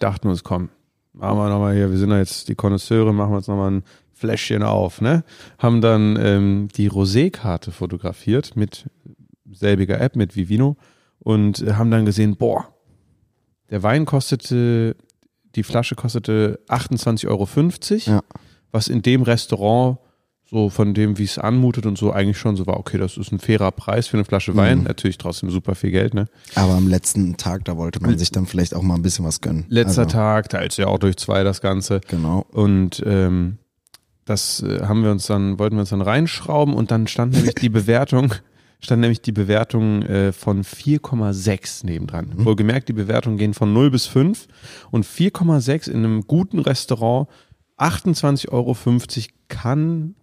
dachten 0.00 0.28
uns, 0.28 0.42
komm, 0.42 0.70
machen 1.12 1.38
wir 1.38 1.48
nochmal 1.48 1.74
hier, 1.74 1.90
wir 1.90 1.98
sind 1.98 2.10
ja 2.10 2.18
jetzt 2.18 2.48
die 2.48 2.56
Konnoisseure, 2.56 3.12
machen 3.12 3.30
wir 3.30 3.36
uns 3.36 3.48
nochmal 3.48 3.70
ein 3.70 3.84
Fläschchen 4.22 4.62
auf, 4.62 5.00
ne? 5.00 5.24
Haben 5.58 5.80
dann 5.80 6.16
ähm, 6.20 6.68
die 6.76 6.88
Rosé-Karte 6.88 7.72
fotografiert 7.72 8.54
mit 8.54 8.86
selbiger 9.52 10.00
App, 10.00 10.14
mit 10.14 10.36
Vivino 10.36 10.76
und 11.18 11.60
äh, 11.60 11.72
haben 11.74 11.90
dann 11.90 12.04
gesehen, 12.04 12.36
boah, 12.36 12.68
der 13.70 13.82
Wein 13.82 14.04
kostete, 14.06 14.94
die 15.56 15.64
Flasche 15.64 15.96
kostete 15.96 16.60
28,50 16.68 17.28
Euro, 17.28 17.48
Ja. 18.16 18.22
was 18.70 18.86
in 18.86 19.02
dem 19.02 19.22
Restaurant 19.22 19.98
so 20.44 20.68
von 20.68 20.92
dem, 20.92 21.16
wie 21.16 21.24
es 21.24 21.38
anmutet 21.38 21.86
und 21.86 21.96
so 21.96 22.12
eigentlich 22.12 22.36
schon 22.36 22.56
so 22.56 22.66
war, 22.66 22.78
okay, 22.78 22.98
das 22.98 23.16
ist 23.16 23.32
ein 23.32 23.38
fairer 23.38 23.70
Preis 23.70 24.06
für 24.06 24.18
eine 24.18 24.26
Flasche 24.26 24.54
Wein, 24.54 24.78
Mhm. 24.80 24.84
natürlich 24.84 25.16
trotzdem 25.16 25.48
super 25.50 25.74
viel 25.74 25.90
Geld, 25.90 26.12
ne? 26.12 26.26
Aber 26.54 26.74
am 26.74 26.88
letzten 26.88 27.38
Tag, 27.38 27.64
da 27.64 27.78
wollte 27.78 28.00
man 28.02 28.18
sich 28.18 28.30
dann 28.32 28.44
vielleicht 28.44 28.74
auch 28.74 28.82
mal 28.82 28.96
ein 28.96 29.02
bisschen 29.02 29.24
was 29.24 29.40
gönnen. 29.40 29.64
Letzter 29.70 30.02
also, 30.02 30.12
Tag, 30.12 30.50
teilst 30.50 30.76
du 30.76 30.82
ja 30.82 30.88
auch 30.88 30.98
durch 30.98 31.16
zwei 31.16 31.42
das 31.42 31.62
Ganze. 31.62 32.02
Genau. 32.08 32.44
Und 32.52 33.02
ähm, 33.06 33.56
das 34.24 34.62
äh, 34.62 34.82
haben 34.86 35.02
wir 35.02 35.10
uns 35.10 35.26
dann, 35.26 35.58
wollten 35.58 35.76
wir 35.76 35.80
uns 35.80 35.90
dann 35.90 36.02
reinschrauben 36.02 36.74
und 36.74 36.90
dann 36.90 37.06
stand 37.06 37.32
nämlich 37.34 37.54
die 37.56 37.68
Bewertung, 37.80 38.32
stand 38.80 39.00
nämlich 39.00 39.20
die 39.20 39.32
Bewertung 39.32 40.02
äh, 40.02 40.32
von 40.32 40.62
4,6 40.64 41.86
nebendran. 41.86 42.32
Mhm. 42.36 42.44
Wohlgemerkt, 42.44 42.88
die 42.88 42.92
Bewertungen 42.92 43.36
gehen 43.36 43.54
von 43.54 43.72
0 43.72 43.90
bis 43.90 44.06
5 44.06 44.46
und 44.90 45.04
4,6 45.06 45.90
in 45.90 45.98
einem 45.98 46.22
guten 46.26 46.58
Restaurant, 46.60 47.28
28,50 47.78 48.48
Euro 48.52 48.76
kann 49.48 50.14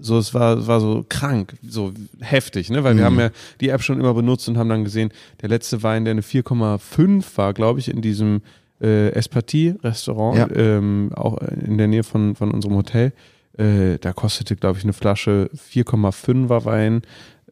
so, 0.00 0.18
es 0.18 0.34
war, 0.34 0.66
war 0.66 0.80
so 0.80 1.04
krank, 1.08 1.54
so 1.66 1.92
heftig, 2.20 2.68
ne? 2.68 2.82
Weil 2.82 2.96
wir 2.96 3.02
Mhm. 3.02 3.06
haben 3.06 3.20
ja 3.20 3.30
die 3.60 3.68
App 3.68 3.80
schon 3.82 4.00
immer 4.00 4.12
benutzt 4.12 4.48
und 4.48 4.58
haben 4.58 4.68
dann 4.68 4.82
gesehen, 4.82 5.10
der 5.40 5.48
letzte 5.48 5.84
Wein, 5.84 6.04
der 6.04 6.10
eine 6.12 6.22
4,5 6.22 7.24
war, 7.36 7.54
glaube 7.54 7.78
ich, 7.78 7.88
in 7.88 8.02
diesem 8.02 8.42
äh, 8.82 9.10
Espartie-Restaurant, 9.10 10.36
Ja. 10.36 10.48
ähm, 10.56 11.10
auch 11.14 11.38
in 11.38 11.78
der 11.78 11.86
Nähe 11.86 12.02
von, 12.02 12.34
von 12.34 12.50
unserem 12.50 12.74
Hotel, 12.74 13.12
äh, 13.58 13.98
da 13.98 14.12
kostete, 14.12 14.56
glaube 14.56 14.78
ich, 14.78 14.84
eine 14.84 14.92
Flasche 14.92 15.50
4,5er 15.72 16.64
Wein 16.64 17.02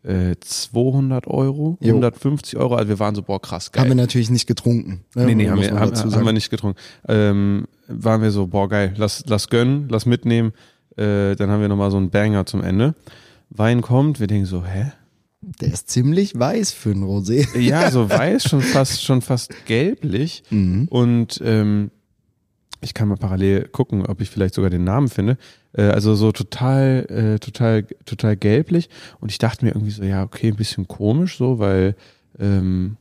äh, 0.05 0.35
200 0.41 1.27
Euro, 1.27 1.79
Jo. 1.81 1.88
150 1.88 2.57
Euro. 2.57 2.75
Also 2.75 2.88
wir 2.88 2.99
waren 2.99 3.15
so, 3.15 3.23
boah, 3.23 3.41
krass, 3.41 3.71
geil. 3.71 3.83
Haben 3.83 3.91
wir 3.91 3.95
natürlich 3.95 4.31
nicht 4.31 4.47
getrunken. 4.47 5.05
Ne? 5.15 5.27
Nee, 5.27 5.35
nee, 5.35 5.49
haben 5.49 5.61
wir, 5.61 5.79
haben, 5.79 5.95
haben 5.95 6.25
wir 6.25 6.33
nicht 6.33 6.51
getrunken. 6.51 6.79
Ähm, 7.09 7.67
waren 7.88 8.23
wir 8.23 8.31
so, 8.31 8.49
boah, 8.49 8.69
geil, 8.69 8.95
lass, 8.97 9.25
lass 9.27 9.49
gönnen, 9.49 9.88
lass 9.91 10.07
mitnehmen. 10.07 10.53
Äh, 10.97 11.37
dann 11.37 11.51
haben 11.51 11.61
wir 11.61 11.69
nochmal 11.69 11.91
so 11.91 11.97
einen 11.97 12.11
Banger 12.11 12.47
zum 12.47 12.62
Ende. 12.62 12.95
Wein 13.51 13.83
kommt, 13.83 14.19
wir 14.19 14.27
denken 14.27 14.47
so, 14.47 14.65
hä? 14.65 14.93
Der 15.41 15.73
ist 15.73 15.91
ziemlich 15.91 16.38
weiß 16.38 16.73
für 16.73 16.91
ein 16.91 17.03
Rosé. 17.03 17.59
Ja, 17.59 17.91
so 17.91 18.09
weiß, 18.11 18.45
schon 18.45 18.61
fast, 18.61 19.03
schon 19.03 19.23
fast 19.23 19.67
gelblich. 19.67 20.45
Mhm. 20.51 20.87
Und 20.88 21.41
ähm, 21.45 21.91
ich 22.83 22.95
kann 22.95 23.09
mal 23.09 23.16
parallel 23.16 23.68
gucken, 23.68 24.05
ob 24.07 24.21
ich 24.21 24.29
vielleicht 24.31 24.55
sogar 24.55 24.71
den 24.71 24.85
Namen 24.85 25.09
finde. 25.09 25.38
Äh, 25.73 25.83
also 25.85 26.14
so 26.14 26.33
total, 26.33 27.07
äh, 27.09 27.38
total, 27.38 27.85
total 28.05 28.37
gelblich. 28.37 28.88
Und 29.21 29.31
ich 29.31 29.38
dachte 29.38 29.64
mir 29.64 29.71
irgendwie 29.73 29.92
so, 29.92 30.03
ja, 30.03 30.23
okay, 30.25 30.49
ein 30.49 30.57
bisschen 30.57 30.88
komisch 30.88 31.38
so, 31.38 31.59
weil 31.59 31.95
ähm, 32.38 32.97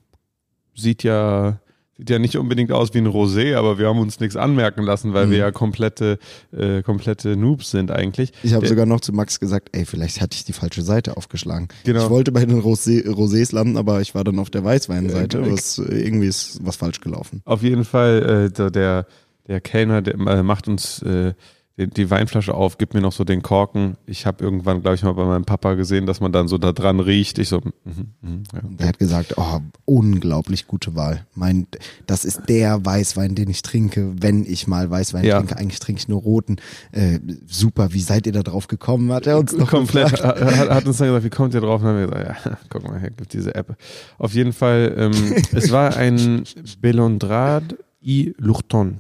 sieht 0.76 1.04
ja 1.04 1.60
sieht 1.98 2.10
ja 2.10 2.18
nicht 2.18 2.36
unbedingt 2.36 2.72
aus 2.72 2.96
wie 2.96 2.98
ein 2.98 3.08
Rosé, 3.08 3.56
aber 3.56 3.78
wir 3.78 3.88
haben 3.88 4.00
uns 4.00 4.20
nichts 4.20 4.36
anmerken 4.36 4.82
lassen, 4.82 5.14
weil 5.14 5.28
Mhm. 5.28 5.32
wir 5.32 5.38
ja 5.38 5.52
komplette, 5.52 6.18
äh, 6.52 6.82
komplette 6.82 7.36
Noobs 7.38 7.70
sind 7.70 7.92
eigentlich. 7.92 8.32
Ich 8.42 8.54
habe 8.56 8.68
sogar 8.68 8.88
noch 8.88 9.02
zu 9.02 9.14
Max 9.14 9.40
gesagt, 9.40 9.70
ey, 9.74 9.86
vielleicht 9.86 10.20
hatte 10.20 10.36
ich 10.36 10.44
die 10.44 10.54
falsche 10.54 10.82
Seite 10.82 11.16
aufgeschlagen. 11.16 11.68
Genau. 11.84 12.04
Ich 12.06 12.10
wollte 12.10 12.32
bei 12.32 12.44
den 12.44 12.60
Rosé, 12.60 13.06
Rosés 13.08 13.54
landen, 13.54 13.78
aber 13.78 14.02
ich 14.02 14.16
war 14.16 14.24
dann 14.24 14.40
auf 14.40 14.50
der 14.50 14.64
Weißweinseite. 14.64 15.42
Ja, 15.42 15.52
was, 15.52 15.78
äh, 15.78 15.94
irgendwie 16.04 16.26
ist 16.28 16.60
was 16.66 16.76
falsch 16.78 17.02
gelaufen. 17.02 17.42
Auf 17.46 17.62
jeden 17.62 17.86
Fall, 17.86 18.48
äh, 18.48 18.52
der- 18.52 18.72
der, 18.72 19.06
der 19.48 19.62
Kellner 19.62 20.02
der, 20.02 20.16
äh, 20.16 20.44
macht 20.44 20.68
uns 20.68 21.02
äh, 21.02 21.34
die, 21.78 21.88
die 21.88 22.10
Weinflasche 22.10 22.54
auf, 22.54 22.78
gibt 22.78 22.94
mir 22.94 23.02
noch 23.02 23.14
so 23.14 23.24
den 23.24 23.42
Korken. 23.42 23.96
Ich 24.06 24.26
habe 24.26 24.44
irgendwann, 24.44 24.82
glaube 24.82 24.96
ich, 24.96 25.04
mal 25.04 25.14
bei 25.14 25.26
meinem 25.26 25.46
Papa 25.46 25.76
gesehen, 25.76 26.06
dass 26.06 26.20
man 26.20 26.32
dann 26.32 26.48
so 26.48 26.58
da 26.58 26.74
dran 26.74 27.00
riecht. 27.00 27.40
Ich 27.40 27.50
so, 27.50 27.62
mhm, 27.86 28.14
mhm, 28.22 28.44
ja. 28.54 28.62
Der 28.64 28.88
hat 28.90 29.00
gesagt, 29.00 29.36
oh, 29.38 29.60
unglaublich 29.86 30.68
gute 30.68 30.96
Wahl. 30.96 31.26
Mein, 31.34 31.68
das 32.08 32.26
ist 32.26 32.42
der 32.50 32.86
Weißwein, 32.86 33.36
den 33.36 33.50
ich 33.50 33.62
trinke, 33.62 34.14
wenn 34.22 34.46
ich 34.46 34.68
mal 34.68 34.90
Weißwein 34.90 35.24
Ja. 35.24 35.38
trinke. 35.38 35.58
Eigentlich 35.58 35.80
trinke 35.80 36.00
ich 36.00 36.08
nur 36.08 36.22
roten. 36.22 36.58
Äh, 36.92 37.20
super, 37.48 37.94
wie 37.94 38.02
seid 38.02 38.26
ihr 38.28 38.34
da 38.34 38.44
drauf 38.44 38.68
gekommen? 38.68 39.12
Hat 39.14 39.26
er 39.28 39.40
uns 39.40 39.54
noch 39.54 39.70
komplett, 39.70 40.12
gefragt. 40.12 40.42
hat, 40.42 40.70
hat 40.70 40.86
uns 40.86 40.98
dann 40.98 41.08
gesagt, 41.08 41.26
wie 41.26 41.30
kommt 41.30 41.54
ihr 41.54 41.62
drauf? 41.62 41.82
Und 41.82 41.88
dann 41.88 42.02
haben 42.02 42.12
wir 42.12 42.18
gesagt, 42.18 42.46
ja, 42.46 42.58
guck 42.70 42.84
mal, 42.84 43.00
hier 43.00 43.12
gibt 43.12 43.34
diese 43.34 43.56
App. 43.56 43.76
Auf 44.18 44.34
jeden 44.34 44.54
Fall, 44.54 44.94
ähm, 44.98 45.36
es 45.54 45.72
war 45.72 45.96
ein 45.96 46.44
Belondrad 46.82 47.76
y 48.04 48.34
Luchton. 48.38 49.00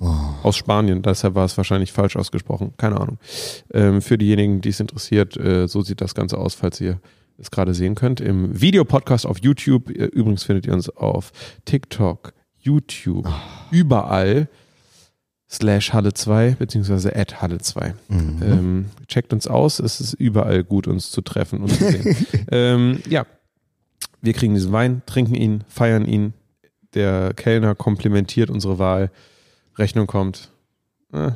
Oh, 0.00 0.14
aus 0.42 0.56
Spanien, 0.56 1.02
deshalb 1.02 1.34
war 1.34 1.44
es 1.44 1.56
wahrscheinlich 1.56 1.92
falsch 1.92 2.16
ausgesprochen, 2.16 2.72
keine 2.76 3.00
Ahnung. 3.00 3.18
Ähm, 3.72 4.02
für 4.02 4.18
diejenigen, 4.18 4.60
die 4.60 4.70
es 4.70 4.80
interessiert, 4.80 5.36
äh, 5.36 5.66
so 5.68 5.82
sieht 5.82 6.00
das 6.00 6.14
Ganze 6.14 6.38
aus, 6.38 6.54
falls 6.54 6.80
ihr 6.80 7.00
es 7.38 7.50
gerade 7.50 7.74
sehen 7.74 7.94
könnt. 7.94 8.20
Im 8.20 8.60
Videopodcast 8.60 9.26
auf 9.26 9.38
YouTube, 9.38 9.90
äh, 9.90 10.06
übrigens 10.06 10.44
findet 10.44 10.66
ihr 10.66 10.72
uns 10.72 10.88
auf 10.88 11.32
TikTok, 11.64 12.32
YouTube, 12.58 13.28
überall 13.70 14.48
slash 15.48 15.92
Halle 15.92 16.12
2, 16.12 16.56
beziehungsweise 16.58 17.14
at 17.14 17.40
Halle 17.40 17.58
2. 17.58 17.94
Mhm. 18.08 18.42
Ähm, 18.42 18.84
checkt 19.06 19.32
uns 19.32 19.46
aus, 19.46 19.78
es 19.78 20.00
ist 20.00 20.14
überall 20.14 20.64
gut, 20.64 20.88
uns 20.88 21.10
zu 21.10 21.20
treffen 21.20 21.60
und 21.60 21.68
zu 21.68 21.90
sehen. 21.90 22.16
ähm, 22.50 23.02
ja, 23.08 23.26
wir 24.20 24.32
kriegen 24.32 24.54
diesen 24.54 24.72
Wein, 24.72 25.02
trinken 25.06 25.34
ihn, 25.34 25.64
feiern 25.68 26.04
ihn. 26.04 26.32
Der 26.94 27.34
Kellner 27.34 27.74
komplimentiert 27.74 28.50
unsere 28.50 28.78
Wahl. 28.78 29.10
Rechnung 29.78 30.06
kommt. 30.06 30.50
Äh, 31.12 31.32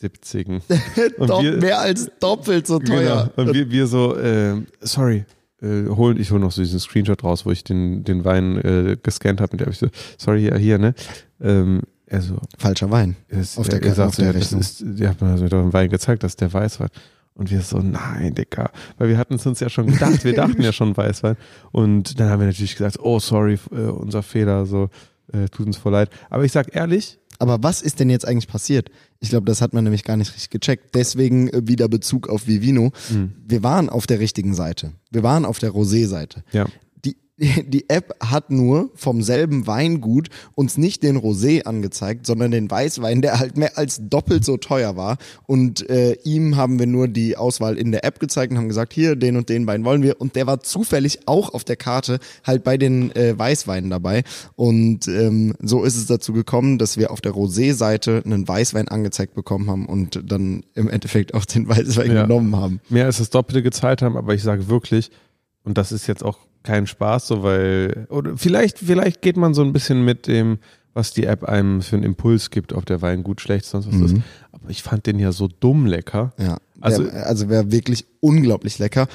70. 0.00 0.48
Und 1.18 1.30
Doch, 1.30 1.42
wir- 1.42 1.56
mehr 1.58 1.80
als 1.80 2.10
doppelt 2.20 2.66
so 2.66 2.78
teuer. 2.78 3.30
Genau. 3.36 3.48
Und 3.48 3.54
wir, 3.54 3.70
wir 3.70 3.86
so, 3.86 4.16
äh, 4.16 4.56
sorry, 4.80 5.24
äh, 5.62 5.86
holen, 5.88 6.18
ich 6.20 6.30
hole 6.30 6.40
noch 6.40 6.52
so 6.52 6.60
diesen 6.62 6.80
Screenshot 6.80 7.22
raus, 7.24 7.46
wo 7.46 7.50
ich 7.50 7.64
den, 7.64 8.04
den 8.04 8.24
Wein 8.24 8.56
äh, 8.58 8.96
gescannt 9.02 9.40
habe. 9.40 9.52
Und 9.52 9.58
der 9.60 9.66
hab 9.66 9.72
ich 9.72 9.78
so, 9.78 9.88
sorry, 10.18 10.46
ja, 10.48 10.56
hier, 10.56 10.78
ne? 10.78 10.94
Ähm, 11.40 11.82
er 12.06 12.20
so, 12.20 12.36
Falscher 12.58 12.90
Wein. 12.90 13.16
es, 13.28 13.56
Auf 13.56 13.68
der 13.68 13.80
er, 13.82 13.88
er 13.88 13.94
sagt 13.94 14.08
auf 14.08 14.16
der 14.16 14.26
ja, 14.26 14.32
das 14.34 14.42
Rechnung. 14.42 14.60
ist, 14.60 14.80
ihr 14.82 15.08
habt 15.08 15.22
mir 15.22 15.48
doch 15.48 15.60
einen 15.62 15.72
Wein 15.72 15.88
gezeigt, 15.88 16.22
dass 16.22 16.36
der 16.36 16.52
Weißwein. 16.52 16.88
Und 17.36 17.50
wir 17.50 17.62
so, 17.62 17.78
nein, 17.78 18.34
Dicker. 18.34 18.70
Weil 18.98 19.08
wir 19.08 19.18
hatten 19.18 19.34
es 19.34 19.46
uns 19.46 19.58
ja 19.58 19.68
schon 19.68 19.86
gedacht, 19.86 20.22
wir 20.24 20.34
dachten 20.34 20.60
ja 20.62 20.72
schon 20.72 20.96
Weißwein. 20.96 21.36
Und 21.72 22.20
dann 22.20 22.28
haben 22.28 22.40
wir 22.40 22.46
natürlich 22.46 22.76
gesagt, 22.76 22.98
oh, 23.00 23.18
sorry, 23.18 23.58
äh, 23.72 23.76
unser 23.86 24.22
Fehler, 24.22 24.66
so, 24.66 24.90
äh, 25.32 25.48
tut 25.48 25.66
uns 25.66 25.78
voll 25.78 25.92
leid. 25.92 26.10
Aber 26.30 26.44
ich 26.44 26.52
sag 26.52 26.76
ehrlich, 26.76 27.18
Aber 27.38 27.62
was 27.62 27.82
ist 27.82 28.00
denn 28.00 28.10
jetzt 28.10 28.26
eigentlich 28.26 28.48
passiert? 28.48 28.90
Ich 29.20 29.30
glaube, 29.30 29.46
das 29.46 29.60
hat 29.60 29.72
man 29.72 29.84
nämlich 29.84 30.04
gar 30.04 30.16
nicht 30.16 30.34
richtig 30.34 30.50
gecheckt. 30.50 30.94
Deswegen 30.94 31.48
äh, 31.48 31.66
wieder 31.66 31.88
Bezug 31.88 32.28
auf 32.28 32.46
Vivino. 32.46 32.92
Hm. 33.08 33.32
Wir 33.46 33.62
waren 33.62 33.88
auf 33.88 34.06
der 34.06 34.20
richtigen 34.20 34.54
Seite. 34.54 34.92
Wir 35.10 35.22
waren 35.22 35.44
auf 35.44 35.58
der 35.58 35.70
Rosé-Seite. 35.70 36.44
ja, 36.52 36.66
Die, 37.36 37.90
App 37.90 38.14
hat 38.20 38.50
nur 38.50 38.90
vom 38.94 39.20
selben 39.20 39.66
Weingut 39.66 40.28
uns 40.54 40.78
nicht 40.78 41.02
den 41.02 41.18
Rosé 41.18 41.64
angezeigt, 41.64 42.26
sondern 42.26 42.52
den 42.52 42.70
Weißwein, 42.70 43.22
der 43.22 43.40
halt 43.40 43.56
mehr 43.56 43.76
als 43.76 44.00
doppelt 44.08 44.44
so 44.44 44.56
teuer 44.56 44.96
war. 44.96 45.16
Und 45.46 45.88
äh, 45.90 46.12
ihm 46.22 46.56
haben 46.56 46.78
wir 46.78 46.86
nur 46.86 47.08
die 47.08 47.36
Auswahl 47.36 47.76
in 47.76 47.90
der 47.90 48.04
App 48.04 48.20
gezeigt 48.20 48.52
und 48.52 48.58
haben 48.58 48.68
gesagt, 48.68 48.92
hier, 48.92 49.16
den 49.16 49.36
und 49.36 49.48
den 49.48 49.66
Wein 49.66 49.84
wollen 49.84 50.02
wir. 50.02 50.20
Und 50.20 50.36
der 50.36 50.46
war 50.46 50.60
zufällig 50.60 51.26
auch 51.26 51.52
auf 51.54 51.64
der 51.64 51.74
Karte 51.74 52.20
halt 52.46 52.62
bei 52.62 52.76
den 52.78 53.10
äh, 53.16 53.36
Weißweinen 53.36 53.90
dabei. 53.90 54.22
Und 54.54 55.08
ähm, 55.08 55.54
so 55.60 55.82
ist 55.82 55.96
es 55.96 56.06
dazu 56.06 56.32
gekommen, 56.34 56.78
dass 56.78 56.96
wir 56.98 57.10
auf 57.10 57.20
der 57.20 57.32
Rosé-Seite 57.32 58.22
einen 58.24 58.46
Weißwein 58.46 58.86
angezeigt 58.86 59.34
bekommen 59.34 59.68
haben 59.68 59.86
und 59.86 60.22
dann 60.24 60.62
im 60.74 60.88
Endeffekt 60.88 61.34
auch 61.34 61.44
den 61.46 61.68
Weißwein 61.68 62.12
Ja. 62.12 62.22
genommen 62.22 62.54
haben. 62.54 62.80
mehr 62.88 63.06
als 63.06 63.18
das 63.18 63.30
Doppelte 63.30 63.64
gezahlt 63.64 64.02
haben, 64.02 64.16
aber 64.16 64.34
ich 64.34 64.42
sage 64.44 64.68
wirklich, 64.68 65.10
und 65.64 65.78
das 65.78 65.90
ist 65.90 66.06
jetzt 66.06 66.22
auch 66.22 66.38
keinen 66.64 66.86
Spaß, 66.86 67.28
so 67.28 67.42
weil, 67.42 68.06
oder 68.10 68.36
vielleicht, 68.36 68.78
vielleicht 68.78 69.22
geht 69.22 69.36
man 69.36 69.54
so 69.54 69.62
ein 69.62 69.72
bisschen 69.72 70.04
mit 70.04 70.26
dem, 70.26 70.58
was 70.94 71.12
die 71.12 71.24
App 71.26 71.44
einem 71.44 71.82
für 71.82 71.96
einen 71.96 72.04
Impuls 72.04 72.50
gibt, 72.50 72.72
ob 72.72 72.86
der 72.86 73.02
Wein 73.02 73.22
gut, 73.22 73.40
schlecht, 73.40 73.64
sonst 73.66 73.86
was 73.90 74.12
ist. 74.12 74.20
Aber 74.52 74.70
ich 74.70 74.82
fand 74.82 75.06
den 75.06 75.18
ja 75.18 75.32
so 75.32 75.48
dumm 75.48 75.86
lecker. 75.86 76.32
Ja, 76.38 76.58
Also- 76.80 77.04
wär, 77.04 77.26
also 77.26 77.48
wäre 77.48 77.70
wirklich 77.72 78.06
unglaublich 78.20 78.78
lecker, 78.78 79.08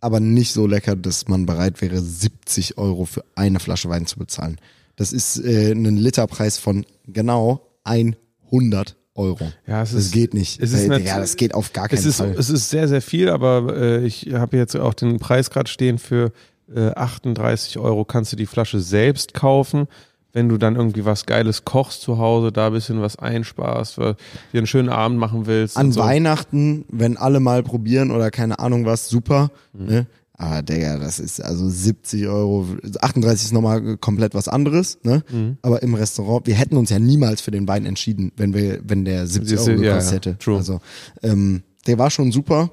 aber 0.00 0.18
nicht 0.20 0.52
so 0.52 0.66
lecker, 0.66 0.96
dass 0.96 1.28
man 1.28 1.46
bereit 1.46 1.80
wäre, 1.82 2.00
70 2.00 2.78
Euro 2.78 3.04
für 3.04 3.24
eine 3.34 3.60
Flasche 3.60 3.88
Wein 3.88 4.06
zu 4.06 4.18
bezahlen. 4.18 4.56
Das 4.96 5.12
ist 5.12 5.38
äh, 5.44 5.72
ein 5.72 5.96
Literpreis 5.96 6.58
von 6.58 6.84
genau 7.06 7.66
100 7.84 8.96
Euro. 9.14 9.52
Ja, 9.66 9.82
es 9.82 9.92
das 9.92 10.06
ist- 10.06 10.12
geht 10.12 10.34
nicht. 10.34 10.60
es 10.60 10.72
ist 10.72 10.84
Äh, 10.84 10.88
nat- 10.88 11.02
ja, 11.04 11.18
das 11.18 11.36
geht 11.36 11.54
auf 11.54 11.72
gar 11.72 11.88
keinen 11.88 11.98
Es 11.98 12.06
ist, 12.06 12.16
Fall. 12.16 12.34
es 12.38 12.48
ist 12.50 12.70
sehr, 12.70 12.88
sehr 12.88 13.02
viel, 13.02 13.28
aber 13.28 13.76
äh, 13.76 14.04
ich 14.04 14.32
habe 14.32 14.56
jetzt 14.56 14.76
auch 14.76 14.94
den 14.94 15.18
Preis 15.18 15.50
gerade 15.50 15.68
stehen 15.70 15.98
für 15.98 16.32
äh, 16.74 16.90
38 16.90 17.78
Euro 17.78 18.04
kannst 18.04 18.32
du 18.32 18.36
die 18.36 18.46
Flasche 18.46 18.80
selbst 18.80 19.34
kaufen. 19.34 19.86
Wenn 20.32 20.48
du 20.48 20.58
dann 20.58 20.76
irgendwie 20.76 21.04
was 21.04 21.26
Geiles 21.26 21.64
kochst 21.64 22.02
zu 22.02 22.18
Hause, 22.18 22.52
da 22.52 22.68
ein 22.68 22.72
bisschen 22.72 23.02
was 23.02 23.18
einsparst, 23.18 23.98
weil 23.98 24.14
dir 24.52 24.58
einen 24.58 24.68
schönen 24.68 24.88
Abend 24.88 25.18
machen 25.18 25.46
willst. 25.46 25.76
An 25.76 25.90
so. 25.90 26.00
Weihnachten, 26.00 26.84
wenn 26.88 27.16
alle 27.16 27.40
mal 27.40 27.64
probieren 27.64 28.12
oder 28.12 28.30
keine 28.30 28.60
Ahnung 28.60 28.86
was, 28.86 29.08
super. 29.08 29.50
Mhm. 29.72 29.86
Ne? 29.86 30.06
Aber 30.40 30.62
Digga, 30.62 30.98
das 30.98 31.18
ist 31.18 31.42
also 31.44 31.68
70 31.68 32.26
Euro, 32.28 32.66
38 33.00 33.46
ist 33.46 33.52
nochmal 33.52 33.98
komplett 33.98 34.34
was 34.34 34.48
anderes, 34.48 34.98
ne? 35.02 35.22
Mhm. 35.30 35.58
Aber 35.60 35.82
im 35.82 35.94
Restaurant, 35.94 36.46
wir 36.46 36.54
hätten 36.54 36.78
uns 36.78 36.88
ja 36.88 36.98
niemals 36.98 37.42
für 37.42 37.50
den 37.50 37.68
Wein 37.68 37.84
entschieden, 37.84 38.32
wenn 38.38 38.54
wir, 38.54 38.80
wenn 38.82 39.04
der 39.04 39.26
70 39.26 39.50
Siehst 39.50 39.66
du, 39.66 39.72
Euro 39.72 39.82
ja, 39.82 39.92
gekostet 39.92 40.24
ja, 40.24 40.32
hätte. 40.32 40.38
true. 40.38 40.56
Also, 40.56 40.80
ähm, 41.22 41.62
der 41.86 41.98
war 41.98 42.10
schon 42.10 42.32
super, 42.32 42.70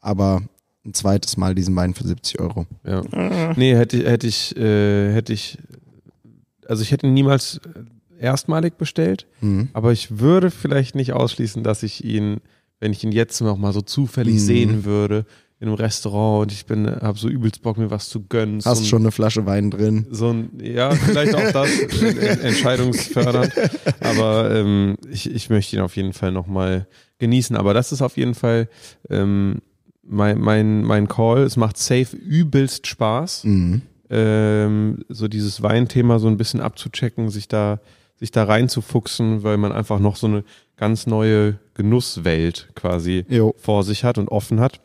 aber 0.00 0.42
ein 0.84 0.94
zweites 0.94 1.36
Mal 1.36 1.54
diesen 1.54 1.74
Wein 1.76 1.94
für 1.94 2.06
70 2.06 2.40
Euro. 2.40 2.66
Ja. 2.86 3.02
Nee, 3.56 3.74
hätte, 3.76 4.08
hätte 4.08 4.26
ich, 4.26 4.56
äh, 4.56 5.12
hätte 5.12 5.32
ich, 5.32 5.58
also 6.66 6.82
ich 6.82 6.90
hätte 6.92 7.06
ihn 7.06 7.14
niemals 7.14 7.60
erstmalig 8.18 8.76
bestellt, 8.78 9.26
Mhm. 9.40 9.68
aber 9.72 9.92
ich 9.92 10.18
würde 10.18 10.50
vielleicht 10.50 10.94
nicht 10.94 11.12
ausschließen, 11.12 11.62
dass 11.62 11.82
ich 11.82 12.04
ihn, 12.04 12.38
wenn 12.80 12.92
ich 12.92 13.02
ihn 13.04 13.12
jetzt 13.12 13.40
noch 13.40 13.56
mal 13.56 13.72
so 13.72 13.80
zufällig 13.80 14.34
Mhm. 14.34 14.38
sehen 14.38 14.84
würde, 14.84 15.26
in 15.60 15.68
einem 15.68 15.76
Restaurant 15.76 16.42
und 16.42 16.52
ich 16.52 16.66
bin, 16.66 16.86
habe 16.86 17.18
so 17.18 17.28
übelst 17.28 17.62
Bock, 17.62 17.78
mir 17.78 17.90
was 17.90 18.08
zu 18.10 18.22
gönnen. 18.26 18.58
Hast 18.64 18.78
so 18.78 18.82
ein, 18.82 18.86
schon 18.86 19.02
eine 19.02 19.12
Flasche 19.12 19.46
Wein 19.46 19.70
drin. 19.70 20.06
so 20.10 20.30
ein, 20.30 20.50
ja, 20.62 20.90
vielleicht 20.90 21.34
auch 21.34 21.52
das, 21.52 21.70
äh, 22.02 22.38
entscheidungsfördernd. 22.46 23.52
Aber 24.00 24.54
ähm, 24.54 24.96
ich, 25.10 25.30
ich 25.30 25.48
möchte 25.50 25.76
ihn 25.76 25.82
auf 25.82 25.96
jeden 25.96 26.12
Fall 26.12 26.32
nochmal 26.32 26.86
genießen. 27.18 27.56
Aber 27.56 27.72
das 27.72 27.92
ist 27.92 28.02
auf 28.02 28.16
jeden 28.18 28.34
Fall 28.34 28.68
ähm, 29.08 29.60
mein, 30.06 30.38
mein, 30.40 30.82
mein 30.84 31.08
Call. 31.08 31.42
Es 31.42 31.56
macht 31.56 31.76
safe 31.78 32.16
übelst 32.16 32.86
Spaß, 32.86 33.44
Mhm. 33.44 33.82
ähm, 34.10 35.04
so 35.08 35.28
dieses 35.28 35.62
Weinthema 35.62 36.18
so 36.18 36.28
ein 36.28 36.36
bisschen 36.36 36.60
abzuchecken, 36.60 37.28
sich 37.30 37.48
da, 37.48 37.80
sich 38.16 38.30
da 38.30 38.44
reinzufuchsen, 38.44 39.42
weil 39.42 39.56
man 39.56 39.72
einfach 39.72 39.98
noch 39.98 40.16
so 40.16 40.26
eine 40.26 40.44
ganz 40.76 41.06
neue 41.06 41.58
Genusswelt 41.74 42.68
quasi 42.74 43.24
Jo. 43.28 43.54
vor 43.58 43.82
sich 43.84 44.04
hat 44.04 44.18
und 44.18 44.28
offen 44.28 44.60
hat. 44.60 44.80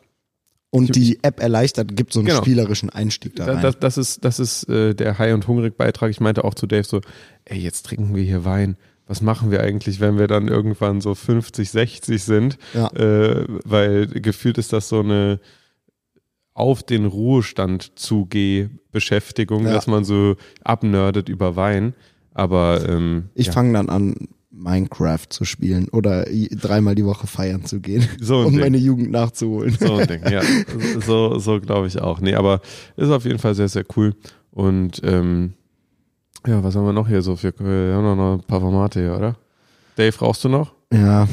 Und 0.72 0.94
die 0.94 1.18
App 1.22 1.40
erleichtert, 1.40 1.96
gibt 1.96 2.12
so 2.12 2.20
einen 2.20 2.28
Genau. 2.28 2.42
spielerischen 2.42 2.90
Einstieg 2.90 3.34
da 3.34 3.44
Da, 3.44 3.52
rein. 3.54 3.62
das, 3.62 3.78
das 3.80 3.98
ist, 3.98 4.24
das 4.24 4.38
ist 4.38 4.68
äh, 4.68 4.94
der 4.94 5.18
High- 5.18 5.34
und 5.34 5.48
Hungrig-Beitrag. 5.48 6.10
Ich 6.10 6.20
meinte 6.20 6.44
auch 6.44 6.54
zu 6.54 6.68
Dave 6.68 6.84
so, 6.84 7.00
ey, 7.44 7.58
jetzt 7.58 7.86
trinken 7.86 8.14
wir 8.14 8.22
hier 8.22 8.44
Wein. 8.44 8.76
Was 9.10 9.22
machen 9.22 9.50
wir 9.50 9.60
eigentlich, 9.60 9.98
wenn 9.98 10.18
wir 10.18 10.28
dann 10.28 10.46
irgendwann 10.46 11.00
so 11.00 11.16
50, 11.16 11.68
60 11.68 12.22
sind? 12.22 12.58
Ja. 12.74 12.86
Äh, 12.92 13.44
weil 13.64 14.06
gefühlt 14.06 14.56
ist 14.56 14.72
das 14.72 14.88
so 14.88 15.00
eine 15.00 15.40
auf 16.54 16.84
den 16.84 17.06
Ruhestand 17.06 17.98
zugeh 17.98 18.68
Beschäftigung, 18.92 19.64
Ja. 19.66 19.72
dass 19.72 19.88
man 19.88 20.04
so 20.04 20.36
abnördet 20.62 21.28
über 21.28 21.56
Wein. 21.56 21.94
Aber 22.34 22.88
ähm, 22.88 23.30
Ich 23.34 23.46
ja, 23.46 23.52
fange 23.52 23.72
dann 23.72 23.88
an, 23.88 24.14
Minecraft 24.52 25.26
zu 25.28 25.44
spielen 25.44 25.88
oder 25.88 26.26
dreimal 26.52 26.94
die 26.94 27.04
Woche 27.04 27.26
feiern 27.26 27.64
zu 27.64 27.80
gehen, 27.80 28.06
So 28.20 28.40
um 28.42 28.52
Ding. 28.52 28.60
meine 28.60 28.78
Jugend 28.78 29.10
nachzuholen. 29.10 29.76
so 29.80 29.94
ein 29.96 30.06
Ding, 30.06 30.22
ja. 30.30 30.42
So, 31.04 31.38
so 31.40 31.58
glaube 31.60 31.88
ich 31.88 32.00
auch. 32.00 32.20
Nee, 32.20 32.34
aber 32.34 32.60
ist 32.96 33.10
auf 33.10 33.24
jeden 33.24 33.38
Fall 33.40 33.56
sehr, 33.56 33.68
sehr 33.68 33.84
cool. 33.96 34.14
Und 34.52 35.00
ähm, 35.02 35.54
ja, 36.46 36.62
was 36.62 36.74
haben 36.74 36.86
wir 36.86 36.92
noch 36.92 37.08
hier 37.08 37.22
so? 37.22 37.40
Wir, 37.42 37.52
wir 37.58 37.94
haben 37.94 38.16
noch 38.16 38.34
ein 38.34 38.42
paar 38.42 38.60
Formate 38.60 39.00
hier, 39.00 39.16
oder? 39.16 39.36
Dave, 39.96 40.18
rauchst 40.18 40.44
du 40.44 40.48
noch? 40.48 40.72
Ja. 40.92 41.28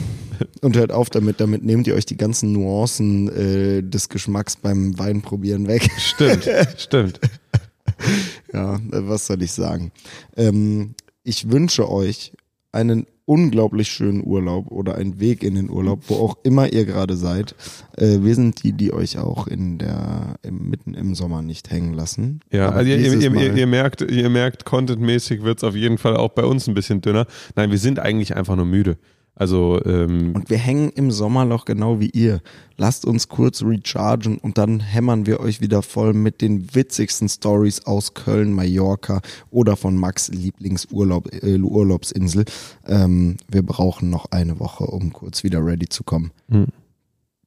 Und 0.61 0.75
hört 0.75 0.91
auf 0.91 1.09
damit, 1.09 1.39
damit 1.39 1.63
nehmt 1.63 1.87
ihr 1.87 1.95
euch 1.95 2.05
die 2.05 2.17
ganzen 2.17 2.51
Nuancen 2.51 3.29
äh, 3.29 3.81
des 3.81 4.09
Geschmacks 4.09 4.55
beim 4.55 4.97
Weinprobieren 4.99 5.67
weg. 5.67 5.89
Stimmt, 5.97 6.47
stimmt. 6.77 7.19
Ja, 8.53 8.75
äh, 8.75 8.79
was 8.91 9.27
soll 9.27 9.41
ich 9.41 9.51
sagen? 9.51 9.91
Ähm, 10.35 10.93
ich 11.23 11.49
wünsche 11.49 11.89
euch 11.89 12.33
einen 12.71 13.07
unglaublich 13.27 13.89
schönen 13.89 14.25
Urlaub 14.25 14.71
oder 14.71 14.95
einen 14.95 15.19
Weg 15.19 15.43
in 15.43 15.55
den 15.55 15.69
Urlaub, 15.69 15.99
wo 16.07 16.15
auch 16.15 16.37
immer 16.43 16.71
ihr 16.71 16.85
gerade 16.85 17.17
seid. 17.17 17.55
Äh, 17.97 18.19
wir 18.21 18.33
sind 18.33 18.63
die, 18.63 18.71
die 18.71 18.93
euch 18.93 19.19
auch 19.19 19.47
in 19.47 19.77
der 19.77 20.35
im, 20.43 20.69
mitten 20.69 20.93
im 20.93 21.13
Sommer 21.13 21.41
nicht 21.41 21.69
hängen 21.69 21.93
lassen. 21.93 22.39
Ja, 22.51 22.69
also 22.69 22.89
ihr, 22.89 22.97
ihr, 22.97 23.33
ihr, 23.33 23.53
ihr 23.53 23.67
merkt, 23.67 24.01
ihr 24.01 24.29
merkt, 24.29 24.63
contentmäßig 24.63 25.43
wird's 25.43 25.63
auf 25.65 25.75
jeden 25.75 25.97
Fall 25.97 26.15
auch 26.15 26.29
bei 26.29 26.45
uns 26.45 26.67
ein 26.67 26.73
bisschen 26.73 27.01
dünner. 27.01 27.27
Nein, 27.55 27.69
wir 27.69 27.77
sind 27.77 27.99
eigentlich 27.99 28.35
einfach 28.35 28.55
nur 28.55 28.65
müde. 28.65 28.97
Also 29.37 29.79
ähm, 29.85 30.31
Und 30.33 30.49
wir 30.49 30.57
hängen 30.57 30.89
im 30.89 31.11
Sommerloch 31.11 31.65
genau 31.65 31.99
wie 31.99 32.09
ihr. 32.09 32.41
Lasst 32.75 33.05
uns 33.05 33.27
kurz 33.27 33.63
rechargen 33.63 34.39
und 34.39 34.57
dann 34.57 34.79
hämmern 34.79 35.25
wir 35.25 35.39
euch 35.39 35.61
wieder 35.61 35.81
voll 35.83 36.13
mit 36.13 36.41
den 36.41 36.73
witzigsten 36.73 37.29
Stories 37.29 37.85
aus 37.85 38.13
Köln, 38.13 38.53
Mallorca 38.53 39.21
oder 39.51 39.75
von 39.75 39.95
Max 39.95 40.29
Lieblingsurlaub, 40.29 41.31
äh. 41.33 41.59
Ähm, 42.87 43.37
wir 43.47 43.63
brauchen 43.63 44.09
noch 44.09 44.25
eine 44.31 44.59
Woche, 44.59 44.85
um 44.85 45.13
kurz 45.13 45.43
wieder 45.43 45.63
ready 45.63 45.87
zu 45.87 46.03
kommen. 46.03 46.31
Hm. 46.49 46.67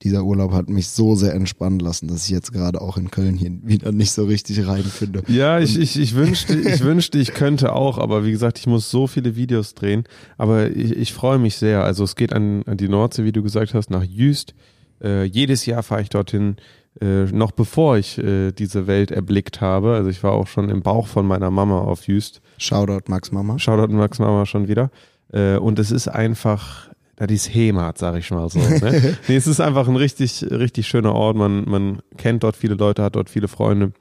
Dieser 0.03 0.25
Urlaub 0.25 0.53
hat 0.53 0.71
mich 0.71 0.89
so 0.89 1.15
sehr 1.15 1.35
entspannen 1.35 1.79
lassen, 1.79 2.09
dass 2.09 2.25
ich 2.25 2.31
jetzt 2.31 2.53
gerade 2.53 2.81
auch 2.81 2.97
in 2.97 3.11
Köln 3.11 3.37
hier 3.37 3.51
wieder 3.63 3.93
nicht 3.93 4.13
so 4.13 4.25
richtig 4.25 4.67
reinfinde. 4.67 5.23
Ja, 5.29 5.59
ich, 5.59 5.79
ich, 5.79 6.01
ich 6.01 6.15
wünschte, 6.15 6.59
ich 6.59 6.81
wünschte, 6.85 7.19
ich 7.19 7.35
könnte 7.35 7.75
auch, 7.75 7.99
aber 7.99 8.25
wie 8.25 8.31
gesagt, 8.31 8.59
ich 8.59 8.67
muss 8.67 8.91
so 8.91 9.07
viele 9.07 9.37
Videos 9.37 9.75
drehen. 9.75 10.05
Aber 10.39 10.71
ich, 10.71 10.97
ich 10.97 11.13
freue 11.13 11.39
mich 11.39 11.57
sehr. 11.57 11.85
Also 11.85 12.05
es 12.05 12.17
geht 12.17 12.33
an, 12.33 12.63
an 12.65 12.79
die 12.79 12.89
Nordsee, 12.89 13.25
wie 13.25 13.33
du 13.33 13.43
gesagt 13.43 13.75
hast, 13.75 13.91
nach 13.91 14.03
Jüst. 14.03 14.55
Äh, 15.03 15.25
jedes 15.25 15.67
Jahr 15.67 15.83
fahre 15.83 16.01
ich 16.01 16.09
dorthin, 16.09 16.57
äh, 17.01 17.25
noch 17.25 17.53
bevor 17.53 17.99
ich 17.99 18.17
äh, 18.19 18.53
diese 18.53 18.87
Welt 18.87 19.11
erblickt 19.11 19.61
habe. 19.61 19.95
Also 19.95 20.09
ich 20.09 20.23
war 20.23 20.33
auch 20.33 20.47
schon 20.47 20.71
im 20.71 20.83
Bauch 20.83 21.09
von 21.09 21.27
meiner 21.27 21.51
Mama 21.51 21.79
auf 21.79 22.07
Jüst. 22.07 22.41
Shoutout 22.59 23.09
Max 23.09 23.33
Mama. 23.33 23.59
Shoutout 23.59 23.93
Max 23.93 24.19
Mama 24.19 24.47
schon 24.47 24.67
wieder. 24.67 24.91
Äh, 25.33 25.57
und 25.57 25.79
es 25.79 25.91
ist 25.91 26.09
einfach, 26.09 26.90
das 27.27 27.47
ist 27.47 27.55
Heimat, 27.55 27.99
sag 27.99 28.17
ich 28.17 28.31
mal 28.31 28.49
so. 28.49 28.59
Ne? 28.81 29.17
nee, 29.29 29.37
es 29.37 29.47
ist 29.47 29.61
einfach 29.61 29.89
ein 29.89 29.97
richtig, 29.97 30.45
richtig 30.51 30.89
schöner 30.89 31.15
Ort. 31.15 31.37
Man, 31.37 31.65
man 31.69 32.03
kennt 32.17 32.43
dort 32.43 32.57
viele 32.57 32.75
Leute, 32.75 33.03
hat 33.03 33.17
dort 33.17 33.31
viele 33.31 33.49
Freunde. 33.49 33.93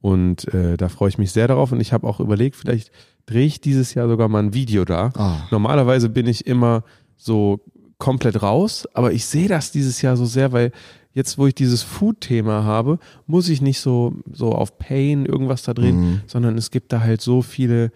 Und 0.00 0.52
äh, 0.52 0.76
da 0.76 0.88
freue 0.88 1.08
ich 1.08 1.18
mich 1.18 1.32
sehr 1.32 1.48
darauf. 1.48 1.72
Und 1.72 1.80
ich 1.80 1.92
habe 1.92 2.06
auch 2.06 2.20
überlegt, 2.20 2.56
vielleicht 2.56 2.90
drehe 3.26 3.46
ich 3.46 3.60
dieses 3.60 3.94
Jahr 3.94 4.06
sogar 4.08 4.28
mal 4.28 4.42
ein 4.42 4.52
Video 4.54 4.84
da. 4.84 5.10
Ah. 5.16 5.46
Normalerweise 5.50 6.10
bin 6.10 6.26
ich 6.26 6.46
immer 6.46 6.84
so 7.16 7.60
komplett 7.98 8.42
raus, 8.42 8.86
aber 8.92 9.12
ich 9.12 9.24
sehe 9.24 9.48
das 9.48 9.70
dieses 9.72 10.02
Jahr 10.02 10.16
so 10.16 10.26
sehr, 10.26 10.52
weil 10.52 10.72
jetzt, 11.12 11.38
wo 11.38 11.46
ich 11.46 11.54
dieses 11.54 11.82
Food-Thema 11.82 12.64
habe, 12.64 12.98
muss 13.26 13.48
ich 13.48 13.62
nicht 13.62 13.80
so, 13.80 14.12
so 14.30 14.52
auf 14.52 14.78
Pain 14.78 15.24
irgendwas 15.24 15.62
da 15.62 15.72
drehen, 15.72 16.00
Mhm. 16.00 16.20
sondern 16.26 16.58
es 16.58 16.70
gibt 16.70 16.92
da 16.92 17.00
halt 17.00 17.22
so 17.22 17.40
viele 17.40 17.92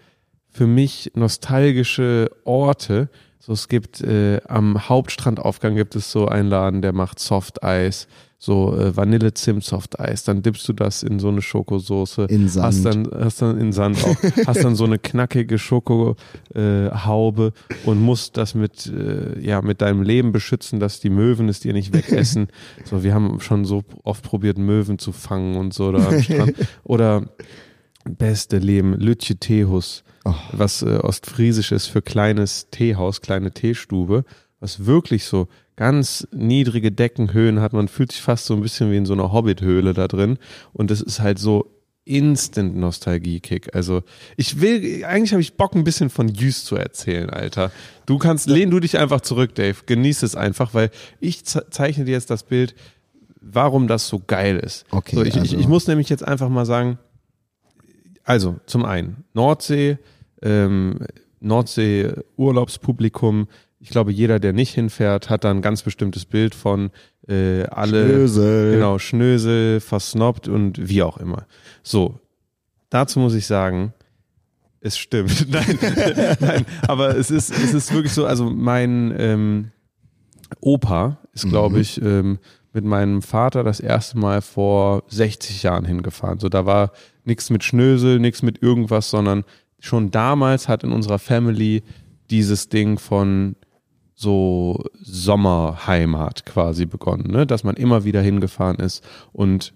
für 0.49 0.65
mich 0.65 1.11
nostalgische 1.13 2.31
Orte. 2.43 3.09
So, 3.41 3.53
es 3.53 3.69
gibt 3.69 4.01
äh, 4.01 4.41
am 4.47 4.89
Hauptstrandaufgang 4.89 5.75
gibt 5.75 5.95
es 5.95 6.11
so 6.11 6.27
einen 6.27 6.49
Laden, 6.49 6.81
der 6.81 6.91
macht 6.91 7.19
Softeis, 7.19 8.07
so 8.37 8.75
äh, 8.75 8.95
Vanille-Zimt-Softeis. 8.95 10.25
Dann 10.25 10.41
dippst 10.41 10.67
du 10.67 10.73
das 10.73 11.03
in 11.03 11.19
so 11.19 11.29
eine 11.29 11.41
Schokosoße. 11.41 12.23
In 12.29 12.49
Sand. 12.49 12.65
Hast 12.65 12.85
dann, 12.85 13.07
hast 13.13 13.41
dann 13.41 13.57
in 13.57 13.71
Sand 13.71 14.03
auch, 14.03 14.15
hast 14.47 14.63
dann 14.63 14.75
so 14.75 14.83
eine 14.83 14.99
knackige 14.99 15.57
Schokohaube 15.57 16.17
äh, 16.55 17.87
und 17.89 18.01
musst 18.01 18.35
das 18.35 18.55
mit, 18.55 18.87
äh, 18.87 19.39
ja, 19.39 19.61
mit 19.61 19.81
deinem 19.81 20.01
Leben 20.01 20.33
beschützen, 20.33 20.81
dass 20.81 20.99
die 20.99 21.09
Möwen 21.09 21.47
es 21.47 21.61
dir 21.61 21.71
nicht 21.71 21.93
wegessen. 21.93 22.47
so, 22.83 23.03
wir 23.03 23.13
haben 23.13 23.39
schon 23.39 23.63
so 23.63 23.83
oft 24.03 24.23
probiert, 24.23 24.57
Möwen 24.57 24.99
zu 24.99 25.13
fangen 25.13 25.55
und 25.55 25.73
so 25.73 25.93
da 25.93 26.07
am 26.07 26.21
Strand. 26.21 26.55
Oder 26.83 27.29
beste 28.09 28.57
Leben, 28.57 28.93
Lütje 28.93 29.37
Teehus, 29.37 30.03
Oh. 30.25 30.33
was 30.51 30.81
äh, 30.81 30.97
ostfriesisch 30.97 31.71
ist 31.71 31.87
für 31.87 32.01
kleines 32.01 32.67
Teehaus, 32.71 33.21
kleine 33.21 33.51
Teestube, 33.51 34.25
was 34.59 34.85
wirklich 34.85 35.23
so 35.23 35.47
ganz 35.77 36.27
niedrige 36.33 36.91
Deckenhöhen 36.91 37.61
hat. 37.61 37.71
Man 37.71 37.87
fühlt 37.87 38.11
sich 38.11 38.21
fast 38.21 38.45
so 38.45 38.53
ein 38.53 38.61
bisschen 38.61 38.91
wie 38.91 38.97
in 38.97 39.05
so 39.05 39.13
einer 39.13 39.31
Hobbit-Höhle 39.31 39.93
da 39.93 40.09
drin. 40.09 40.37
Und 40.73 40.91
das 40.91 40.99
ist 40.99 41.21
halt 41.21 41.39
so 41.39 41.71
instant 42.03 42.75
Nostalgie-Kick. 42.75 43.73
Also 43.73 44.03
ich 44.35 44.59
will, 44.59 45.05
eigentlich 45.05 45.31
habe 45.31 45.41
ich 45.41 45.53
Bock 45.55 45.73
ein 45.75 45.85
bisschen 45.85 46.09
von 46.09 46.27
Jüst 46.27 46.65
zu 46.65 46.75
erzählen, 46.75 47.29
Alter. 47.29 47.71
Du 48.05 48.17
kannst, 48.17 48.47
lehn 48.47 48.69
du 48.71 48.81
dich 48.81 48.97
einfach 48.97 49.21
zurück, 49.21 49.55
Dave. 49.55 49.77
Genieß 49.85 50.23
es 50.23 50.35
einfach, 50.35 50.73
weil 50.73 50.89
ich 51.21 51.45
ze- 51.45 51.65
zeichne 51.69 52.03
dir 52.03 52.11
jetzt 52.11 52.29
das 52.29 52.43
Bild, 52.43 52.75
warum 53.39 53.87
das 53.87 54.09
so 54.09 54.19
geil 54.25 54.57
ist. 54.57 54.85
Okay, 54.91 55.15
so, 55.15 55.21
ich, 55.21 55.29
ich, 55.35 55.39
also- 55.39 55.57
ich 55.57 55.67
muss 55.69 55.87
nämlich 55.87 56.09
jetzt 56.09 56.27
einfach 56.27 56.49
mal 56.49 56.65
sagen, 56.65 56.99
also 58.29 58.57
zum 58.67 58.85
einen 58.85 59.23
Nordsee, 59.33 59.97
ähm, 60.43 60.99
Nordsee 61.39 62.11
Urlaubspublikum. 62.37 63.47
Ich 63.79 63.89
glaube, 63.89 64.11
jeder, 64.11 64.39
der 64.39 64.53
nicht 64.53 64.71
hinfährt, 64.75 65.31
hat 65.31 65.43
da 65.43 65.49
ein 65.49 65.63
ganz 65.63 65.81
bestimmtes 65.81 66.25
Bild 66.25 66.53
von 66.53 66.91
äh, 67.27 67.63
alle 67.63 68.05
Schnösel. 68.05 68.73
genau 68.73 68.99
Schnösel, 68.99 69.79
versnobbt 69.79 70.47
und 70.47 70.89
wie 70.89 71.01
auch 71.01 71.17
immer. 71.17 71.47
So, 71.81 72.19
dazu 72.91 73.19
muss 73.19 73.33
ich 73.33 73.47
sagen, 73.47 73.93
es 74.79 74.95
stimmt. 74.95 75.47
Nein, 75.49 75.79
nein, 76.39 76.65
aber 76.87 77.17
es 77.17 77.31
ist, 77.31 77.49
es 77.49 77.73
ist 77.73 77.91
wirklich 77.91 78.13
so, 78.13 78.27
also 78.27 78.47
mein 78.47 79.11
ähm, 79.17 79.71
Opa 80.61 81.17
ist, 81.33 81.49
glaube 81.49 81.79
ich, 81.79 81.99
ähm, 81.99 82.37
mit 82.73 82.85
meinem 82.85 83.23
Vater 83.23 83.63
das 83.63 83.79
erste 83.79 84.19
Mal 84.19 84.43
vor 84.43 85.03
60 85.07 85.63
Jahren 85.63 85.85
hingefahren. 85.85 86.37
So, 86.37 86.47
da 86.47 86.67
war 86.67 86.91
nichts 87.29 87.49
mit 87.49 87.63
Schnösel, 87.63 88.19
nichts 88.19 88.41
mit 88.41 88.61
irgendwas, 88.61 89.09
sondern 89.09 89.45
schon 89.79 90.11
damals 90.11 90.67
hat 90.67 90.83
in 90.83 90.91
unserer 90.91 91.19
Family 91.19 91.83
dieses 92.29 92.67
Ding 92.67 92.99
von 92.99 93.55
so 94.13 94.83
Sommerheimat 95.01 96.45
quasi 96.45 96.85
begonnen, 96.85 97.31
ne? 97.31 97.47
dass 97.47 97.63
man 97.63 97.75
immer 97.75 98.03
wieder 98.03 98.21
hingefahren 98.21 98.75
ist. 98.77 99.01
Und 99.31 99.73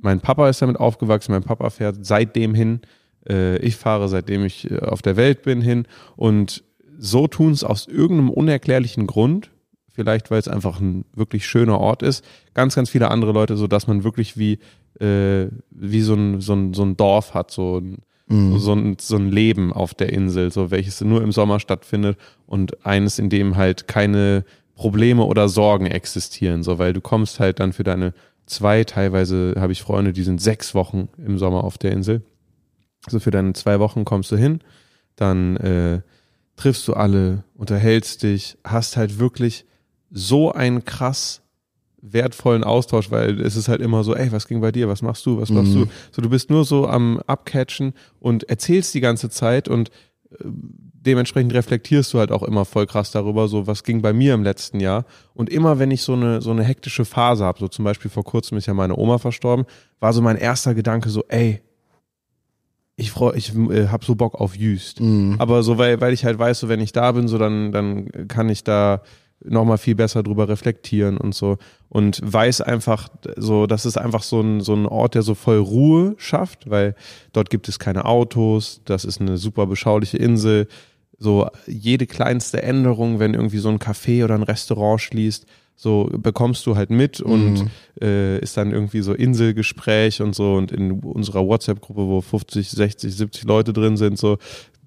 mein 0.00 0.20
Papa 0.20 0.48
ist 0.48 0.62
damit 0.62 0.78
aufgewachsen, 0.78 1.32
mein 1.32 1.42
Papa 1.42 1.68
fährt 1.68 1.98
seitdem 2.00 2.54
hin, 2.54 2.80
äh, 3.28 3.58
ich 3.58 3.76
fahre 3.76 4.08
seitdem 4.08 4.44
ich 4.46 4.70
äh, 4.70 4.78
auf 4.78 5.02
der 5.02 5.16
Welt 5.16 5.42
bin 5.42 5.60
hin 5.60 5.86
und 6.16 6.64
so 6.98 7.26
tun 7.26 7.52
es 7.52 7.64
aus 7.64 7.86
irgendeinem 7.86 8.30
unerklärlichen 8.30 9.06
Grund, 9.06 9.50
vielleicht 9.96 10.30
weil 10.30 10.38
es 10.38 10.46
einfach 10.46 10.78
ein 10.78 11.04
wirklich 11.14 11.46
schöner 11.46 11.80
Ort 11.80 12.02
ist, 12.02 12.24
ganz, 12.54 12.76
ganz 12.76 12.90
viele 12.90 13.10
andere 13.10 13.32
Leute, 13.32 13.56
so 13.56 13.66
dass 13.66 13.88
man 13.88 14.04
wirklich 14.04 14.36
wie, 14.36 14.58
äh, 15.00 15.48
wie 15.70 16.02
so 16.02 16.14
ein, 16.14 16.40
so, 16.40 16.54
ein, 16.54 16.74
so 16.74 16.84
ein 16.84 16.96
Dorf 16.96 17.34
hat, 17.34 17.50
so 17.50 17.78
ein, 17.80 17.98
so, 18.58 18.72
ein, 18.72 18.96
so 19.00 19.16
ein 19.16 19.30
Leben 19.30 19.72
auf 19.72 19.94
der 19.94 20.12
Insel, 20.12 20.52
so 20.52 20.70
welches 20.70 21.00
nur 21.00 21.22
im 21.22 21.32
Sommer 21.32 21.60
stattfindet 21.60 22.18
und 22.46 22.84
eines, 22.86 23.18
in 23.18 23.30
dem 23.30 23.56
halt 23.56 23.88
keine 23.88 24.44
Probleme 24.74 25.24
oder 25.24 25.48
Sorgen 25.48 25.86
existieren, 25.86 26.62
so 26.62 26.78
weil 26.78 26.92
du 26.92 27.00
kommst 27.00 27.40
halt 27.40 27.60
dann 27.60 27.72
für 27.72 27.84
deine 27.84 28.12
zwei, 28.46 28.84
teilweise 28.84 29.54
habe 29.56 29.72
ich 29.72 29.82
Freunde, 29.82 30.12
die 30.12 30.22
sind 30.22 30.40
sechs 30.40 30.74
Wochen 30.74 31.08
im 31.24 31.38
Sommer 31.38 31.64
auf 31.64 31.78
der 31.78 31.92
Insel. 31.92 32.22
So 33.08 33.20
für 33.20 33.30
deine 33.30 33.52
zwei 33.52 33.80
Wochen 33.80 34.04
kommst 34.04 34.32
du 34.32 34.36
hin, 34.36 34.60
dann 35.16 35.56
äh, 35.56 36.00
triffst 36.56 36.86
du 36.88 36.94
alle, 36.94 37.44
unterhältst 37.54 38.22
dich, 38.22 38.58
hast 38.64 38.96
halt 38.96 39.18
wirklich 39.18 39.64
so 40.10 40.52
einen 40.52 40.84
krass 40.84 41.42
wertvollen 42.00 42.64
Austausch, 42.64 43.10
weil 43.10 43.40
es 43.40 43.56
ist 43.56 43.68
halt 43.68 43.80
immer 43.80 44.04
so, 44.04 44.14
ey, 44.14 44.30
was 44.30 44.46
ging 44.46 44.60
bei 44.60 44.70
dir, 44.72 44.88
was 44.88 45.02
machst 45.02 45.26
du, 45.26 45.40
was 45.40 45.50
machst 45.50 45.74
du? 45.74 45.86
So, 46.12 46.22
du 46.22 46.28
bist 46.28 46.50
nur 46.50 46.64
so 46.64 46.86
am 46.86 47.20
Abcatchen 47.26 47.94
und 48.20 48.48
erzählst 48.48 48.94
die 48.94 49.00
ganze 49.00 49.28
Zeit 49.30 49.68
und 49.68 49.90
äh, 50.30 50.44
dementsprechend 50.44 51.54
reflektierst 51.54 52.12
du 52.12 52.18
halt 52.18 52.32
auch 52.32 52.42
immer 52.42 52.64
voll 52.64 52.86
krass 52.86 53.10
darüber, 53.12 53.48
so 53.48 53.66
was 53.66 53.82
ging 53.84 54.02
bei 54.02 54.12
mir 54.12 54.34
im 54.34 54.42
letzten 54.42 54.80
Jahr. 54.80 55.04
Und 55.34 55.50
immer 55.50 55.78
wenn 55.78 55.90
ich 55.90 56.02
so 56.02 56.14
eine, 56.14 56.42
so 56.42 56.50
eine 56.50 56.64
hektische 56.64 57.04
Phase 57.04 57.44
habe, 57.44 57.58
so 57.58 57.68
zum 57.68 57.84
Beispiel 57.84 58.10
vor 58.10 58.24
kurzem 58.24 58.58
ist 58.58 58.66
ja 58.66 58.74
meine 58.74 58.96
Oma 58.96 59.18
verstorben, 59.18 59.66
war 60.00 60.12
so 60.12 60.20
mein 60.22 60.36
erster 60.36 60.74
Gedanke 60.74 61.08
so, 61.08 61.24
ey, 61.28 61.62
ich 62.96 63.10
freue, 63.10 63.36
ich 63.36 63.54
äh, 63.54 63.88
habe 63.88 64.04
so 64.04 64.14
Bock 64.14 64.34
auf 64.36 64.56
Jüst. 64.56 65.00
Aber 65.38 65.62
so, 65.62 65.76
weil, 65.78 66.00
weil 66.00 66.12
ich 66.12 66.24
halt 66.24 66.38
weiß, 66.38 66.60
so 66.60 66.68
wenn 66.68 66.80
ich 66.80 66.92
da 66.92 67.12
bin, 67.12 67.28
so 67.28 67.36
dann, 67.38 67.70
dann 67.72 68.28
kann 68.28 68.48
ich 68.48 68.64
da 68.64 69.02
nochmal 69.44 69.78
viel 69.78 69.94
besser 69.94 70.22
drüber 70.22 70.48
reflektieren 70.48 71.18
und 71.18 71.34
so. 71.34 71.58
Und 71.88 72.20
weiß 72.22 72.60
einfach 72.62 73.08
so, 73.36 73.66
das 73.66 73.86
ist 73.86 73.96
einfach 73.96 74.22
so 74.22 74.40
ein, 74.40 74.60
so 74.60 74.74
ein 74.74 74.86
Ort, 74.86 75.14
der 75.14 75.22
so 75.22 75.34
voll 75.34 75.58
Ruhe 75.58 76.14
schafft, 76.18 76.68
weil 76.70 76.94
dort 77.32 77.50
gibt 77.50 77.68
es 77.68 77.78
keine 77.78 78.04
Autos, 78.04 78.80
das 78.84 79.04
ist 79.04 79.20
eine 79.20 79.36
super 79.36 79.66
beschauliche 79.66 80.16
Insel. 80.16 80.68
So 81.18 81.48
jede 81.66 82.06
kleinste 82.06 82.62
Änderung, 82.62 83.18
wenn 83.18 83.34
irgendwie 83.34 83.58
so 83.58 83.68
ein 83.68 83.78
Café 83.78 84.24
oder 84.24 84.34
ein 84.34 84.42
Restaurant 84.42 85.00
schließt, 85.00 85.46
so 85.76 86.08
bekommst 86.10 86.66
du 86.66 86.74
halt 86.74 86.88
mit 86.90 87.20
und 87.20 87.66
äh, 88.00 88.38
ist 88.38 88.56
dann 88.56 88.72
irgendwie 88.72 89.02
so 89.02 89.12
Inselgespräch 89.12 90.22
und 90.22 90.34
so 90.34 90.54
und 90.54 90.72
in 90.72 91.00
unserer 91.00 91.46
WhatsApp-Gruppe, 91.46 92.06
wo 92.06 92.20
50, 92.22 92.70
60, 92.70 93.14
70 93.14 93.44
Leute 93.44 93.74
drin 93.74 93.98
sind, 93.98 94.18
so 94.18 94.38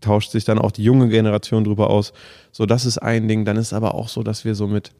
tauscht 0.01 0.31
sich 0.31 0.45
dann 0.45 0.59
auch 0.59 0.71
die 0.71 0.83
junge 0.83 1.09
Generation 1.09 1.63
drüber 1.63 1.89
aus. 1.89 2.13
So, 2.51 2.65
das 2.65 2.85
ist 2.85 2.97
ein 2.97 3.27
Ding. 3.27 3.45
Dann 3.45 3.57
ist 3.57 3.73
aber 3.73 3.95
auch 3.95 4.09
so, 4.09 4.23
dass 4.23 4.45
wir 4.45 4.55
so 4.55 4.67
mit 4.67 4.91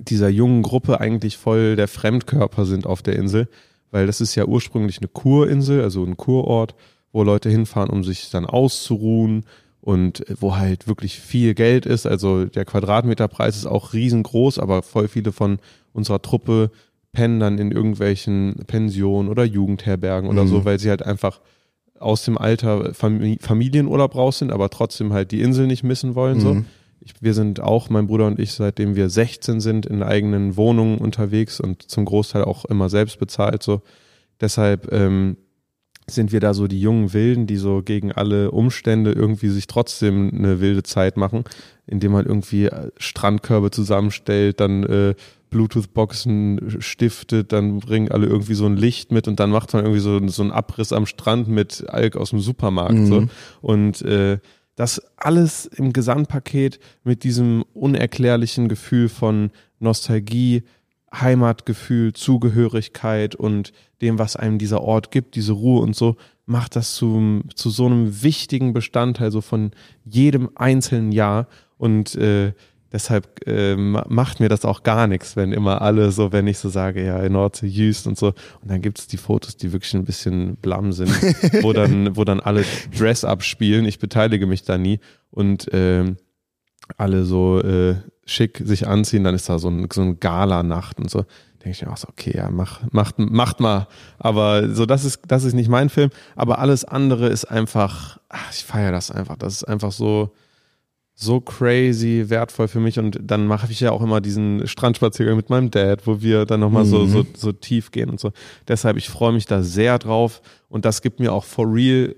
dieser 0.00 0.28
jungen 0.28 0.62
Gruppe 0.62 1.00
eigentlich 1.00 1.36
voll 1.36 1.76
der 1.76 1.88
Fremdkörper 1.88 2.64
sind 2.64 2.86
auf 2.86 3.02
der 3.02 3.16
Insel, 3.16 3.48
weil 3.90 4.06
das 4.06 4.20
ist 4.20 4.34
ja 4.34 4.46
ursprünglich 4.46 4.98
eine 4.98 5.08
Kurinsel, 5.08 5.82
also 5.82 6.04
ein 6.04 6.16
Kurort, 6.16 6.74
wo 7.12 7.22
Leute 7.22 7.50
hinfahren, 7.50 7.90
um 7.90 8.04
sich 8.04 8.30
dann 8.30 8.46
auszuruhen 8.46 9.44
und 9.82 10.24
wo 10.40 10.56
halt 10.56 10.86
wirklich 10.86 11.18
viel 11.18 11.54
Geld 11.54 11.86
ist. 11.86 12.06
Also 12.06 12.44
der 12.46 12.64
Quadratmeterpreis 12.64 13.56
ist 13.56 13.66
auch 13.66 13.92
riesengroß, 13.92 14.58
aber 14.58 14.82
voll 14.82 15.08
viele 15.08 15.32
von 15.32 15.58
unserer 15.92 16.22
Truppe 16.22 16.70
pennen 17.12 17.40
dann 17.40 17.58
in 17.58 17.72
irgendwelchen 17.72 18.54
Pensionen 18.66 19.28
oder 19.28 19.44
Jugendherbergen 19.44 20.30
oder 20.30 20.46
so, 20.46 20.64
weil 20.64 20.78
sie 20.78 20.88
halt 20.88 21.02
einfach 21.04 21.40
aus 21.98 22.24
dem 22.24 22.38
Alter 22.38 22.94
Fam 22.94 23.36
Familienurlaub 23.40 24.14
raus 24.14 24.38
sind, 24.38 24.52
aber 24.52 24.70
trotzdem 24.70 25.12
halt 25.12 25.30
die 25.30 25.42
Insel 25.42 25.66
nicht 25.66 25.82
missen 25.82 26.14
wollen. 26.14 26.40
So. 26.40 26.64
Ich, 27.00 27.14
wir 27.20 27.34
sind 27.34 27.60
auch, 27.60 27.90
mein 27.90 28.06
Bruder 28.06 28.28
und 28.28 28.38
ich, 28.38 28.52
seitdem 28.52 28.94
wir 28.94 29.10
16 29.10 29.60
sind, 29.60 29.84
in 29.84 30.02
eigenen 30.02 30.56
Wohnungen 30.56 30.98
unterwegs 30.98 31.60
und 31.60 31.82
zum 31.82 32.04
Großteil 32.04 32.44
auch 32.44 32.64
immer 32.64 32.88
selbst 32.88 33.18
bezahlt. 33.18 33.62
So. 33.62 33.82
Deshalb 34.40 34.92
ähm, 34.92 35.36
sind 36.08 36.32
wir 36.32 36.40
da 36.40 36.52
so 36.54 36.66
die 36.66 36.80
jungen 36.80 37.12
Wilden, 37.12 37.46
die 37.46 37.56
so 37.56 37.82
gegen 37.82 38.12
alle 38.12 38.50
Umstände 38.50 39.12
irgendwie 39.12 39.48
sich 39.48 39.66
trotzdem 39.66 40.30
eine 40.34 40.60
wilde 40.60 40.82
Zeit 40.82 41.16
machen, 41.16 41.44
indem 41.86 42.12
man 42.12 42.26
irgendwie 42.26 42.66
äh, 42.66 42.90
Strandkörbe 42.96 43.70
zusammenstellt, 43.70 44.60
dann 44.60 44.82
äh, 44.84 45.14
Bluetooth-Boxen 45.50 46.80
stiftet, 46.80 47.52
dann 47.52 47.78
bringen 47.78 48.10
alle 48.10 48.26
irgendwie 48.26 48.54
so 48.54 48.66
ein 48.66 48.76
Licht 48.76 49.12
mit 49.12 49.28
und 49.28 49.38
dann 49.38 49.50
macht 49.50 49.72
man 49.74 49.84
irgendwie 49.84 50.00
so, 50.00 50.26
so 50.28 50.42
einen 50.42 50.50
Abriss 50.50 50.92
am 50.92 51.06
Strand 51.06 51.46
mit 51.46 51.84
Alk 51.88 52.16
aus 52.16 52.30
dem 52.30 52.40
Supermarkt. 52.40 53.06
So. 53.06 53.26
Und 53.60 54.02
äh, 54.02 54.38
das 54.74 55.02
alles 55.16 55.66
im 55.66 55.92
Gesamtpaket 55.92 56.80
mit 57.04 57.22
diesem 57.22 57.64
unerklärlichen 57.74 58.68
Gefühl 58.68 59.08
von 59.08 59.50
Nostalgie, 59.78 60.62
Heimatgefühl, 61.12 62.12
Zugehörigkeit 62.12 63.34
und 63.34 63.72
dem, 64.00 64.18
was 64.18 64.36
einem 64.36 64.58
dieser 64.58 64.80
Ort 64.82 65.10
gibt, 65.10 65.34
diese 65.36 65.52
Ruhe 65.52 65.82
und 65.82 65.94
so, 65.94 66.16
macht 66.46 66.74
das 66.76 66.94
zu, 66.94 67.42
zu 67.54 67.70
so 67.70 67.86
einem 67.86 68.22
wichtigen 68.22 68.72
Bestandteil 68.72 69.30
so 69.30 69.40
von 69.40 69.70
jedem 70.04 70.50
einzelnen 70.54 71.12
Jahr. 71.12 71.46
Und 71.78 72.14
äh, 72.16 72.52
deshalb 72.92 73.46
äh, 73.46 73.76
ma- 73.76 74.04
macht 74.08 74.40
mir 74.40 74.48
das 74.48 74.64
auch 74.64 74.82
gar 74.82 75.06
nichts, 75.06 75.36
wenn 75.36 75.52
immer 75.52 75.82
alle 75.82 76.10
so, 76.10 76.32
wenn 76.32 76.46
ich 76.46 76.58
so 76.58 76.68
sage, 76.68 77.04
ja, 77.04 77.20
in 77.22 77.32
Nordsee, 77.32 77.66
Jüst 77.66 78.06
und 78.06 78.18
so. 78.18 78.28
Und 78.60 78.70
dann 78.70 78.82
gibt 78.82 78.98
es 78.98 79.06
die 79.06 79.16
Fotos, 79.16 79.56
die 79.56 79.72
wirklich 79.72 79.94
ein 79.94 80.04
bisschen 80.04 80.56
blam 80.56 80.92
sind, 80.92 81.10
wo 81.62 81.72
dann, 81.74 82.16
wo 82.16 82.24
dann 82.24 82.40
alle 82.40 82.64
Dress-up 82.96 83.42
spielen. 83.44 83.84
Ich 83.84 83.98
beteilige 83.98 84.46
mich 84.46 84.62
da 84.64 84.78
nie. 84.78 84.98
Und 85.30 85.68
ähm, 85.72 86.16
alle 86.96 87.24
so 87.24 87.60
äh, 87.62 87.96
schick 88.24 88.62
sich 88.64 88.86
anziehen, 88.86 89.24
dann 89.24 89.34
ist 89.34 89.48
da 89.48 89.58
so 89.58 89.68
ein, 89.68 89.88
so 89.92 90.02
ein 90.02 90.20
Gala-Nacht 90.20 90.98
und 90.98 91.10
so. 91.10 91.24
Denke 91.64 91.70
ich 91.70 91.82
mir 91.82 91.92
auch 91.92 91.96
so, 91.96 92.08
okay, 92.08 92.36
ja, 92.36 92.50
mach, 92.50 92.80
macht, 92.90 93.18
macht 93.18 93.60
mal. 93.60 93.86
Aber 94.18 94.68
so, 94.74 94.84
das 94.84 95.04
ist, 95.04 95.20
das 95.28 95.44
ist 95.44 95.54
nicht 95.54 95.68
mein 95.68 95.90
Film. 95.90 96.10
Aber 96.34 96.58
alles 96.58 96.84
andere 96.84 97.28
ist 97.28 97.44
einfach, 97.44 98.18
ach, 98.28 98.50
ich 98.52 98.64
feiere 98.64 98.90
das 98.90 99.10
einfach. 99.10 99.36
Das 99.36 99.54
ist 99.54 99.64
einfach 99.64 99.92
so, 99.92 100.32
so 101.14 101.40
crazy 101.40 102.24
wertvoll 102.28 102.66
für 102.66 102.80
mich. 102.80 102.98
Und 102.98 103.18
dann 103.22 103.46
mache 103.46 103.70
ich 103.70 103.78
ja 103.78 103.92
auch 103.92 104.02
immer 104.02 104.20
diesen 104.20 104.66
Strandspaziergang 104.66 105.36
mit 105.36 105.50
meinem 105.50 105.70
Dad, 105.70 106.06
wo 106.06 106.20
wir 106.20 106.46
dann 106.46 106.60
nochmal 106.60 106.84
so, 106.84 107.06
so, 107.06 107.24
so 107.36 107.52
tief 107.52 107.92
gehen 107.92 108.10
und 108.10 108.18
so. 108.18 108.32
Deshalb, 108.66 108.96
ich 108.96 109.08
freue 109.08 109.32
mich 109.32 109.46
da 109.46 109.62
sehr 109.62 110.00
drauf. 110.00 110.42
Und 110.68 110.84
das 110.84 111.00
gibt 111.00 111.20
mir 111.20 111.32
auch 111.32 111.44
for 111.44 111.72
real 111.72 112.14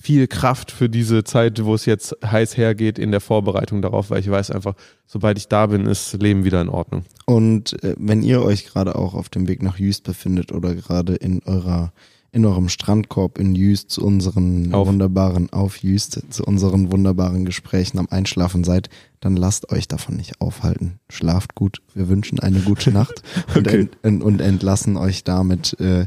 viel 0.00 0.28
Kraft 0.28 0.70
für 0.70 0.88
diese 0.88 1.24
Zeit, 1.24 1.64
wo 1.64 1.74
es 1.74 1.84
jetzt 1.84 2.16
heiß 2.24 2.56
hergeht 2.56 2.98
in 2.98 3.10
der 3.10 3.20
Vorbereitung 3.20 3.82
darauf, 3.82 4.10
weil 4.10 4.20
ich 4.20 4.30
weiß 4.30 4.50
einfach, 4.52 4.74
sobald 5.06 5.38
ich 5.38 5.48
da 5.48 5.66
bin, 5.66 5.86
ist 5.86 6.12
Leben 6.14 6.44
wieder 6.44 6.60
in 6.60 6.68
Ordnung. 6.68 7.02
Und 7.26 7.82
äh, 7.82 7.94
wenn 7.98 8.22
ihr 8.22 8.42
euch 8.42 8.66
gerade 8.66 8.94
auch 8.96 9.14
auf 9.14 9.28
dem 9.28 9.48
Weg 9.48 9.62
nach 9.62 9.78
Jüst 9.78 10.04
befindet 10.04 10.52
oder 10.52 10.74
gerade 10.74 11.14
in 11.14 11.42
eurer 11.44 11.92
in 12.30 12.44
eurem 12.44 12.68
Strandkorb 12.68 13.38
in 13.38 13.54
Jüst 13.54 13.90
zu 13.90 14.04
unseren 14.04 14.74
Auf. 14.74 14.86
wunderbaren 14.86 15.50
auf 15.50 15.78
Jüst 15.78 16.20
zu 16.28 16.44
unseren 16.44 16.92
wunderbaren 16.92 17.46
Gesprächen 17.46 17.98
am 17.98 18.06
Einschlafen 18.10 18.64
seid, 18.64 18.90
dann 19.20 19.34
lasst 19.34 19.72
euch 19.72 19.88
davon 19.88 20.16
nicht 20.16 20.38
aufhalten. 20.40 21.00
Schlaft 21.08 21.54
gut. 21.54 21.80
Wir 21.94 22.08
wünschen 22.10 22.38
eine 22.38 22.60
gute 22.60 22.92
Nacht 22.92 23.22
und, 23.54 23.66
Okay. 23.66 23.88
ent, 24.02 24.22
und 24.22 24.42
entlassen 24.42 24.98
euch 24.98 25.24
damit 25.24 25.80
äh, 25.80 26.06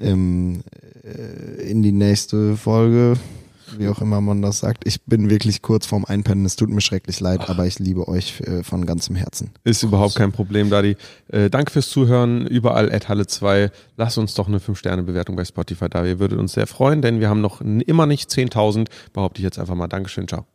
ähm, 0.00 0.64
äh, 0.72 0.83
in 1.62 1.82
die 1.82 1.92
nächste 1.92 2.56
Folge 2.56 3.16
wie 3.78 3.88
auch 3.88 4.00
immer 4.00 4.20
man 4.20 4.42
das 4.42 4.60
sagt. 4.60 4.86
Ich 4.86 5.02
bin 5.02 5.30
wirklich 5.30 5.62
kurz 5.62 5.86
vorm 5.86 6.04
Einpennen. 6.04 6.44
Es 6.44 6.56
tut 6.56 6.70
mir 6.70 6.80
schrecklich 6.80 7.20
leid, 7.20 7.40
Ach. 7.44 7.50
aber 7.50 7.66
ich 7.66 7.78
liebe 7.78 8.08
euch 8.08 8.40
äh, 8.40 8.62
von 8.62 8.86
ganzem 8.86 9.16
Herzen. 9.16 9.50
Ist 9.64 9.80
Groß. 9.80 9.88
überhaupt 9.88 10.14
kein 10.16 10.32
Problem, 10.32 10.70
Dadi. 10.70 10.96
Äh, 11.28 11.50
danke 11.50 11.72
fürs 11.72 11.88
Zuhören. 11.88 12.46
Überall 12.46 12.92
at 12.92 13.08
Halle 13.08 13.26
2. 13.26 13.70
Lasst 13.96 14.18
uns 14.18 14.34
doch 14.34 14.48
eine 14.48 14.58
5-Sterne-Bewertung 14.58 15.36
bei 15.36 15.44
Spotify 15.44 15.88
da. 15.88 16.04
Ihr 16.04 16.18
würdet 16.18 16.38
uns 16.38 16.52
sehr 16.52 16.66
freuen, 16.66 17.02
denn 17.02 17.20
wir 17.20 17.28
haben 17.28 17.40
noch 17.40 17.60
immer 17.60 18.06
nicht 18.06 18.30
10.000. 18.30 18.88
Behaupte 19.12 19.40
ich 19.40 19.44
jetzt 19.44 19.58
einfach 19.58 19.74
mal. 19.74 19.88
Dankeschön. 19.88 20.28
Ciao. 20.28 20.53